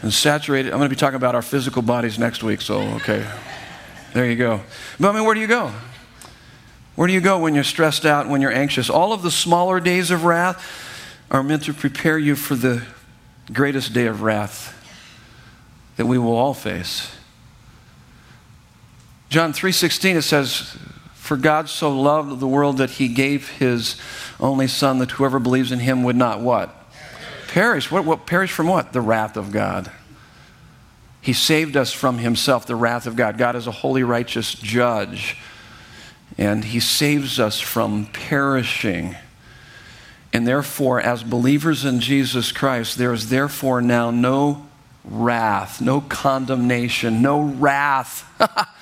and 0.02 0.12
saturated. 0.12 0.72
I'm 0.72 0.78
going 0.78 0.88
to 0.88 0.94
be 0.94 0.98
talking 0.98 1.16
about 1.16 1.34
our 1.34 1.42
physical 1.42 1.82
bodies 1.82 2.18
next 2.18 2.42
week, 2.42 2.60
so 2.60 2.80
okay. 2.96 3.26
There 4.14 4.26
you 4.26 4.36
go. 4.36 4.60
But 4.98 5.10
I 5.10 5.12
mean, 5.12 5.24
where 5.24 5.34
do 5.34 5.40
you 5.40 5.46
go? 5.46 5.72
Where 6.94 7.06
do 7.06 7.14
you 7.14 7.20
go 7.20 7.38
when 7.38 7.54
you're 7.54 7.64
stressed 7.64 8.04
out, 8.04 8.28
when 8.28 8.40
you're 8.40 8.52
anxious? 8.52 8.90
All 8.90 9.12
of 9.12 9.22
the 9.22 9.30
smaller 9.30 9.78
days 9.80 10.10
of 10.10 10.24
wrath 10.24 10.64
are 11.30 11.42
meant 11.42 11.64
to 11.64 11.74
prepare 11.74 12.18
you 12.18 12.34
for 12.34 12.54
the 12.54 12.82
greatest 13.52 13.92
day 13.92 14.06
of 14.06 14.22
wrath 14.22 14.74
that 15.96 16.06
we 16.06 16.18
will 16.18 16.34
all 16.34 16.54
face. 16.54 17.14
John 19.28 19.52
3:16 19.52 20.16
it 20.16 20.22
says 20.22 20.76
for 21.14 21.36
God 21.36 21.68
so 21.68 21.90
loved 21.90 22.40
the 22.40 22.46
world 22.46 22.78
that 22.78 22.92
he 22.92 23.08
gave 23.08 23.48
his 23.58 23.96
only 24.40 24.66
son 24.66 24.98
that 24.98 25.10
whoever 25.12 25.38
believes 25.38 25.70
in 25.70 25.80
him 25.80 26.02
would 26.02 26.16
not 26.16 26.40
what? 26.40 26.74
Perish. 27.48 27.90
What, 27.90 28.04
what 28.04 28.26
perish 28.26 28.52
from 28.52 28.68
what? 28.68 28.92
The 28.92 29.00
wrath 29.00 29.36
of 29.36 29.50
God. 29.50 29.90
He 31.20 31.32
saved 31.32 31.76
us 31.76 31.92
from 31.92 32.18
himself, 32.18 32.66
the 32.66 32.76
wrath 32.76 33.06
of 33.06 33.16
God. 33.16 33.36
God 33.36 33.56
is 33.56 33.66
a 33.66 33.72
holy, 33.72 34.02
righteous 34.02 34.54
judge. 34.54 35.36
And 36.36 36.64
he 36.64 36.78
saves 36.78 37.40
us 37.40 37.58
from 37.58 38.06
perishing. 38.06 39.16
And 40.32 40.46
therefore, 40.46 41.00
as 41.00 41.22
believers 41.22 41.84
in 41.84 42.00
Jesus 42.00 42.52
Christ, 42.52 42.98
there 42.98 43.12
is 43.12 43.30
therefore 43.30 43.80
now 43.80 44.10
no 44.10 44.66
wrath, 45.04 45.80
no 45.80 46.02
condemnation, 46.02 47.22
no 47.22 47.40
wrath. 47.40 48.24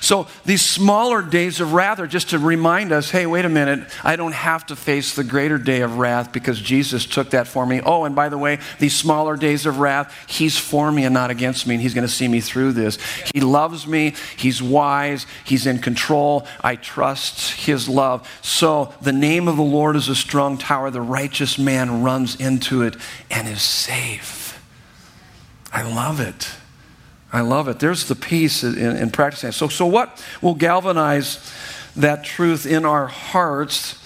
so 0.00 0.26
these 0.46 0.62
smaller 0.62 1.22
days 1.22 1.60
of 1.60 1.74
wrath 1.74 2.00
are 2.00 2.06
just 2.06 2.30
to 2.30 2.38
remind 2.38 2.90
us 2.90 3.10
hey, 3.10 3.26
wait 3.26 3.44
a 3.44 3.48
minute, 3.48 3.88
I 4.02 4.16
don't 4.16 4.34
have 4.34 4.66
to 4.66 4.76
face 4.76 5.14
the 5.14 5.24
greater 5.24 5.58
day 5.58 5.82
of 5.82 5.98
wrath 5.98 6.32
because 6.32 6.60
Jesus 6.60 7.04
took 7.04 7.30
that 7.30 7.46
for 7.46 7.66
me. 7.66 7.80
Oh, 7.84 8.04
and 8.04 8.14
by 8.16 8.28
the 8.30 8.38
way, 8.38 8.58
these 8.78 8.96
smaller 8.96 9.36
days 9.36 9.66
of 9.66 9.78
wrath, 9.78 10.14
He's 10.26 10.58
for 10.58 10.90
me 10.90 11.04
and 11.04 11.12
not 11.12 11.30
against 11.30 11.66
me, 11.66 11.74
and 11.74 11.82
He's 11.82 11.94
going 11.94 12.06
to 12.06 12.12
see 12.12 12.28
me 12.28 12.40
through 12.40 12.72
this. 12.72 12.98
He 13.34 13.40
loves 13.40 13.86
me, 13.86 14.14
He's 14.36 14.62
wise, 14.62 15.26
He's 15.44 15.66
in 15.66 15.78
control. 15.78 16.46
I 16.62 16.76
trust 16.76 17.66
His 17.66 17.88
love. 17.88 18.28
So 18.42 18.94
the 19.02 19.12
name 19.12 19.48
of 19.48 19.56
the 19.56 19.62
Lord 19.62 19.96
is 19.96 20.08
a 20.08 20.14
strong 20.14 20.56
tower. 20.56 20.90
The 20.90 21.00
righteous 21.00 21.58
man 21.58 22.02
runs 22.02 22.36
into 22.36 22.82
it 22.82 22.96
and 23.30 23.46
is 23.46 23.62
safe. 23.62 24.40
I 25.72 25.82
love 25.82 26.20
it. 26.20 26.50
I 27.32 27.42
love 27.42 27.68
it. 27.68 27.78
There's 27.78 28.06
the 28.06 28.16
peace 28.16 28.64
in, 28.64 28.76
in 28.76 29.10
practicing. 29.10 29.52
So, 29.52 29.68
so 29.68 29.86
what 29.86 30.24
will 30.42 30.54
galvanize 30.54 31.52
that 31.96 32.24
truth 32.24 32.66
in 32.66 32.84
our 32.84 33.06
hearts 33.06 33.96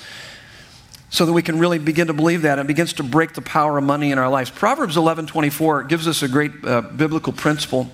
so 1.09 1.25
that 1.25 1.33
we 1.33 1.43
can 1.43 1.59
really 1.59 1.79
begin 1.79 2.09
to 2.09 2.13
believe 2.13 2.43
that 2.43 2.59
and 2.59 2.69
begins 2.69 2.93
to 2.95 3.03
break 3.03 3.35
the 3.35 3.41
power 3.41 3.79
of 3.79 3.85
money 3.85 4.13
in 4.13 4.19
our 4.19 4.29
lives? 4.29 4.51
Proverbs 4.51 4.97
11 4.97 5.27
24 5.27 5.85
gives 5.85 6.07
us 6.07 6.23
a 6.23 6.29
great 6.29 6.53
uh, 6.65 6.83
biblical 6.83 7.33
principle. 7.33 7.91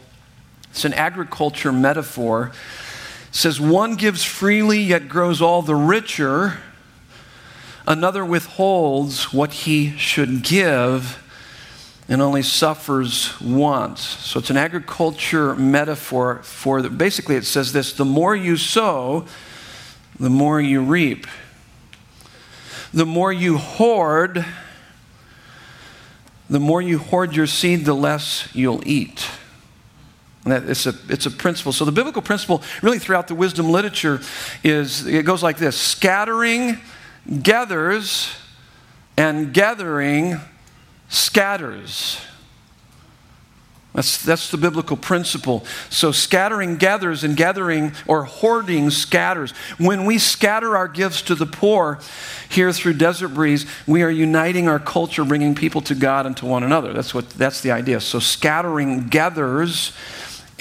It's 0.70 0.84
an 0.84 0.94
agriculture 0.94 1.72
metaphor. 1.72 2.50
It 3.28 3.34
says, 3.34 3.60
One 3.60 3.94
gives 3.94 4.24
freely 4.24 4.80
yet 4.80 5.08
grows 5.08 5.40
all 5.40 5.62
the 5.62 5.76
richer, 5.76 6.58
another 7.86 8.24
withholds 8.24 9.32
what 9.32 9.52
he 9.52 9.96
should 9.96 10.42
give 10.42 11.22
and 12.10 12.20
only 12.20 12.42
suffers 12.42 13.40
once. 13.40 14.00
So 14.00 14.40
it's 14.40 14.50
an 14.50 14.56
agriculture 14.56 15.54
metaphor 15.54 16.42
for 16.42 16.82
the, 16.82 16.90
basically 16.90 17.36
it 17.36 17.44
says 17.44 17.72
this 17.72 17.92
the 17.92 18.04
more 18.04 18.34
you 18.34 18.56
sow, 18.56 19.26
the 20.18 20.28
more 20.28 20.60
you 20.60 20.82
reap. 20.82 21.26
The 22.92 23.06
more 23.06 23.32
you 23.32 23.56
hoard, 23.56 24.44
the 26.50 26.58
more 26.58 26.82
you 26.82 26.98
hoard 26.98 27.36
your 27.36 27.46
seed, 27.46 27.84
the 27.84 27.94
less 27.94 28.48
you'll 28.52 28.82
eat. 28.84 29.28
That 30.44 30.64
It's 30.68 30.86
a, 30.86 30.94
it's 31.08 31.26
a 31.26 31.30
principle. 31.30 31.72
So 31.72 31.84
the 31.84 31.92
biblical 31.92 32.22
principle, 32.22 32.64
really 32.82 32.98
throughout 32.98 33.28
the 33.28 33.36
wisdom 33.36 33.70
literature, 33.70 34.20
is 34.64 35.06
it 35.06 35.24
goes 35.24 35.44
like 35.44 35.58
this 35.58 35.76
scattering 35.76 36.80
gathers, 37.42 38.34
and 39.16 39.54
gathering 39.54 40.40
scatters. 41.10 42.20
That's, 43.92 44.22
that's 44.22 44.50
the 44.50 44.56
biblical 44.56 44.96
principle. 44.96 45.64
So, 45.90 46.12
scattering 46.12 46.76
gathers 46.76 47.24
and 47.24 47.36
gathering 47.36 47.92
or 48.06 48.22
hoarding 48.22 48.90
scatters. 48.90 49.50
When 49.78 50.04
we 50.04 50.18
scatter 50.18 50.76
our 50.76 50.86
gifts 50.86 51.22
to 51.22 51.34
the 51.34 51.46
poor 51.46 51.98
here 52.48 52.72
through 52.72 52.94
Desert 52.94 53.30
Breeze, 53.30 53.66
we 53.88 54.02
are 54.02 54.10
uniting 54.10 54.68
our 54.68 54.78
culture, 54.78 55.24
bringing 55.24 55.56
people 55.56 55.80
to 55.82 55.96
God 55.96 56.24
and 56.24 56.36
to 56.36 56.46
one 56.46 56.62
another. 56.62 56.92
That's, 56.92 57.12
what, 57.12 57.30
that's 57.30 57.62
the 57.62 57.72
idea. 57.72 58.00
So, 58.00 58.20
scattering 58.20 59.08
gathers 59.08 59.92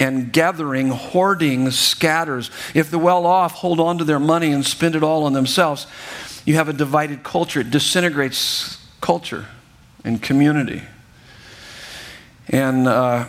and 0.00 0.32
gathering, 0.32 0.88
hoarding 0.88 1.70
scatters. 1.70 2.50
If 2.74 2.90
the 2.90 2.98
well 2.98 3.26
off 3.26 3.52
hold 3.52 3.78
on 3.78 3.98
to 3.98 4.04
their 4.04 4.18
money 4.18 4.50
and 4.50 4.66
spend 4.66 4.96
it 4.96 5.04
all 5.04 5.22
on 5.22 5.34
themselves, 5.34 5.86
you 6.44 6.54
have 6.54 6.68
a 6.68 6.72
divided 6.72 7.22
culture. 7.22 7.60
It 7.60 7.70
disintegrates 7.70 8.84
culture 9.00 9.46
and 10.04 10.22
community. 10.22 10.82
And 12.48 12.88
uh, 12.88 13.26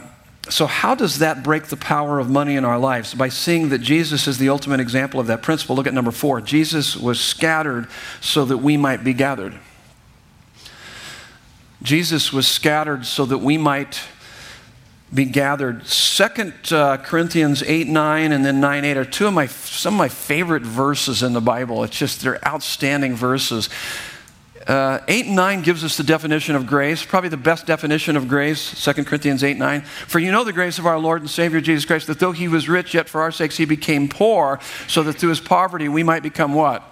so, 0.49 0.65
how 0.65 0.95
does 0.95 1.19
that 1.19 1.43
break 1.43 1.65
the 1.67 1.78
power 1.78 2.19
of 2.19 2.30
money 2.30 2.55
in 2.55 2.65
our 2.65 2.80
lives? 2.80 3.13
By 3.13 3.30
seeing 3.30 3.69
that 3.69 3.80
Jesus 3.80 4.28
is 4.28 4.38
the 4.38 4.49
ultimate 4.49 4.80
example 4.80 5.19
of 5.19 5.28
that 5.28 5.41
principle. 5.41 5.76
Look 5.76 5.88
at 5.88 5.93
number 5.93 6.11
four 6.11 6.41
Jesus 6.41 6.97
was 6.97 7.19
scattered 7.19 7.88
so 8.19 8.45
that 8.45 8.57
we 8.57 8.78
might 8.78 9.03
be 9.03 9.13
gathered. 9.13 9.57
Jesus 11.84 12.32
was 12.32 12.47
scattered 12.47 13.05
so 13.05 13.26
that 13.26 13.39
we 13.39 13.57
might 13.57 14.01
be 15.13 15.26
gathered. 15.26 15.86
Second 15.86 16.53
uh, 16.72 16.97
Corinthians 16.97 17.63
8 17.63 17.88
9 17.88 18.32
and 18.32 18.45
then 18.45 18.59
9 18.59 18.86
8 18.86 18.97
are 18.97 19.05
two 19.05 19.28
of 19.28 19.34
my 19.34 19.45
some 19.45 19.95
of 19.95 19.97
my 19.97 20.09
favorite 20.09 20.63
verses 20.63 21.22
in 21.22 21.34
the 21.34 21.41
Bible. 21.41 21.84
It's 21.84 21.97
just 21.97 22.22
they're 22.22 22.45
outstanding 22.47 23.15
verses. 23.15 23.69
Uh, 24.68 24.99
8 25.07 25.26
and 25.28 25.36
9 25.36 25.62
gives 25.62 25.84
us 25.84 25.97
the 25.97 26.03
definition 26.03 26.55
of 26.55 26.68
grace, 26.68 27.03
probably 27.03 27.30
the 27.30 27.38
best 27.38 27.66
definition 27.66 28.16
of 28.16 28.28
grace, 28.28 28.84
2 28.84 29.05
Corinthians 29.05 29.43
8 29.43 29.57
9. 29.57 29.82
For 29.82 30.20
you 30.20 30.32
know 30.32 30.43
the 30.43 30.53
grace 30.53 30.78
of 30.78 30.86
our 30.86 30.99
Lord 30.99 31.22
and 31.22 31.30
Savior 31.30 31.62
Jesus 31.62 31.86
Christ, 31.86 32.07
that 32.07 32.20
though 32.20 32.32
he 32.32 32.47
was 32.47 32.70
rich, 32.70 32.93
yet 32.93 33.09
for 33.09 33.22
our 33.22 33.32
sakes 33.32 33.57
he 33.57 33.66
became 33.66 34.07
poor, 34.07 34.59
so 34.88 35.03
that 35.03 35.14
through 35.14 35.30
his 35.30 35.39
poverty 35.39 35.89
we 35.89 36.03
might 36.03 36.22
become 36.22 36.53
what? 36.53 36.84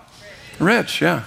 Rich, 0.60 1.02
yeah. 1.02 1.26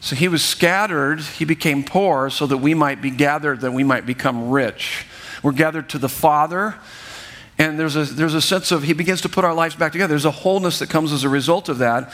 So 0.00 0.14
he 0.14 0.28
was 0.28 0.44
scattered, 0.44 1.20
he 1.20 1.44
became 1.44 1.82
poor, 1.82 2.30
so 2.30 2.46
that 2.46 2.58
we 2.58 2.74
might 2.74 3.00
be 3.00 3.10
gathered, 3.10 3.62
that 3.62 3.72
we 3.72 3.84
might 3.84 4.06
become 4.06 4.50
rich. 4.50 5.06
We're 5.42 5.52
gathered 5.52 5.88
to 5.90 5.98
the 5.98 6.08
Father, 6.08 6.76
and 7.58 7.78
there's 7.78 7.96
a, 7.96 8.04
there's 8.04 8.34
a 8.34 8.42
sense 8.42 8.70
of, 8.70 8.82
he 8.82 8.92
begins 8.92 9.22
to 9.22 9.28
put 9.30 9.44
our 9.44 9.54
lives 9.54 9.74
back 9.74 9.92
together. 9.92 10.10
There's 10.10 10.26
a 10.26 10.30
wholeness 10.30 10.78
that 10.80 10.90
comes 10.90 11.10
as 11.12 11.24
a 11.24 11.28
result 11.28 11.68
of 11.70 11.78
that. 11.78 12.12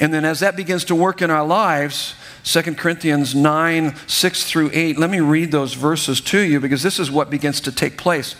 And 0.00 0.14
then 0.14 0.24
as 0.24 0.40
that 0.40 0.56
begins 0.56 0.84
to 0.86 0.94
work 0.94 1.20
in 1.20 1.30
our 1.30 1.46
lives, 1.46 2.14
2 2.44 2.74
Corinthians 2.74 3.34
9, 3.34 3.94
6 4.06 4.44
through 4.44 4.70
8. 4.72 4.98
Let 4.98 5.10
me 5.10 5.20
read 5.20 5.52
those 5.52 5.74
verses 5.74 6.20
to 6.22 6.40
you 6.40 6.60
because 6.60 6.82
this 6.82 6.98
is 6.98 7.10
what 7.10 7.30
begins 7.30 7.60
to 7.62 7.72
take 7.72 7.98
place 7.98 8.34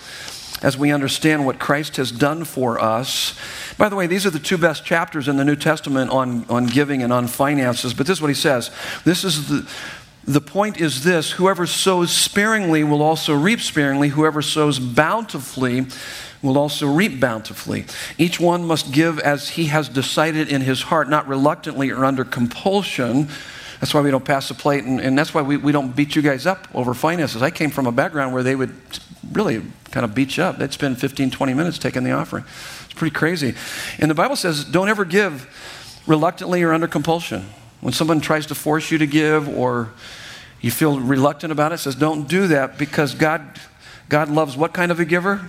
as 0.62 0.76
we 0.76 0.90
understand 0.90 1.46
what 1.46 1.58
Christ 1.58 1.96
has 1.96 2.10
done 2.10 2.44
for 2.44 2.80
us. 2.80 3.38
By 3.76 3.88
the 3.88 3.96
way, 3.96 4.06
these 4.06 4.26
are 4.26 4.30
the 4.30 4.38
two 4.38 4.58
best 4.58 4.84
chapters 4.84 5.28
in 5.28 5.36
the 5.36 5.44
New 5.44 5.56
Testament 5.56 6.10
on, 6.10 6.44
on 6.48 6.66
giving 6.66 7.02
and 7.02 7.12
on 7.12 7.26
finances, 7.26 7.94
but 7.94 8.06
this 8.06 8.18
is 8.18 8.22
what 8.22 8.28
he 8.28 8.34
says. 8.34 8.70
This 9.04 9.24
is 9.24 9.48
the, 9.48 9.70
the 10.24 10.40
point 10.40 10.80
is 10.80 11.04
this 11.04 11.32
whoever 11.32 11.66
sows 11.66 12.14
sparingly 12.14 12.84
will 12.84 13.02
also 13.02 13.34
reap 13.34 13.60
sparingly, 13.60 14.08
whoever 14.08 14.42
sows 14.42 14.78
bountifully 14.78 15.86
will 16.42 16.58
also 16.58 16.86
reap 16.86 17.18
bountifully. 17.18 17.84
Each 18.16 18.38
one 18.38 18.64
must 18.64 18.92
give 18.92 19.18
as 19.18 19.50
he 19.50 19.66
has 19.66 19.88
decided 19.88 20.48
in 20.48 20.60
his 20.60 20.82
heart, 20.82 21.08
not 21.08 21.26
reluctantly 21.26 21.90
or 21.90 22.04
under 22.04 22.24
compulsion 22.24 23.28
that's 23.80 23.94
why 23.94 24.00
we 24.00 24.10
don't 24.10 24.24
pass 24.24 24.48
the 24.48 24.54
plate, 24.54 24.84
and, 24.84 25.00
and 25.00 25.16
that's 25.16 25.32
why 25.32 25.42
we, 25.42 25.56
we 25.56 25.72
don't 25.72 25.94
beat 25.94 26.16
you 26.16 26.22
guys 26.22 26.46
up 26.46 26.66
over 26.74 26.94
finances. 26.94 27.42
I 27.42 27.50
came 27.50 27.70
from 27.70 27.86
a 27.86 27.92
background 27.92 28.34
where 28.34 28.42
they 28.42 28.56
would 28.56 28.74
really 29.32 29.62
kind 29.90 30.04
of 30.04 30.14
beat 30.14 30.36
you 30.36 30.42
up. 30.42 30.58
They'd 30.58 30.72
spend 30.72 31.00
15, 31.00 31.30
20 31.30 31.54
minutes 31.54 31.78
taking 31.78 32.04
the 32.04 32.12
offering. 32.12 32.44
It's 32.84 32.94
pretty 32.94 33.14
crazy. 33.14 33.54
And 33.98 34.10
the 34.10 34.14
Bible 34.14 34.36
says, 34.36 34.64
don't 34.64 34.88
ever 34.88 35.04
give 35.04 36.02
reluctantly 36.06 36.62
or 36.62 36.72
under 36.72 36.88
compulsion. 36.88 37.46
When 37.80 37.92
someone 37.92 38.20
tries 38.20 38.46
to 38.46 38.54
force 38.54 38.90
you 38.90 38.98
to 38.98 39.06
give 39.06 39.48
or 39.48 39.90
you 40.60 40.70
feel 40.70 40.98
reluctant 40.98 41.52
about 41.52 41.70
it, 41.72 41.76
it 41.76 41.78
says, 41.78 41.94
don't 41.94 42.28
do 42.28 42.48
that 42.48 42.78
because 42.78 43.14
God, 43.14 43.60
God 44.08 44.28
loves 44.28 44.56
what 44.56 44.72
kind 44.72 44.90
of 44.90 44.98
a 44.98 45.04
giver? 45.04 45.48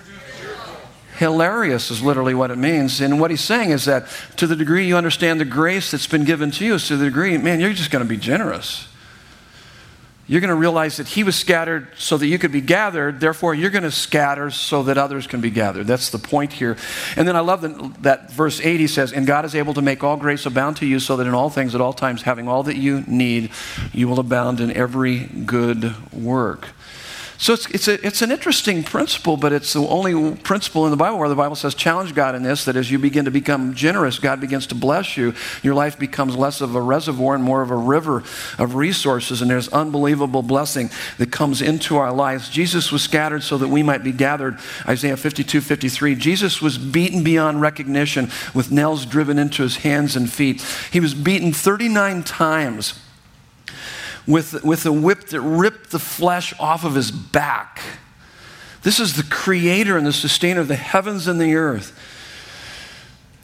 Hilarious 1.19 1.91
is 1.91 2.01
literally 2.01 2.33
what 2.33 2.49
it 2.49 2.57
means. 2.57 3.01
And 3.01 3.19
what 3.19 3.29
he's 3.29 3.43
saying 3.43 3.71
is 3.71 3.83
that 3.85 4.07
to 4.37 4.47
the 4.47 4.55
degree 4.55 4.87
you 4.87 4.95
understand 4.95 5.41
the 5.41 5.45
grace 5.45 5.91
that's 5.91 6.07
been 6.07 6.23
given 6.23 6.49
to 6.51 6.65
you, 6.65 6.79
to 6.79 6.95
the 6.95 7.03
degree, 7.03 7.37
man, 7.37 7.59
you're 7.59 7.73
just 7.73 7.91
going 7.91 8.05
to 8.05 8.07
be 8.07 8.15
generous. 8.15 8.87
You're 10.27 10.39
going 10.39 10.47
to 10.47 10.55
realize 10.55 10.95
that 10.95 11.09
he 11.09 11.25
was 11.25 11.35
scattered 11.35 11.89
so 11.97 12.17
that 12.17 12.25
you 12.25 12.39
could 12.39 12.53
be 12.53 12.61
gathered. 12.61 13.19
Therefore, 13.19 13.53
you're 13.53 13.69
going 13.69 13.83
to 13.83 13.91
scatter 13.91 14.49
so 14.49 14.83
that 14.83 14.97
others 14.97 15.27
can 15.27 15.41
be 15.41 15.49
gathered. 15.49 15.87
That's 15.87 16.09
the 16.09 16.19
point 16.19 16.53
here. 16.53 16.77
And 17.17 17.27
then 17.27 17.35
I 17.35 17.41
love 17.41 17.63
that, 17.63 18.03
that 18.03 18.31
verse 18.31 18.61
80 18.61 18.87
says, 18.87 19.11
And 19.11 19.27
God 19.27 19.43
is 19.43 19.55
able 19.55 19.73
to 19.73 19.81
make 19.81 20.05
all 20.05 20.15
grace 20.15 20.45
abound 20.45 20.77
to 20.77 20.85
you 20.85 21.01
so 21.01 21.17
that 21.17 21.27
in 21.27 21.33
all 21.33 21.49
things, 21.49 21.75
at 21.75 21.81
all 21.81 21.91
times, 21.91 22.21
having 22.21 22.47
all 22.47 22.63
that 22.63 22.77
you 22.77 23.01
need, 23.07 23.51
you 23.91 24.07
will 24.07 24.21
abound 24.21 24.61
in 24.61 24.71
every 24.71 25.25
good 25.25 26.13
work. 26.13 26.69
So 27.39 27.53
it's, 27.53 27.69
it's, 27.69 27.87
a, 27.87 28.05
it's 28.05 28.21
an 28.21 28.31
interesting 28.31 28.83
principle, 28.83 29.37
but 29.37 29.53
it's 29.53 29.71
the 29.71 29.79
only 29.87 30.35
principle 30.35 30.83
in 30.83 30.91
the 30.91 30.97
Bible 30.97 31.17
where 31.17 31.29
the 31.29 31.35
Bible 31.35 31.55
says, 31.55 31.73
challenge 31.73 32.13
God 32.13 32.35
in 32.35 32.43
this, 32.43 32.65
that 32.65 32.75
as 32.75 32.91
you 32.91 32.99
begin 32.99 33.23
to 33.23 33.31
become 33.31 33.75
generous, 33.75 34.19
God 34.19 34.41
begins 34.41 34.67
to 34.67 34.75
bless 34.75 35.15
you. 35.15 35.33
Your 35.63 35.73
life 35.73 35.97
becomes 35.97 36.35
less 36.35 36.59
of 36.59 36.75
a 36.75 36.81
reservoir 36.81 37.35
and 37.35 37.43
more 37.43 37.61
of 37.61 37.71
a 37.71 37.77
river 37.77 38.23
of 38.57 38.75
resources, 38.75 39.41
and 39.41 39.49
there's 39.49 39.69
unbelievable 39.69 40.41
blessing 40.41 40.89
that 41.17 41.31
comes 41.31 41.61
into 41.61 41.95
our 41.95 42.11
lives. 42.11 42.49
Jesus 42.49 42.91
was 42.91 43.03
scattered 43.03 43.41
so 43.41 43.57
that 43.57 43.69
we 43.69 43.83
might 43.83 44.03
be 44.03 44.11
gathered. 44.11 44.59
Isaiah 44.85 45.15
52, 45.15 45.61
53. 45.61 46.15
Jesus 46.15 46.61
was 46.61 46.77
beaten 46.77 47.23
beyond 47.23 47.61
recognition 47.61 48.29
with 48.53 48.69
nails 48.69 49.05
driven 49.05 49.39
into 49.39 49.63
his 49.63 49.77
hands 49.77 50.17
and 50.17 50.29
feet. 50.29 50.61
He 50.91 50.99
was 50.99 51.13
beaten 51.13 51.53
39 51.53 52.23
times 52.23 52.99
with, 54.27 54.63
with 54.63 54.85
a 54.85 54.91
whip 54.91 55.25
that 55.27 55.41
ripped 55.41 55.91
the 55.91 55.99
flesh 55.99 56.53
off 56.59 56.83
of 56.83 56.95
his 56.95 57.11
back. 57.11 57.81
This 58.81 58.99
is 58.99 59.15
the 59.15 59.23
creator 59.23 59.97
and 59.97 60.05
the 60.05 60.13
sustainer 60.13 60.61
of 60.61 60.67
the 60.67 60.75
heavens 60.75 61.27
and 61.27 61.39
the 61.39 61.55
earth. 61.55 61.97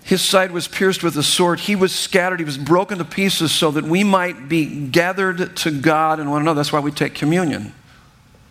His 0.03 0.21
side 0.21 0.51
was 0.51 0.67
pierced 0.67 1.03
with 1.03 1.17
a 1.17 1.23
sword. 1.23 1.61
He 1.61 1.75
was 1.75 1.93
scattered. 1.93 2.39
He 2.39 2.45
was 2.45 2.59
broken 2.59 2.99
to 2.99 3.05
pieces 3.05 3.51
so 3.51 3.71
that 3.71 3.85
we 3.85 4.03
might 4.03 4.47
be 4.47 4.87
gathered 4.87 5.57
to 5.57 5.71
God 5.71 6.19
and 6.19 6.29
one 6.29 6.41
another. 6.41 6.59
That's 6.59 6.71
why 6.71 6.79
we 6.79 6.91
take 6.91 7.15
communion, 7.15 7.73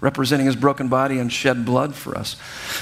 representing 0.00 0.46
his 0.46 0.56
broken 0.56 0.88
body 0.88 1.20
and 1.20 1.32
shed 1.32 1.64
blood 1.64 1.94
for 1.94 2.18
us. 2.18 2.34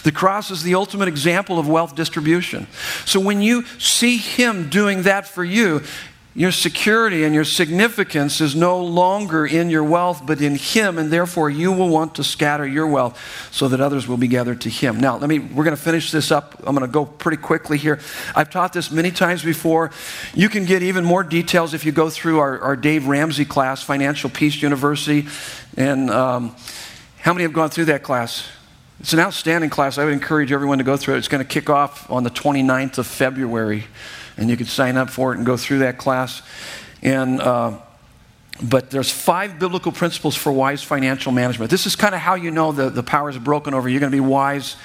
The 0.05 0.11
cross 0.11 0.51
is 0.51 0.62
the 0.62 0.74
ultimate 0.74 1.07
example 1.07 1.59
of 1.59 1.68
wealth 1.68 1.95
distribution. 1.95 2.66
So 3.05 3.20
when 3.20 3.43
you 3.43 3.66
see 3.78 4.16
him 4.16 4.70
doing 4.70 5.03
that 5.03 5.28
for 5.28 5.45
you, 5.45 5.82
your 6.35 6.51
security 6.51 7.24
and 7.24 7.35
your 7.35 7.45
significance 7.45 8.41
is 8.41 8.57
no 8.57 8.83
longer 8.83 9.45
in 9.45 9.68
your 9.68 9.85
wealth, 9.85 10.22
but 10.24 10.41
in 10.41 10.55
Him, 10.55 10.97
and 10.97 11.12
therefore 11.12 11.51
you 11.51 11.70
will 11.72 11.91
want 11.91 12.14
to 12.14 12.24
scatter 12.24 12.66
your 12.66 12.87
wealth 12.87 13.20
so 13.53 13.68
that 13.68 13.83
others 13.83 14.09
will 14.09 14.16
be 14.16 14.28
gathered 14.28 14.62
to 14.62 14.70
Him. 14.70 14.99
Now, 14.99 15.18
let 15.18 15.28
me, 15.28 15.39
we're 15.41 15.64
going 15.64 15.76
to 15.76 15.83
finish 15.83 16.11
this 16.11 16.30
up. 16.30 16.55
I'm 16.61 16.74
going 16.74 16.87
to 16.87 16.93
go 16.93 17.05
pretty 17.05 17.37
quickly 17.37 17.76
here. 17.76 18.01
I've 18.35 18.49
taught 18.49 18.72
this 18.72 18.91
many 18.91 19.11
times 19.11 19.45
before. 19.45 19.91
You 20.33 20.49
can 20.49 20.64
get 20.64 20.83
even 20.83 21.05
more 21.05 21.22
details 21.22 21.74
if 21.74 21.85
you 21.85 21.93
go 21.93 22.09
through 22.09 22.39
our, 22.39 22.59
our 22.61 22.76
Dave 22.76 23.07
Ramsey 23.07 23.45
class, 23.45 23.83
Financial 23.83 24.30
Peace 24.30 24.62
University. 24.62 25.26
And 25.76 26.09
um, 26.09 26.57
how 27.18 27.35
many 27.35 27.43
have 27.43 27.53
gone 27.53 27.68
through 27.68 27.87
that 27.87 28.03
class? 28.03 28.49
It's 29.01 29.12
an 29.12 29.20
outstanding 29.20 29.68
class. 29.68 29.99
I 29.99 30.05
would 30.05 30.14
encourage 30.14 30.51
everyone 30.51 30.78
to 30.78 30.85
go 30.85 30.97
through 30.97 31.16
it. 31.16 31.18
It's 31.18 31.28
going 31.28 31.45
to 31.45 31.49
kick 31.49 31.68
off 31.68 32.11
on 32.11 32.22
the 32.22 32.30
29th 32.30 32.97
of 32.99 33.07
February 33.07 33.85
and 34.43 34.51
you 34.51 34.57
can 34.57 34.66
sign 34.66 34.97
up 34.97 35.09
for 35.09 35.32
it 35.32 35.38
and 35.38 35.47
go 35.47 35.57
through 35.57 35.78
that 35.78 35.97
class. 35.97 36.43
And 37.01 37.40
uh, 37.40 37.78
but 38.61 38.90
there's 38.90 39.11
five 39.11 39.59
biblical 39.59 39.93
principles 39.93 40.36
for 40.36 40.53
wise 40.53 40.82
financial 40.82 41.32
management. 41.32 41.70
This 41.70 41.86
is 41.86 41.97
kind 41.97 42.14
of 42.14 42.20
how 42.20 42.34
you 42.34 42.51
know 42.51 42.72
the, 42.72 42.90
the 42.90 43.03
power 43.03 43.30
is 43.30 43.38
broken 43.38 43.72
over. 43.72 43.88
You're 43.88 44.01
going 44.01 44.12
to 44.12 44.16
be 44.16 44.20
wise. 44.20 44.76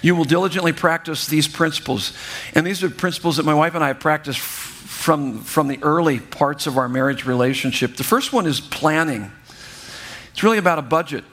You 0.00 0.14
will 0.14 0.24
diligently 0.24 0.72
practice 0.72 1.26
these 1.26 1.46
principles. 1.46 2.12
And 2.54 2.66
these 2.66 2.82
are 2.82 2.90
principles 2.90 3.36
that 3.36 3.44
my 3.44 3.54
wife 3.54 3.74
and 3.74 3.84
I 3.84 3.88
have 3.88 4.00
practiced 4.00 4.38
from, 4.38 5.40
from 5.40 5.68
the 5.68 5.78
early 5.82 6.18
parts 6.18 6.66
of 6.66 6.78
our 6.78 6.88
marriage 6.88 7.26
relationship. 7.26 7.96
The 7.96 8.04
first 8.04 8.32
one 8.32 8.46
is 8.46 8.60
planning. 8.60 9.30
It's 10.32 10.42
really 10.42 10.58
about 10.58 10.78
a 10.78 10.82
budget. 10.82 11.24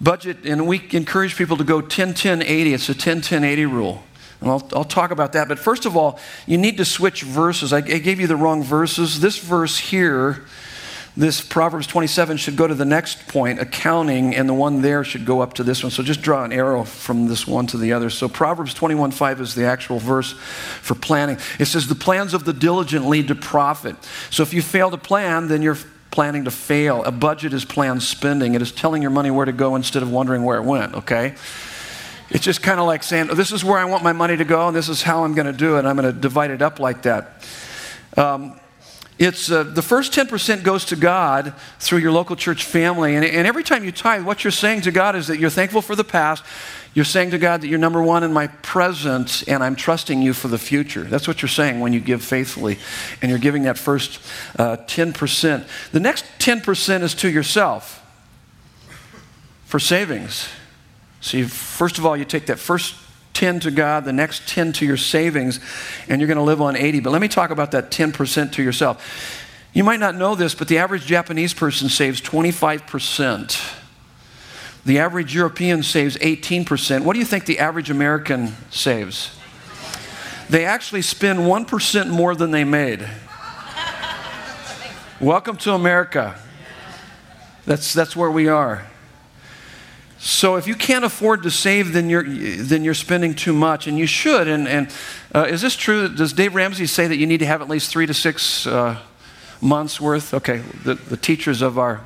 Budget, 0.00 0.44
and 0.44 0.66
we 0.66 0.86
encourage 0.92 1.36
people 1.36 1.56
to 1.56 1.64
go 1.64 1.80
10 1.80 2.14
10 2.14 2.42
80. 2.42 2.74
It's 2.74 2.88
a 2.88 2.94
10 2.94 3.20
10 3.20 3.44
80 3.44 3.66
rule. 3.66 4.02
And 4.40 4.50
I'll, 4.50 4.68
I'll 4.72 4.84
talk 4.84 5.10
about 5.10 5.32
that. 5.32 5.48
But 5.48 5.58
first 5.58 5.86
of 5.86 5.96
all, 5.96 6.18
you 6.46 6.58
need 6.58 6.76
to 6.78 6.84
switch 6.84 7.22
verses. 7.22 7.72
I, 7.72 7.78
I 7.78 7.80
gave 7.80 8.20
you 8.20 8.26
the 8.26 8.36
wrong 8.36 8.62
verses. 8.62 9.20
This 9.20 9.38
verse 9.38 9.78
here, 9.78 10.44
this 11.16 11.40
Proverbs 11.40 11.86
27 11.86 12.36
should 12.36 12.56
go 12.56 12.66
to 12.66 12.74
the 12.74 12.84
next 12.84 13.26
point, 13.28 13.58
accounting, 13.58 14.34
and 14.36 14.46
the 14.46 14.54
one 14.54 14.82
there 14.82 15.02
should 15.02 15.24
go 15.24 15.40
up 15.40 15.54
to 15.54 15.62
this 15.62 15.82
one. 15.82 15.90
So 15.90 16.02
just 16.02 16.20
draw 16.20 16.44
an 16.44 16.52
arrow 16.52 16.84
from 16.84 17.28
this 17.28 17.46
one 17.46 17.66
to 17.68 17.78
the 17.78 17.94
other. 17.94 18.10
So 18.10 18.28
Proverbs 18.28 18.74
21 18.74 19.12
5 19.12 19.40
is 19.40 19.54
the 19.54 19.64
actual 19.64 19.98
verse 19.98 20.32
for 20.32 20.94
planning. 20.94 21.38
It 21.58 21.66
says, 21.66 21.86
The 21.88 21.94
plans 21.94 22.34
of 22.34 22.44
the 22.44 22.52
diligent 22.52 23.08
lead 23.08 23.28
to 23.28 23.34
profit. 23.34 23.96
So 24.30 24.42
if 24.42 24.52
you 24.52 24.60
fail 24.60 24.90
to 24.90 24.98
plan, 24.98 25.48
then 25.48 25.62
you're 25.62 25.78
planning 26.10 26.44
to 26.44 26.50
fail. 26.50 27.04
A 27.04 27.12
budget 27.12 27.52
is 27.52 27.64
planned 27.64 28.02
spending, 28.02 28.54
it 28.54 28.62
is 28.62 28.72
telling 28.72 29.02
your 29.02 29.10
money 29.10 29.30
where 29.30 29.44
to 29.46 29.52
go 29.52 29.76
instead 29.76 30.02
of 30.02 30.10
wondering 30.10 30.44
where 30.44 30.58
it 30.58 30.64
went, 30.64 30.94
okay? 30.94 31.34
It's 32.30 32.44
just 32.44 32.62
kind 32.62 32.80
of 32.80 32.86
like 32.86 33.02
saying, 33.02 33.28
This 33.28 33.52
is 33.52 33.64
where 33.64 33.78
I 33.78 33.84
want 33.84 34.02
my 34.02 34.12
money 34.12 34.36
to 34.36 34.44
go, 34.44 34.66
and 34.68 34.76
this 34.76 34.88
is 34.88 35.02
how 35.02 35.24
I'm 35.24 35.34
going 35.34 35.46
to 35.46 35.52
do 35.52 35.76
it. 35.78 35.84
I'm 35.84 35.96
going 35.96 36.12
to 36.12 36.18
divide 36.18 36.50
it 36.50 36.62
up 36.62 36.80
like 36.80 37.02
that. 37.02 37.44
Um, 38.16 38.58
it's 39.18 39.50
uh, 39.50 39.62
the 39.62 39.80
first 39.80 40.12
10% 40.12 40.62
goes 40.62 40.84
to 40.86 40.96
God 40.96 41.54
through 41.78 42.00
your 42.00 42.12
local 42.12 42.36
church 42.36 42.64
family. 42.64 43.16
And, 43.16 43.24
and 43.24 43.46
every 43.46 43.62
time 43.62 43.82
you 43.82 43.90
tithe, 43.90 44.24
what 44.24 44.44
you're 44.44 44.50
saying 44.50 44.82
to 44.82 44.90
God 44.90 45.16
is 45.16 45.28
that 45.28 45.38
you're 45.38 45.48
thankful 45.48 45.80
for 45.80 45.96
the 45.96 46.04
past. 46.04 46.44
You're 46.92 47.06
saying 47.06 47.30
to 47.30 47.38
God 47.38 47.62
that 47.62 47.68
you're 47.68 47.78
number 47.78 48.02
one 48.02 48.24
in 48.24 48.32
my 48.32 48.48
present 48.48 49.42
and 49.48 49.64
I'm 49.64 49.74
trusting 49.74 50.20
you 50.20 50.34
for 50.34 50.48
the 50.48 50.58
future. 50.58 51.02
That's 51.02 51.26
what 51.26 51.40
you're 51.40 51.48
saying 51.48 51.80
when 51.80 51.94
you 51.94 52.00
give 52.00 52.22
faithfully. 52.22 52.78
And 53.22 53.30
you're 53.30 53.38
giving 53.38 53.62
that 53.62 53.78
first 53.78 54.20
uh, 54.58 54.76
10%. 54.86 55.66
The 55.92 56.00
next 56.00 56.26
10% 56.38 57.02
is 57.02 57.14
to 57.14 57.30
yourself 57.30 58.02
for 59.64 59.78
savings. 59.78 60.48
See, 61.20 61.42
first 61.44 61.98
of 61.98 62.06
all, 62.06 62.16
you 62.16 62.24
take 62.24 62.46
that 62.46 62.58
first 62.58 62.94
10 63.36 63.60
to 63.60 63.70
God, 63.70 64.04
the 64.04 64.12
next 64.12 64.48
10 64.48 64.72
to 64.74 64.86
your 64.86 64.96
savings, 64.96 65.60
and 66.08 66.20
you're 66.20 66.28
going 66.28 66.38
to 66.38 66.42
live 66.42 66.62
on 66.62 66.74
80. 66.74 67.00
But 67.00 67.10
let 67.10 67.20
me 67.20 67.28
talk 67.28 67.50
about 67.50 67.72
that 67.72 67.90
10% 67.90 68.52
to 68.52 68.62
yourself. 68.62 69.42
You 69.74 69.84
might 69.84 70.00
not 70.00 70.14
know 70.14 70.34
this, 70.34 70.54
but 70.54 70.68
the 70.68 70.78
average 70.78 71.04
Japanese 71.04 71.52
person 71.52 71.90
saves 71.90 72.20
25%. 72.22 73.82
The 74.86 74.98
average 74.98 75.34
European 75.34 75.82
saves 75.82 76.16
18%. 76.16 77.04
What 77.04 77.12
do 77.12 77.18
you 77.18 77.26
think 77.26 77.44
the 77.44 77.58
average 77.58 77.90
American 77.90 78.54
saves? 78.70 79.38
They 80.48 80.64
actually 80.64 81.02
spend 81.02 81.40
1% 81.40 82.08
more 82.08 82.34
than 82.34 82.52
they 82.52 82.64
made. 82.64 83.06
Welcome 85.20 85.56
to 85.58 85.72
America. 85.72 86.38
That's, 87.66 87.92
that's 87.92 88.14
where 88.14 88.30
we 88.30 88.48
are. 88.48 88.86
So 90.26 90.56
if 90.56 90.66
you 90.66 90.74
can't 90.74 91.04
afford 91.04 91.44
to 91.44 91.52
save, 91.52 91.92
then 91.92 92.10
you're, 92.10 92.24
then 92.24 92.82
you're 92.82 92.94
spending 92.94 93.32
too 93.32 93.52
much, 93.52 93.86
and 93.86 93.96
you 93.96 94.06
should. 94.06 94.48
And, 94.48 94.66
and 94.66 94.92
uh, 95.32 95.46
is 95.48 95.62
this 95.62 95.76
true? 95.76 96.08
Does 96.08 96.32
Dave 96.32 96.56
Ramsey 96.56 96.86
say 96.86 97.06
that 97.06 97.16
you 97.16 97.28
need 97.28 97.38
to 97.38 97.46
have 97.46 97.62
at 97.62 97.68
least 97.68 97.92
three 97.92 98.06
to 98.06 98.12
six 98.12 98.66
uh, 98.66 98.98
months 99.60 100.00
worth? 100.00 100.34
Okay, 100.34 100.64
the, 100.82 100.94
the 100.94 101.16
teachers 101.16 101.62
of 101.62 101.78
our 101.78 102.00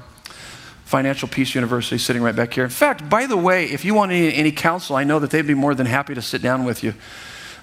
Financial 0.84 1.28
Peace 1.28 1.54
University 1.54 1.96
sitting 1.96 2.20
right 2.20 2.36
back 2.36 2.52
here. 2.52 2.62
In 2.62 2.68
fact, 2.68 3.08
by 3.08 3.24
the 3.24 3.38
way, 3.38 3.64
if 3.64 3.86
you 3.86 3.94
want 3.94 4.12
any, 4.12 4.34
any 4.34 4.52
counsel, 4.52 4.96
I 4.96 5.04
know 5.04 5.18
that 5.18 5.30
they'd 5.30 5.46
be 5.46 5.54
more 5.54 5.74
than 5.74 5.86
happy 5.86 6.14
to 6.14 6.20
sit 6.20 6.42
down 6.42 6.66
with 6.66 6.84
you 6.84 6.92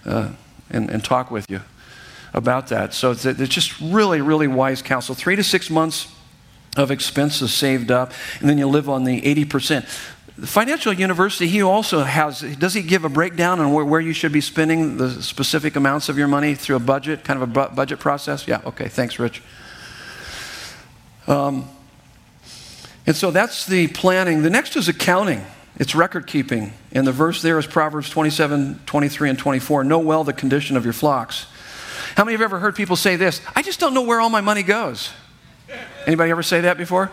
uh, 0.07 0.31
and, 0.71 0.89
and 0.89 1.03
talk 1.03 1.29
with 1.29 1.45
you 1.51 1.61
about 2.33 2.69
that. 2.69 2.95
So 2.95 3.11
it's, 3.11 3.25
it's 3.25 3.53
just 3.53 3.79
really, 3.79 4.21
really 4.21 4.47
wise 4.47 4.81
counsel. 4.81 5.13
Three 5.13 5.35
to 5.35 5.43
six 5.43 5.69
months 5.69 6.11
of 6.75 6.89
expenses 6.89 7.53
saved 7.53 7.91
up, 7.91 8.11
and 8.39 8.49
then 8.49 8.57
you 8.57 8.67
live 8.67 8.89
on 8.89 9.03
the 9.03 9.21
80%. 9.21 9.87
The 10.37 10.45
financial 10.45 10.93
university, 10.93 11.47
he 11.47 11.63
also 11.63 12.03
has, 12.03 12.41
does 12.41 12.75
he 12.75 12.83
give 12.83 13.03
a 13.03 13.09
breakdown 13.09 13.59
on 13.59 13.73
where, 13.73 13.83
where, 13.83 13.99
you 13.99 14.13
should 14.13 14.31
be 14.31 14.41
spending 14.41 14.97
the 14.97 15.23
specific 15.23 15.75
amounts 15.75 16.09
of 16.09 16.17
your 16.17 16.27
money 16.27 16.53
through 16.53 16.75
a 16.75 16.79
budget, 16.79 17.23
kind 17.23 17.41
of 17.41 17.49
a 17.49 17.51
bu- 17.51 17.75
budget 17.75 17.97
process? 17.99 18.47
Yeah, 18.47 18.61
okay, 18.63 18.87
thanks, 18.87 19.17
Rich. 19.17 19.41
Um, 21.25 21.67
and 23.07 23.15
so 23.15 23.31
that's 23.31 23.65
the 23.65 23.87
planning. 23.87 24.43
The 24.43 24.51
next 24.51 24.75
is 24.75 24.87
accounting. 24.87 25.43
It's 25.77 25.95
record 25.95 26.27
keeping. 26.27 26.73
And 26.91 27.07
the 27.07 27.11
verse 27.11 27.41
there 27.41 27.57
is 27.57 27.65
Proverbs 27.65 28.09
27, 28.09 28.81
23, 28.85 29.31
and 29.31 29.39
24. 29.39 29.85
Know 29.85 29.99
well 29.99 30.23
the 30.23 30.33
condition 30.33 30.77
of 30.77 30.83
your 30.83 30.93
flocks. 30.93 31.47
How 32.15 32.23
many 32.23 32.33
have 32.33 32.41
ever 32.41 32.59
heard 32.59 32.75
people 32.75 32.95
say 32.95 33.15
this? 33.15 33.41
I 33.55 33.63
just 33.63 33.79
don't 33.79 33.95
know 33.95 34.03
where 34.03 34.21
all 34.21 34.29
my 34.29 34.41
money 34.41 34.61
goes. 34.61 35.09
Anybody 36.05 36.29
ever 36.29 36.43
say 36.43 36.61
that 36.61 36.77
before? 36.77 37.11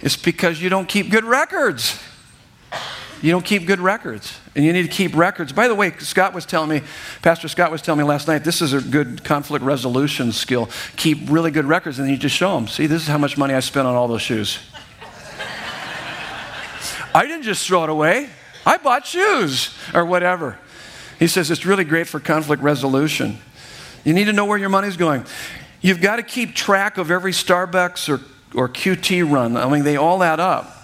It's 0.00 0.16
because 0.16 0.62
you 0.62 0.68
don't 0.68 0.88
keep 0.88 1.10
good 1.10 1.24
records. 1.24 2.00
You 3.22 3.30
don't 3.30 3.44
keep 3.44 3.66
good 3.66 3.78
records. 3.78 4.36
And 4.56 4.64
you 4.64 4.72
need 4.72 4.82
to 4.82 4.88
keep 4.88 5.16
records. 5.16 5.52
By 5.52 5.68
the 5.68 5.76
way, 5.76 5.92
Scott 5.98 6.34
was 6.34 6.44
telling 6.44 6.68
me, 6.68 6.82
Pastor 7.22 7.46
Scott 7.46 7.70
was 7.70 7.80
telling 7.80 7.98
me 7.98 8.04
last 8.04 8.26
night, 8.26 8.42
this 8.42 8.60
is 8.60 8.72
a 8.72 8.80
good 8.80 9.22
conflict 9.22 9.64
resolution 9.64 10.32
skill. 10.32 10.68
Keep 10.96 11.30
really 11.30 11.52
good 11.52 11.64
records 11.64 12.00
and 12.00 12.10
you 12.10 12.16
just 12.16 12.34
show 12.34 12.56
them. 12.56 12.66
See, 12.66 12.86
this 12.86 13.00
is 13.00 13.08
how 13.08 13.18
much 13.18 13.38
money 13.38 13.54
I 13.54 13.60
spent 13.60 13.86
on 13.86 13.94
all 13.94 14.08
those 14.08 14.22
shoes. 14.22 14.58
I 17.14 17.26
didn't 17.26 17.44
just 17.44 17.66
throw 17.66 17.84
it 17.84 17.90
away, 17.90 18.28
I 18.66 18.76
bought 18.76 19.06
shoes 19.06 19.72
or 19.94 20.04
whatever. 20.04 20.58
He 21.20 21.28
says 21.28 21.52
it's 21.52 21.64
really 21.64 21.84
great 21.84 22.08
for 22.08 22.18
conflict 22.18 22.60
resolution. 22.60 23.38
You 24.04 24.14
need 24.14 24.24
to 24.24 24.32
know 24.32 24.46
where 24.46 24.58
your 24.58 24.68
money's 24.68 24.96
going. 24.96 25.24
You've 25.80 26.00
got 26.00 26.16
to 26.16 26.24
keep 26.24 26.56
track 26.56 26.98
of 26.98 27.12
every 27.12 27.32
Starbucks 27.32 28.08
or, 28.08 28.20
or 28.58 28.68
QT 28.68 29.30
run. 29.30 29.56
I 29.56 29.68
mean, 29.68 29.84
they 29.84 29.96
all 29.96 30.24
add 30.24 30.40
up. 30.40 30.81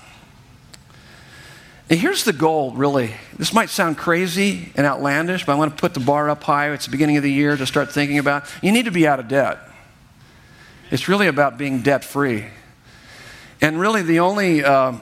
And 1.90 1.98
here's 1.98 2.24
the 2.24 2.34
goal, 2.34 2.72
really. 2.72 3.14
This 3.38 3.54
might 3.54 3.70
sound 3.70 3.96
crazy 3.96 4.72
and 4.76 4.86
outlandish, 4.86 5.46
but 5.46 5.52
I 5.52 5.54
want 5.54 5.74
to 5.74 5.80
put 5.80 5.94
the 5.94 6.00
bar 6.00 6.28
up 6.28 6.42
high. 6.42 6.70
It's 6.72 6.84
the 6.84 6.90
beginning 6.90 7.16
of 7.16 7.22
the 7.22 7.32
year 7.32 7.56
to 7.56 7.66
start 7.66 7.92
thinking 7.92 8.18
about. 8.18 8.44
You 8.62 8.72
need 8.72 8.84
to 8.84 8.90
be 8.90 9.06
out 9.06 9.18
of 9.18 9.28
debt. 9.28 9.58
It's 10.90 11.08
really 11.08 11.28
about 11.28 11.56
being 11.56 11.80
debt 11.80 12.04
free. 12.04 12.44
And 13.62 13.80
really, 13.80 14.02
the 14.02 14.20
only, 14.20 14.62
uh, 14.62 14.96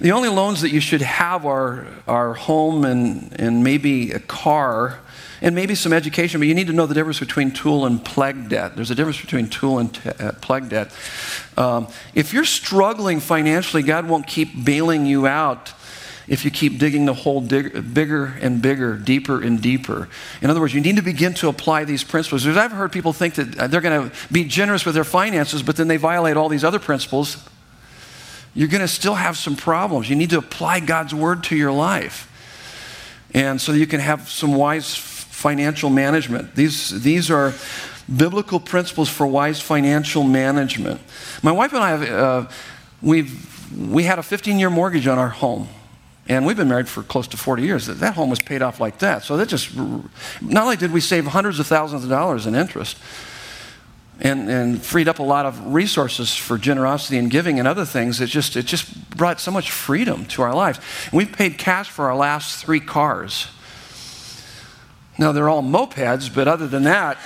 the 0.00 0.12
only 0.12 0.30
loans 0.30 0.62
that 0.62 0.70
you 0.70 0.80
should 0.80 1.02
have 1.02 1.44
are, 1.44 1.86
are 2.08 2.32
home 2.32 2.86
and, 2.86 3.38
and 3.38 3.62
maybe 3.62 4.12
a 4.12 4.20
car 4.20 4.98
and 5.44 5.54
maybe 5.54 5.74
some 5.74 5.92
education, 5.92 6.40
but 6.40 6.48
you 6.48 6.54
need 6.54 6.68
to 6.68 6.72
know 6.72 6.86
the 6.86 6.94
difference 6.94 7.20
between 7.20 7.50
tool 7.50 7.84
and 7.84 8.02
plague 8.02 8.48
debt. 8.48 8.74
There's 8.76 8.90
a 8.90 8.94
difference 8.94 9.20
between 9.20 9.50
tool 9.50 9.78
and 9.78 9.94
t- 9.94 10.08
uh, 10.08 10.60
debt. 10.60 10.90
Um, 11.58 11.86
if 12.14 12.32
you're 12.32 12.46
struggling 12.46 13.20
financially, 13.20 13.82
God 13.82 14.08
won't 14.08 14.26
keep 14.26 14.64
bailing 14.64 15.04
you 15.04 15.26
out 15.26 15.74
if 16.26 16.46
you 16.46 16.50
keep 16.50 16.78
digging 16.78 17.04
the 17.04 17.12
hole 17.12 17.42
dig- 17.42 17.92
bigger 17.92 18.24
and 18.40 18.62
bigger, 18.62 18.96
deeper 18.96 19.42
and 19.42 19.60
deeper. 19.60 20.08
In 20.40 20.48
other 20.48 20.60
words, 20.60 20.72
you 20.72 20.80
need 20.80 20.96
to 20.96 21.02
begin 21.02 21.34
to 21.34 21.48
apply 21.50 21.84
these 21.84 22.02
principles. 22.02 22.46
I've 22.46 22.72
heard 22.72 22.90
people 22.90 23.12
think 23.12 23.34
that 23.34 23.58
uh, 23.58 23.66
they're 23.66 23.82
going 23.82 24.08
to 24.08 24.16
be 24.32 24.44
generous 24.44 24.86
with 24.86 24.94
their 24.94 25.04
finances, 25.04 25.62
but 25.62 25.76
then 25.76 25.88
they 25.88 25.98
violate 25.98 26.38
all 26.38 26.48
these 26.48 26.64
other 26.64 26.78
principles. 26.78 27.46
You're 28.54 28.68
going 28.68 28.80
to 28.80 28.88
still 28.88 29.16
have 29.16 29.36
some 29.36 29.56
problems. 29.56 30.08
You 30.08 30.16
need 30.16 30.30
to 30.30 30.38
apply 30.38 30.80
God's 30.80 31.14
word 31.14 31.44
to 31.44 31.56
your 31.56 31.72
life. 31.72 32.30
And 33.34 33.60
so 33.60 33.72
you 33.72 33.86
can 33.86 34.00
have 34.00 34.30
some 34.30 34.54
wise 34.54 35.12
financial 35.44 35.90
management. 35.90 36.54
These, 36.54 37.02
these 37.02 37.30
are 37.30 37.52
biblical 38.16 38.58
principles 38.58 39.10
for 39.10 39.26
wise 39.26 39.60
financial 39.60 40.24
management. 40.24 41.02
My 41.42 41.52
wife 41.52 41.74
and 41.74 41.84
I 41.84 41.90
have, 41.90 42.02
uh, 42.02 42.48
we've, 43.02 43.30
we 43.76 44.04
had 44.04 44.18
a 44.18 44.22
15 44.22 44.58
year 44.58 44.70
mortgage 44.70 45.06
on 45.06 45.18
our 45.18 45.28
home. 45.28 45.68
And 46.26 46.46
we've 46.46 46.56
been 46.56 46.70
married 46.70 46.88
for 46.88 47.02
close 47.02 47.28
to 47.28 47.36
40 47.36 47.62
years. 47.62 47.86
That 47.86 48.14
home 48.14 48.30
was 48.30 48.38
paid 48.40 48.62
off 48.62 48.80
like 48.80 49.00
that. 49.00 49.22
So 49.24 49.36
that 49.36 49.50
just, 49.50 49.76
not 49.76 50.62
only 50.64 50.76
did 50.76 50.90
we 50.90 51.02
save 51.02 51.26
hundreds 51.26 51.60
of 51.60 51.66
thousands 51.66 52.04
of 52.04 52.08
dollars 52.08 52.46
in 52.46 52.54
interest, 52.54 52.96
and, 54.20 54.48
and 54.48 54.82
freed 54.82 55.08
up 55.08 55.18
a 55.18 55.22
lot 55.22 55.44
of 55.44 55.74
resources 55.74 56.34
for 56.34 56.56
generosity 56.56 57.18
and 57.18 57.30
giving 57.30 57.58
and 57.58 57.68
other 57.68 57.84
things. 57.84 58.18
It 58.22 58.28
just, 58.28 58.56
it 58.56 58.64
just 58.64 59.10
brought 59.10 59.40
so 59.40 59.50
much 59.50 59.70
freedom 59.70 60.24
to 60.26 60.40
our 60.40 60.54
lives. 60.54 60.80
we 61.12 61.26
paid 61.26 61.58
cash 61.58 61.90
for 61.90 62.06
our 62.06 62.16
last 62.16 62.64
three 62.64 62.80
cars. 62.80 63.48
Now, 65.18 65.32
they're 65.32 65.48
all 65.48 65.62
mopeds, 65.62 66.32
but 66.34 66.48
other 66.48 66.66
than 66.66 66.82
that, 66.84 67.18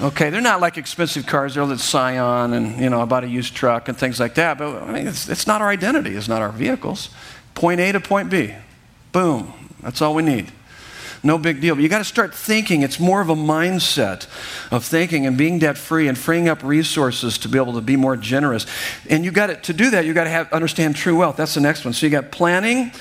okay, 0.00 0.30
they're 0.30 0.40
not 0.40 0.60
like 0.60 0.78
expensive 0.78 1.26
cars. 1.26 1.54
They're 1.54 1.66
the 1.66 1.78
Scion 1.78 2.52
and, 2.52 2.80
you 2.80 2.88
know, 2.88 3.02
about 3.02 3.24
a 3.24 3.28
used 3.28 3.54
truck 3.54 3.88
and 3.88 3.96
things 3.96 4.20
like 4.20 4.34
that. 4.36 4.58
But, 4.58 4.82
I 4.82 4.92
mean, 4.92 5.08
it's, 5.08 5.28
it's 5.28 5.46
not 5.46 5.60
our 5.60 5.68
identity. 5.68 6.14
It's 6.14 6.28
not 6.28 6.40
our 6.40 6.52
vehicles. 6.52 7.10
Point 7.54 7.80
A 7.80 7.92
to 7.92 8.00
point 8.00 8.30
B. 8.30 8.54
Boom. 9.10 9.52
That's 9.82 10.00
all 10.00 10.14
we 10.14 10.22
need. 10.22 10.52
No 11.24 11.38
big 11.38 11.60
deal. 11.60 11.74
But 11.76 11.82
you 11.82 11.88
got 11.88 11.98
to 11.98 12.04
start 12.04 12.34
thinking. 12.34 12.82
It's 12.82 12.98
more 12.98 13.20
of 13.20 13.28
a 13.28 13.34
mindset 13.34 14.26
of 14.72 14.84
thinking 14.84 15.26
and 15.26 15.38
being 15.38 15.58
debt 15.58 15.78
free 15.78 16.08
and 16.08 16.18
freeing 16.18 16.48
up 16.48 16.62
resources 16.64 17.38
to 17.38 17.48
be 17.48 17.58
able 17.58 17.74
to 17.74 17.80
be 17.80 17.96
more 17.96 18.16
generous. 18.16 18.66
And 19.08 19.24
you 19.24 19.30
got 19.30 19.48
to, 19.48 19.56
to 19.56 19.72
do 19.72 19.90
that, 19.90 20.04
you 20.04 20.14
got 20.14 20.24
to 20.24 20.30
have, 20.30 20.52
understand 20.52 20.96
true 20.96 21.16
wealth. 21.16 21.36
That's 21.36 21.54
the 21.54 21.60
next 21.60 21.84
one. 21.84 21.94
So 21.94 22.06
you 22.06 22.10
got 22.10 22.32
planning 22.32 22.92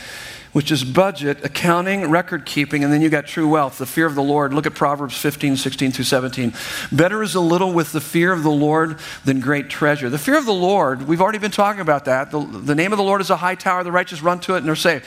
which 0.52 0.72
is 0.72 0.84
budget, 0.84 1.44
accounting, 1.46 2.10
record 2.10 2.46
keeping, 2.46 2.84
and 2.84 2.92
then 2.92 3.02
you 3.02 3.10
got 3.10 3.26
true 3.26 3.48
wealth, 3.48 3.78
the 3.78 3.86
fear 3.86 4.06
of 4.06 4.16
the 4.16 4.24
Lord. 4.24 4.54
Look 4.54 4.66
at 4.66 4.74
Proverbs 4.74 5.18
15, 5.18 5.56
16 5.56 5.92
through 5.92 6.06
17. 6.06 6.54
Better 6.92 7.24
is 7.24 7.36
a 7.36 7.40
little 7.40 7.72
with 7.72 7.94
the 7.94 8.02
fear 8.02 8.34
of 8.34 8.44
the 8.44 8.52
Lord 8.52 8.98
than 9.24 9.40
great 9.40 9.70
treasure. 9.70 10.10
The 10.10 10.18
fear 10.18 10.38
of 10.38 10.46
the 10.46 10.54
Lord, 10.54 11.08
we've 11.08 11.22
already 11.22 11.38
been 11.38 11.52
talking 11.52 11.82
about 11.82 12.06
that. 12.06 12.32
The, 12.32 12.40
the 12.40 12.76
name 12.76 12.92
of 12.92 12.98
the 12.98 13.04
Lord 13.04 13.22
is 13.22 13.30
a 13.30 13.38
high 13.38 13.56
tower, 13.56 13.84
the 13.84 13.92
righteous 13.92 14.22
run 14.22 14.40
to 14.42 14.56
it 14.56 14.60
and 14.60 14.70
are 14.70 14.76
saved. 14.76 15.06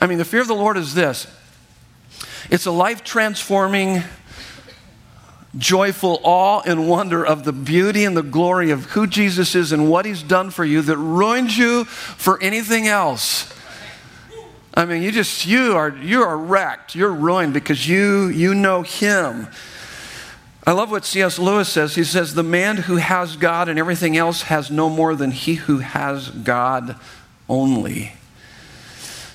I 0.00 0.06
mean, 0.06 0.18
the 0.18 0.24
fear 0.24 0.40
of 0.40 0.48
the 0.48 0.54
Lord 0.54 0.76
is 0.76 0.94
this 0.94 1.26
it's 2.50 2.66
a 2.66 2.72
life 2.72 3.04
transforming 3.04 4.02
joyful 5.56 6.20
awe 6.22 6.62
and 6.64 6.88
wonder 6.88 7.24
of 7.24 7.44
the 7.44 7.52
beauty 7.52 8.04
and 8.04 8.16
the 8.16 8.22
glory 8.22 8.70
of 8.70 8.84
who 8.86 9.06
Jesus 9.06 9.54
is 9.54 9.72
and 9.72 9.90
what 9.90 10.04
he's 10.04 10.22
done 10.22 10.50
for 10.50 10.64
you 10.64 10.80
that 10.82 10.96
ruins 10.96 11.58
you 11.58 11.84
for 11.84 12.40
anything 12.42 12.86
else. 12.86 13.52
I 14.74 14.84
mean, 14.84 15.02
you 15.02 15.10
just 15.10 15.46
you 15.46 15.74
are 15.76 15.90
you 15.90 16.22
are 16.22 16.36
wrecked. 16.36 16.94
You're 16.94 17.12
ruined 17.12 17.54
because 17.54 17.88
you 17.88 18.28
you 18.28 18.54
know 18.54 18.82
him. 18.82 19.48
I 20.66 20.72
love 20.72 20.90
what 20.90 21.04
C.S. 21.04 21.38
Lewis 21.38 21.68
says. 21.68 21.94
He 21.94 22.04
says, 22.04 22.34
The 22.34 22.42
man 22.42 22.76
who 22.76 22.96
has 22.96 23.36
God 23.36 23.68
and 23.68 23.78
everything 23.78 24.16
else 24.16 24.42
has 24.42 24.70
no 24.70 24.90
more 24.90 25.14
than 25.14 25.30
he 25.30 25.54
who 25.54 25.78
has 25.78 26.28
God 26.28 26.96
only. 27.48 28.12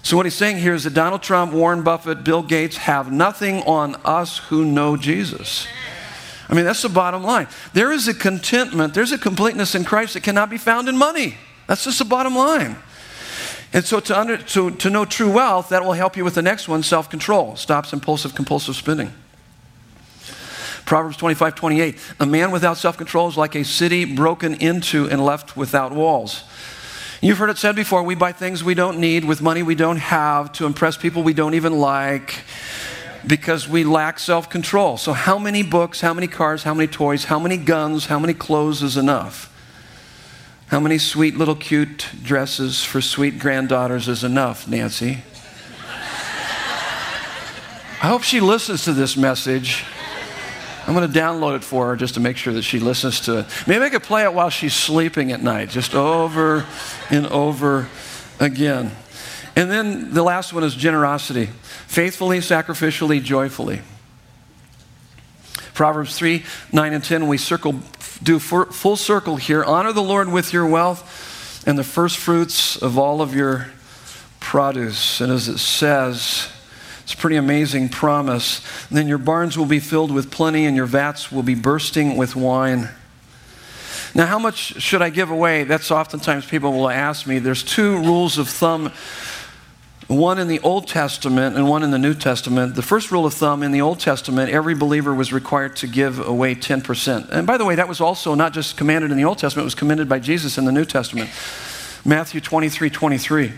So, 0.03 0.15
what 0.15 0.27
he's 0.27 0.35
saying 0.35 0.57
here 0.57 0.75
is 0.75 0.83
that 0.83 0.93
Donald 0.93 1.23
Trump, 1.23 1.51
Warren 1.51 1.81
Buffett, 1.81 2.23
Bill 2.23 2.43
Gates 2.43 2.77
have 2.77 3.11
nothing 3.11 3.63
on 3.63 3.95
us 4.05 4.37
who 4.37 4.63
know 4.63 4.95
Jesus. 4.95 5.67
I 6.47 6.53
mean, 6.53 6.63
that's 6.63 6.83
the 6.83 6.89
bottom 6.89 7.23
line. 7.23 7.47
There 7.73 7.91
is 7.91 8.07
a 8.07 8.13
contentment, 8.13 8.93
there's 8.93 9.11
a 9.11 9.17
completeness 9.17 9.73
in 9.73 9.83
Christ 9.83 10.13
that 10.13 10.21
cannot 10.21 10.51
be 10.51 10.59
found 10.59 10.87
in 10.87 10.95
money. 10.95 11.37
That's 11.65 11.85
just 11.85 11.97
the 11.97 12.05
bottom 12.05 12.35
line. 12.35 12.75
And 13.75 13.83
so, 13.83 13.99
to, 13.99 14.17
under, 14.17 14.37
to, 14.37 14.71
to 14.71 14.89
know 14.89 15.03
true 15.03 15.29
wealth, 15.29 15.67
that 15.67 15.83
will 15.83 15.91
help 15.91 16.15
you 16.15 16.23
with 16.23 16.35
the 16.35 16.41
next 16.41 16.69
one 16.69 16.81
self 16.81 17.09
control, 17.09 17.57
stops 17.57 17.91
impulsive, 17.91 18.33
compulsive 18.33 18.73
spending. 18.77 19.11
Proverbs 20.85 21.17
25, 21.17 21.55
28. 21.55 21.99
A 22.21 22.25
man 22.25 22.51
without 22.51 22.77
self 22.77 22.95
control 22.95 23.27
is 23.27 23.35
like 23.35 23.53
a 23.53 23.65
city 23.65 24.05
broken 24.05 24.53
into 24.55 25.09
and 25.09 25.25
left 25.25 25.57
without 25.57 25.91
walls. 25.91 26.45
You've 27.21 27.37
heard 27.37 27.49
it 27.49 27.57
said 27.57 27.75
before 27.75 28.01
we 28.01 28.15
buy 28.15 28.31
things 28.31 28.63
we 28.63 28.75
don't 28.75 28.97
need 28.97 29.25
with 29.25 29.41
money 29.41 29.61
we 29.61 29.75
don't 29.75 29.97
have 29.97 30.53
to 30.53 30.65
impress 30.65 30.95
people 30.95 31.21
we 31.21 31.33
don't 31.33 31.55
even 31.55 31.77
like 31.77 32.43
because 33.27 33.67
we 33.67 33.83
lack 33.83 34.19
self 34.19 34.49
control. 34.49 34.95
So, 34.95 35.11
how 35.11 35.37
many 35.37 35.63
books, 35.63 35.99
how 35.99 36.13
many 36.13 36.27
cars, 36.27 36.63
how 36.63 36.73
many 36.73 36.87
toys, 36.87 37.25
how 37.25 37.39
many 37.39 37.57
guns, 37.57 38.05
how 38.05 38.19
many 38.19 38.33
clothes 38.33 38.81
is 38.81 38.95
enough? 38.95 39.51
How 40.67 40.79
many 40.79 40.97
sweet 40.97 41.37
little 41.37 41.55
cute 41.55 42.09
dresses 42.23 42.83
for 42.83 42.99
sweet 42.99 43.37
granddaughters 43.37 44.07
is 44.07 44.23
enough, 44.23 44.67
Nancy? 44.67 45.19
I 48.01 48.07
hope 48.07 48.23
she 48.23 48.39
listens 48.39 48.83
to 48.85 48.93
this 48.93 49.15
message. 49.15 49.85
I'm 50.87 50.95
going 50.95 51.11
to 51.11 51.19
download 51.19 51.55
it 51.55 51.63
for 51.63 51.87
her 51.87 51.95
just 51.95 52.15
to 52.15 52.19
make 52.19 52.37
sure 52.37 52.53
that 52.53 52.63
she 52.63 52.79
listens 52.79 53.19
to 53.21 53.39
it. 53.39 53.45
Maybe 53.67 53.83
I 53.83 53.89
could 53.89 54.03
play 54.03 54.23
it 54.23 54.33
while 54.33 54.49
she's 54.49 54.73
sleeping 54.73 55.31
at 55.31 55.41
night, 55.41 55.69
just 55.69 55.95
over 55.95 56.65
and 57.09 57.27
over 57.27 57.87
again. 58.39 58.91
And 59.55 59.71
then 59.71 60.13
the 60.13 60.23
last 60.23 60.51
one 60.51 60.63
is 60.63 60.75
generosity 60.75 61.45
faithfully, 61.87 62.39
sacrificially, 62.39 63.23
joyfully. 63.23 63.81
Proverbs 65.75 66.17
3 66.17 66.43
9 66.71 66.93
and 66.93 67.03
10, 67.03 67.27
we 67.27 67.37
circle, 67.37 67.81
do 68.23 68.39
full 68.39 68.95
circle 68.95 69.35
here. 69.35 69.63
Honor 69.63 69.91
the 69.91 70.01
Lord 70.01 70.31
with 70.31 70.53
your 70.53 70.65
wealth 70.65 71.67
and 71.67 71.77
the 71.77 71.83
first 71.83 72.17
fruits 72.17 72.77
of 72.77 72.97
all 72.97 73.21
of 73.21 73.35
your 73.35 73.67
produce. 74.39 75.19
And 75.19 75.31
as 75.31 75.49
it 75.49 75.57
says, 75.57 76.47
it's 77.03 77.13
a 77.13 77.17
pretty 77.17 77.35
amazing 77.35 77.89
promise. 77.89 78.61
And 78.89 78.97
then 78.97 79.07
your 79.07 79.17
barns 79.17 79.57
will 79.57 79.65
be 79.65 79.81
filled 79.81 80.11
with 80.11 80.31
plenty, 80.31 80.65
and 80.65 80.77
your 80.77 80.85
vats 80.85 81.31
will 81.31 81.43
be 81.43 81.55
bursting 81.55 82.15
with 82.15 82.35
wine. 82.35 82.89
Now, 84.15 84.27
how 84.27 84.39
much 84.39 84.81
should 84.81 85.01
I 85.01 85.09
give 85.09 85.29
away? 85.29 85.65
That's 85.65 85.91
oftentimes 85.91 86.45
people 86.45 86.71
will 86.71 86.89
ask 86.89 87.27
me. 87.27 87.39
There's 87.39 87.63
two 87.63 87.97
rules 87.97 88.37
of 88.37 88.47
thumb 88.47 88.93
one 90.07 90.37
in 90.39 90.47
the 90.47 90.59
Old 90.59 90.87
Testament 90.87 91.55
and 91.55 91.67
one 91.67 91.83
in 91.83 91.91
the 91.91 91.97
New 91.97 92.13
Testament. 92.13 92.75
The 92.75 92.81
first 92.81 93.11
rule 93.11 93.25
of 93.25 93.33
thumb 93.33 93.63
in 93.63 93.71
the 93.71 93.81
Old 93.81 93.99
Testament, 93.99 94.51
every 94.51 94.75
believer 94.75 95.13
was 95.13 95.33
required 95.33 95.75
to 95.77 95.87
give 95.87 96.19
away 96.19 96.55
10%. 96.55 97.29
And 97.29 97.47
by 97.47 97.57
the 97.57 97.65
way, 97.65 97.75
that 97.75 97.87
was 97.87 98.01
also 98.01 98.35
not 98.35 98.53
just 98.53 98.77
commanded 98.77 99.11
in 99.11 99.17
the 99.17 99.25
Old 99.25 99.39
Testament, 99.39 99.63
it 99.63 99.65
was 99.65 99.75
commanded 99.75 100.07
by 100.07 100.19
Jesus 100.19 100.57
in 100.57 100.65
the 100.65 100.71
New 100.71 100.85
Testament. 100.85 101.29
Matthew 102.05 102.39
23 102.39 102.89
23. 102.89 103.53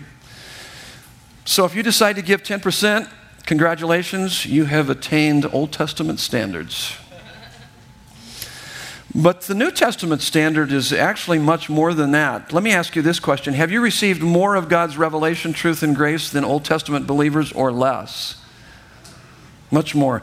So 1.44 1.64
if 1.64 1.74
you 1.74 1.82
decide 1.82 2.16
to 2.16 2.22
give 2.22 2.42
10%, 2.42 3.10
Congratulations, 3.48 4.44
you 4.44 4.66
have 4.66 4.90
attained 4.90 5.46
Old 5.54 5.72
Testament 5.72 6.20
standards. 6.20 6.94
But 9.14 9.42
the 9.42 9.54
New 9.54 9.70
Testament 9.70 10.20
standard 10.20 10.70
is 10.70 10.92
actually 10.92 11.38
much 11.38 11.70
more 11.70 11.94
than 11.94 12.10
that. 12.10 12.52
Let 12.52 12.62
me 12.62 12.72
ask 12.72 12.94
you 12.94 13.02
this 13.02 13.20
question 13.20 13.54
Have 13.54 13.70
you 13.70 13.80
received 13.80 14.22
more 14.22 14.54
of 14.54 14.68
God's 14.68 14.98
revelation, 14.98 15.52
truth, 15.52 15.82
and 15.82 15.96
grace 15.96 16.30
than 16.30 16.44
Old 16.44 16.64
Testament 16.64 17.06
believers 17.06 17.52
or 17.52 17.72
less? 17.72 18.36
Much 19.70 19.94
more. 19.94 20.22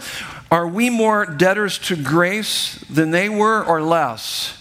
Are 0.52 0.68
we 0.68 0.90
more 0.90 1.26
debtors 1.26 1.78
to 1.80 1.96
grace 1.96 2.84
than 2.90 3.12
they 3.12 3.30
were 3.30 3.64
or 3.64 3.82
less? 3.82 4.58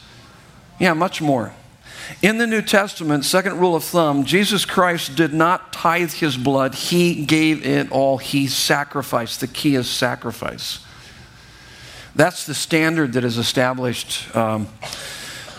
Yeah, 0.79 0.93
much 0.95 1.23
more. 1.23 1.55
In 2.21 2.39
the 2.39 2.47
New 2.47 2.63
Testament, 2.63 3.25
second 3.25 3.59
rule 3.59 3.75
of 3.75 3.85
thumb, 3.85 4.25
Jesus 4.25 4.65
Christ 4.65 5.17
did 5.17 5.33
not 5.33 5.73
tithe 5.73 6.13
his 6.13 6.37
blood, 6.37 6.75
he 6.75 7.25
gave 7.25 7.65
it 7.65 7.91
all. 7.91 8.19
He 8.19 8.47
sacrificed. 8.47 9.41
The 9.41 9.47
key 9.47 9.75
is 9.75 9.89
sacrifice. 9.89 10.84
That's 12.17 12.47
the 12.47 12.55
standard 12.55 13.15
that 13.15 13.25
is 13.25 13.39
established 13.39 14.35
um, 14.37 14.67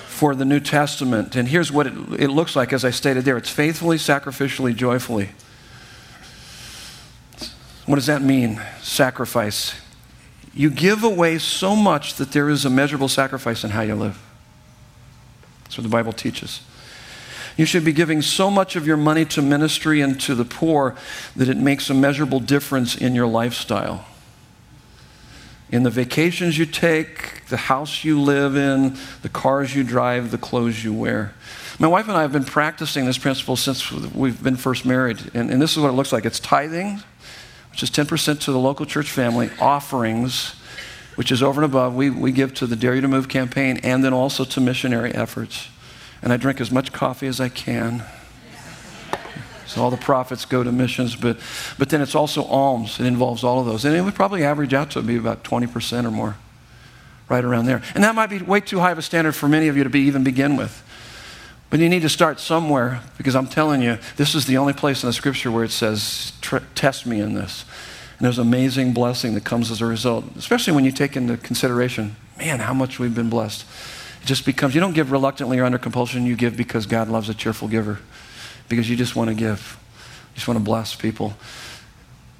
for 0.08 0.36
the 0.36 0.46
New 0.46 0.62
Testament. 0.62 1.36
And 1.36 1.48
here's 1.48 1.72
what 1.72 1.88
it, 1.88 1.94
it 2.18 2.30
looks 2.30 2.56
like, 2.56 2.72
as 2.72 2.86
I 2.86 2.92
stated 2.92 3.26
there 3.26 3.38
it's 3.38 3.50
faithfully, 3.50 3.98
sacrificially, 3.98 4.74
joyfully. 4.74 5.32
What 7.86 7.96
does 7.96 8.08
that 8.08 8.22
mean? 8.22 8.62
Sacrifice. 8.82 9.76
You 10.54 10.70
give 10.70 11.04
away 11.04 11.38
so 11.38 11.76
much 11.76 12.16
that 12.16 12.32
there 12.32 12.50
is 12.50 12.64
a 12.64 12.70
measurable 12.70 13.10
sacrifice 13.10 13.64
in 13.64 13.72
how 13.72 13.82
you 13.82 13.96
live. 13.96 14.18
That's 15.66 15.78
what 15.78 15.84
the 15.84 15.90
Bible 15.90 16.14
teaches. 16.14 16.62
You 17.58 17.66
should 17.66 17.86
be 17.86 17.94
giving 17.94 18.22
so 18.22 18.50
much 18.50 18.76
of 18.76 18.88
your 18.88 18.98
money 18.98 19.26
to 19.26 19.42
ministry 19.42 20.02
and 20.02 20.20
to 20.22 20.36
the 20.36 20.46
poor 20.46 20.96
that 21.36 21.50
it 21.50 21.58
makes 21.58 21.90
a 21.90 21.94
measurable 21.94 22.40
difference 22.40 22.96
in 22.96 23.16
your 23.16 23.28
lifestyle. 23.28 24.06
In 25.72 25.84
the 25.84 25.90
vacations 25.90 26.58
you 26.58 26.66
take, 26.66 27.46
the 27.48 27.58
house 27.58 28.04
you 28.04 28.22
live 28.22 28.56
in, 28.56 28.98
the 29.24 29.30
cars 29.30 29.76
you 29.76 29.84
drive, 29.84 30.32
the 30.32 30.38
clothes 30.38 30.84
you 30.84 30.94
wear. 30.94 31.34
My 31.80 31.88
wife 31.88 32.08
and 32.08 32.16
I 32.16 32.22
have 32.22 32.32
been 32.32 32.46
practicing 32.46 33.06
this 33.06 33.18
principle 33.18 33.56
since 33.56 33.92
we've 33.92 34.42
been 34.42 34.56
first 34.56 34.86
married. 34.86 35.32
And, 35.34 35.50
and 35.50 35.62
this 35.62 35.72
is 35.72 35.80
what 35.80 35.90
it 35.90 35.94
looks 35.94 36.14
like 36.14 36.24
it's 36.24 36.40
tithing, 36.40 37.02
which 37.72 37.84
is 37.84 37.90
10% 37.90 38.40
to 38.42 38.52
the 38.52 38.60
local 38.60 38.86
church 38.86 39.10
family, 39.10 39.50
offerings, 39.60 40.56
which 41.16 41.32
is 41.32 41.42
over 41.42 41.62
and 41.62 41.72
above, 41.72 41.96
we, 41.96 42.10
we 42.10 42.32
give 42.32 42.54
to 42.56 42.68
the 42.68 42.76
Dare 42.76 42.96
You 42.96 43.02
to 43.02 43.08
Move 43.08 43.28
campaign 43.28 43.80
and 43.84 44.04
then 44.04 44.14
also 44.14 44.44
to 44.46 44.62
missionary 44.62 45.14
efforts. 45.14 45.70
And 46.22 46.32
I 46.32 46.38
drink 46.38 46.62
as 46.62 46.72
much 46.72 46.92
coffee 46.94 47.28
as 47.28 47.40
I 47.40 47.50
can. 47.50 48.04
So 49.68 49.82
all 49.82 49.90
the 49.90 49.98
profits 49.98 50.46
go 50.46 50.64
to 50.64 50.72
missions, 50.72 51.16
but, 51.16 51.38
but 51.78 51.90
then 51.90 52.02
it's 52.02 52.16
also 52.16 52.44
alms. 52.46 53.00
It 53.00 53.06
involves 53.06 53.44
all 53.44 53.60
of 53.60 53.66
those. 53.66 53.86
And 53.86 53.96
it 53.96 54.02
would 54.02 54.16
probably 54.16 54.44
average 54.44 54.74
out 54.74 54.92
to 54.92 55.02
be 55.02 55.18
about 55.18 55.44
20% 55.44 56.06
or 56.06 56.12
more, 56.12 56.36
right 57.30 57.44
around 57.44 57.66
there. 57.66 57.82
And 57.94 58.04
that 58.04 58.16
might 58.16 58.30
be 58.30 58.40
way 58.40 58.60
too 58.60 58.80
high 58.80 58.92
of 58.92 58.98
a 58.98 59.02
standard 59.02 59.34
for 59.34 59.48
many 59.48 59.68
of 59.68 59.76
you 59.76 59.84
to 59.84 59.90
be, 59.90 60.02
even 60.02 60.24
begin 60.24 60.56
with. 60.56 60.84
But 61.70 61.80
you 61.80 61.90
need 61.90 62.04
to 62.04 62.10
start 62.10 62.40
somewhere 62.40 63.02
because 63.18 63.36
I'm 63.36 63.48
telling 63.48 63.82
you, 63.82 63.98
this 64.18 64.36
is 64.36 64.46
the 64.46 64.58
only 64.58 64.74
place 64.74 65.04
in 65.04 65.08
the 65.08 65.14
scripture 65.14 65.52
where 65.52 65.64
it 65.64 65.72
says, 65.72 66.32
test 66.76 67.06
me 67.06 67.20
in 67.20 67.34
this. 67.34 67.66
And 68.18 68.26
there's 68.26 68.38
amazing 68.38 68.94
blessing 68.94 69.34
that 69.34 69.44
comes 69.44 69.72
as 69.72 69.82
a 69.82 69.86
result, 69.86 70.26
especially 70.38 70.74
when 70.74 70.86
you 70.86 70.92
take 70.92 71.18
into 71.18 71.36
consideration, 71.38 72.16
man, 72.38 72.60
how 72.60 72.74
much 72.74 72.98
we've 72.98 73.16
been 73.16 73.30
blessed. 73.30 73.66
It 74.22 74.26
just 74.26 74.46
becomes, 74.46 74.74
you 74.74 74.80
don't 74.80 74.94
give 74.94 75.12
reluctantly 75.12 75.60
or 75.60 75.66
under 75.66 75.78
compulsion, 75.78 76.26
you 76.26 76.36
give 76.36 76.56
because 76.56 76.86
God 76.86 77.10
loves 77.10 77.28
a 77.28 77.34
cheerful 77.34 77.68
giver, 77.68 78.00
because 78.70 78.90
you 78.90 78.96
just 78.96 79.16
want 79.16 79.30
to 79.30 79.36
give. 79.36 79.78
You 80.32 80.36
just 80.36 80.48
want 80.48 80.58
to 80.58 80.64
bless 80.64 80.96
people. 80.96 81.34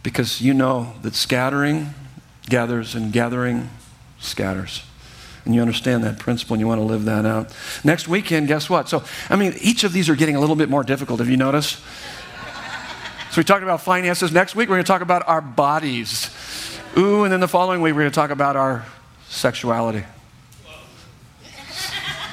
Because 0.04 0.42
you 0.42 0.54
know 0.54 0.94
that 1.02 1.16
scattering 1.16 1.94
gathers 2.50 2.96
and 2.96 3.12
gathering 3.12 3.70
scatters. 4.20 4.84
And 5.46 5.54
you 5.54 5.62
understand 5.62 6.04
that 6.04 6.20
principle 6.20 6.56
and 6.56 6.60
you 6.60 6.68
want 6.68 6.80
to 6.80 6.86
live 6.86 7.06
that 7.06 7.26
out. 7.26 7.56
Next 7.84 8.08
weekend, 8.08 8.48
guess 8.48 8.70
what? 8.70 8.90
So, 8.90 9.04
I 9.30 9.36
mean, 9.36 9.54
each 9.62 9.84
of 9.84 9.94
these 9.94 10.10
are 10.10 10.16
getting 10.16 10.36
a 10.36 10.40
little 10.40 10.56
bit 10.56 10.70
more 10.70 10.84
difficult. 10.84 11.20
Have 11.20 11.30
you 11.30 11.38
noticed? 11.38 11.80
So 13.32 13.42
we 13.42 13.44
talked 13.44 13.64
about 13.64 13.82
finances. 13.82 14.32
Next 14.32 14.56
week, 14.56 14.70
we're 14.70 14.76
going 14.76 14.86
to 14.86 14.88
talk 14.88 15.02
about 15.02 15.28
our 15.28 15.42
bodies. 15.42 16.32
Ooh, 16.98 17.26
and 17.26 17.34
then 17.34 17.42
the 17.42 17.48
following 17.48 17.82
week, 17.82 17.94
we're 17.94 18.02
going 18.02 18.12
to 18.12 18.16
talk 18.16 18.32
about 18.32 18.56
our 18.56 18.86
sexuality. 19.28 20.06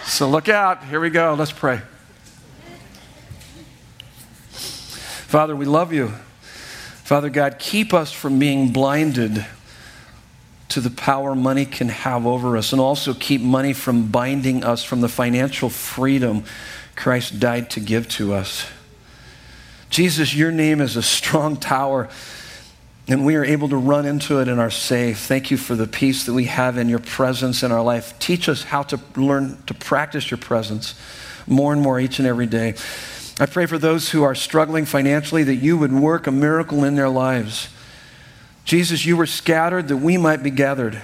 So 0.05 0.29
look 0.29 0.49
out. 0.49 0.85
Here 0.85 1.01
we 1.01 1.11
go. 1.11 1.35
Let's 1.35 1.53
pray. 1.53 1.83
Father, 5.33 5.57
we 5.57 5.65
love 5.65 5.95
you. 5.95 6.09
Father 7.05 7.31
God, 7.31 7.59
keep 7.59 7.95
us 7.95 8.13
from 8.13 8.39
being 8.39 8.71
blinded 8.71 9.47
to 10.69 10.79
the 10.79 10.91
power 10.91 11.35
money 11.35 11.65
can 11.65 11.89
have 11.89 12.27
over 12.27 12.55
us, 12.55 12.71
and 12.71 12.83
also 12.83 13.15
keep 13.15 13.41
money 13.41 13.73
from 13.73 14.09
binding 14.09 14.63
us 14.63 14.85
from 14.85 15.01
the 15.01 15.09
financial 15.09 15.71
freedom 15.71 16.45
Christ 16.97 17.41
died 17.41 17.71
to 17.71 17.81
give 17.81 18.11
to 18.11 18.35
us. 18.35 18.67
Jesus, 19.89 20.35
your 20.35 20.53
name 20.53 20.83
is 20.83 20.97
a 20.97 21.03
strong 21.03 21.57
tower. 21.57 22.11
and 23.09 23.25
we 23.25 23.35
are 23.35 23.45
able 23.45 23.71
to 23.71 23.77
run 23.79 24.05
into 24.05 24.39
it 24.39 24.49
and 24.49 24.61
are 24.61 24.71
safe. 24.71 25.19
Thank 25.19 25.51
you 25.51 25.57
for 25.57 25.75
the 25.75 25.87
peace 25.87 26.27
that 26.27 26.35
we 26.35 26.45
have 26.45 26.77
in 26.77 26.91
your 26.91 26.99
presence 26.99 27.63
in 27.63 27.73
our 27.73 27.83
life. 27.83 28.19
Teach 28.19 28.51
us 28.51 28.65
how 28.65 28.83
to 28.83 29.01
learn 29.17 29.63
to 29.65 29.73
practice 29.73 30.31
your 30.31 30.37
presence 30.37 30.95
more 31.47 31.73
and 31.73 31.81
more 31.81 31.99
each 31.99 32.19
and 32.19 32.29
every 32.29 32.47
day. 32.47 32.75
I 33.43 33.47
pray 33.47 33.67
for 33.67 33.77
those 33.77 34.11
who 34.11 34.23
are 34.23 34.37
struggling 34.37 34.85
financially 34.85 35.43
that 35.43 35.57
you 35.57 35.77
would 35.77 35.93
work 35.93 36.29
a 36.29 36.31
miracle 36.31 36.85
in 36.85 36.95
their 36.95 37.09
lives. 37.09 37.71
Jesus, 38.65 39.05
you 39.05 39.17
were 39.17 39.27
scattered 39.27 39.89
that 39.89 39.97
we 39.97 40.17
might 40.17 40.45
be 40.45 40.51
gathered. 40.51 41.03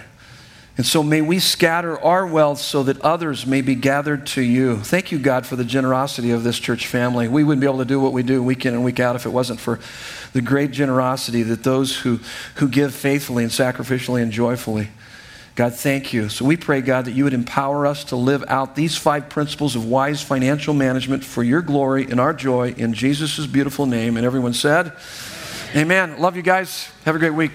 And 0.76 0.86
so 0.86 1.02
may 1.02 1.20
we 1.20 1.40
scatter 1.40 2.00
our 2.00 2.24
wealth 2.24 2.60
so 2.60 2.84
that 2.84 3.00
others 3.00 3.44
may 3.44 3.60
be 3.60 3.74
gathered 3.74 4.24
to 4.28 4.40
you. 4.40 4.76
Thank 4.76 5.10
you, 5.10 5.18
God, 5.18 5.46
for 5.46 5.56
the 5.56 5.64
generosity 5.64 6.30
of 6.30 6.44
this 6.44 6.60
church 6.60 6.86
family. 6.86 7.26
We 7.26 7.42
wouldn't 7.42 7.60
be 7.60 7.66
able 7.66 7.78
to 7.78 7.84
do 7.84 7.98
what 7.98 8.12
we 8.12 8.22
do 8.22 8.40
week 8.40 8.64
in 8.64 8.72
and 8.72 8.84
week 8.84 9.00
out 9.00 9.16
if 9.16 9.26
it 9.26 9.30
wasn't 9.30 9.58
for 9.58 9.80
the 10.32 10.40
great 10.40 10.70
generosity 10.70 11.42
that 11.42 11.64
those 11.64 11.96
who, 11.96 12.20
who 12.54 12.68
give 12.68 12.94
faithfully 12.94 13.42
and 13.42 13.50
sacrificially 13.50 14.22
and 14.22 14.30
joyfully. 14.30 14.90
God, 15.58 15.74
thank 15.74 16.12
you. 16.12 16.28
So 16.28 16.44
we 16.44 16.56
pray, 16.56 16.80
God, 16.80 17.06
that 17.06 17.14
you 17.14 17.24
would 17.24 17.34
empower 17.34 17.84
us 17.84 18.04
to 18.04 18.16
live 18.16 18.44
out 18.46 18.76
these 18.76 18.96
five 18.96 19.28
principles 19.28 19.74
of 19.74 19.84
wise 19.84 20.22
financial 20.22 20.72
management 20.72 21.24
for 21.24 21.42
your 21.42 21.62
glory 21.62 22.04
and 22.04 22.20
our 22.20 22.32
joy 22.32 22.74
in 22.76 22.94
Jesus' 22.94 23.44
beautiful 23.44 23.84
name. 23.84 24.16
And 24.16 24.24
everyone 24.24 24.54
said, 24.54 24.92
Amen. 25.74 26.20
Love 26.20 26.36
you 26.36 26.42
guys. 26.42 26.88
Have 27.04 27.16
a 27.16 27.18
great 27.18 27.34
week. 27.34 27.50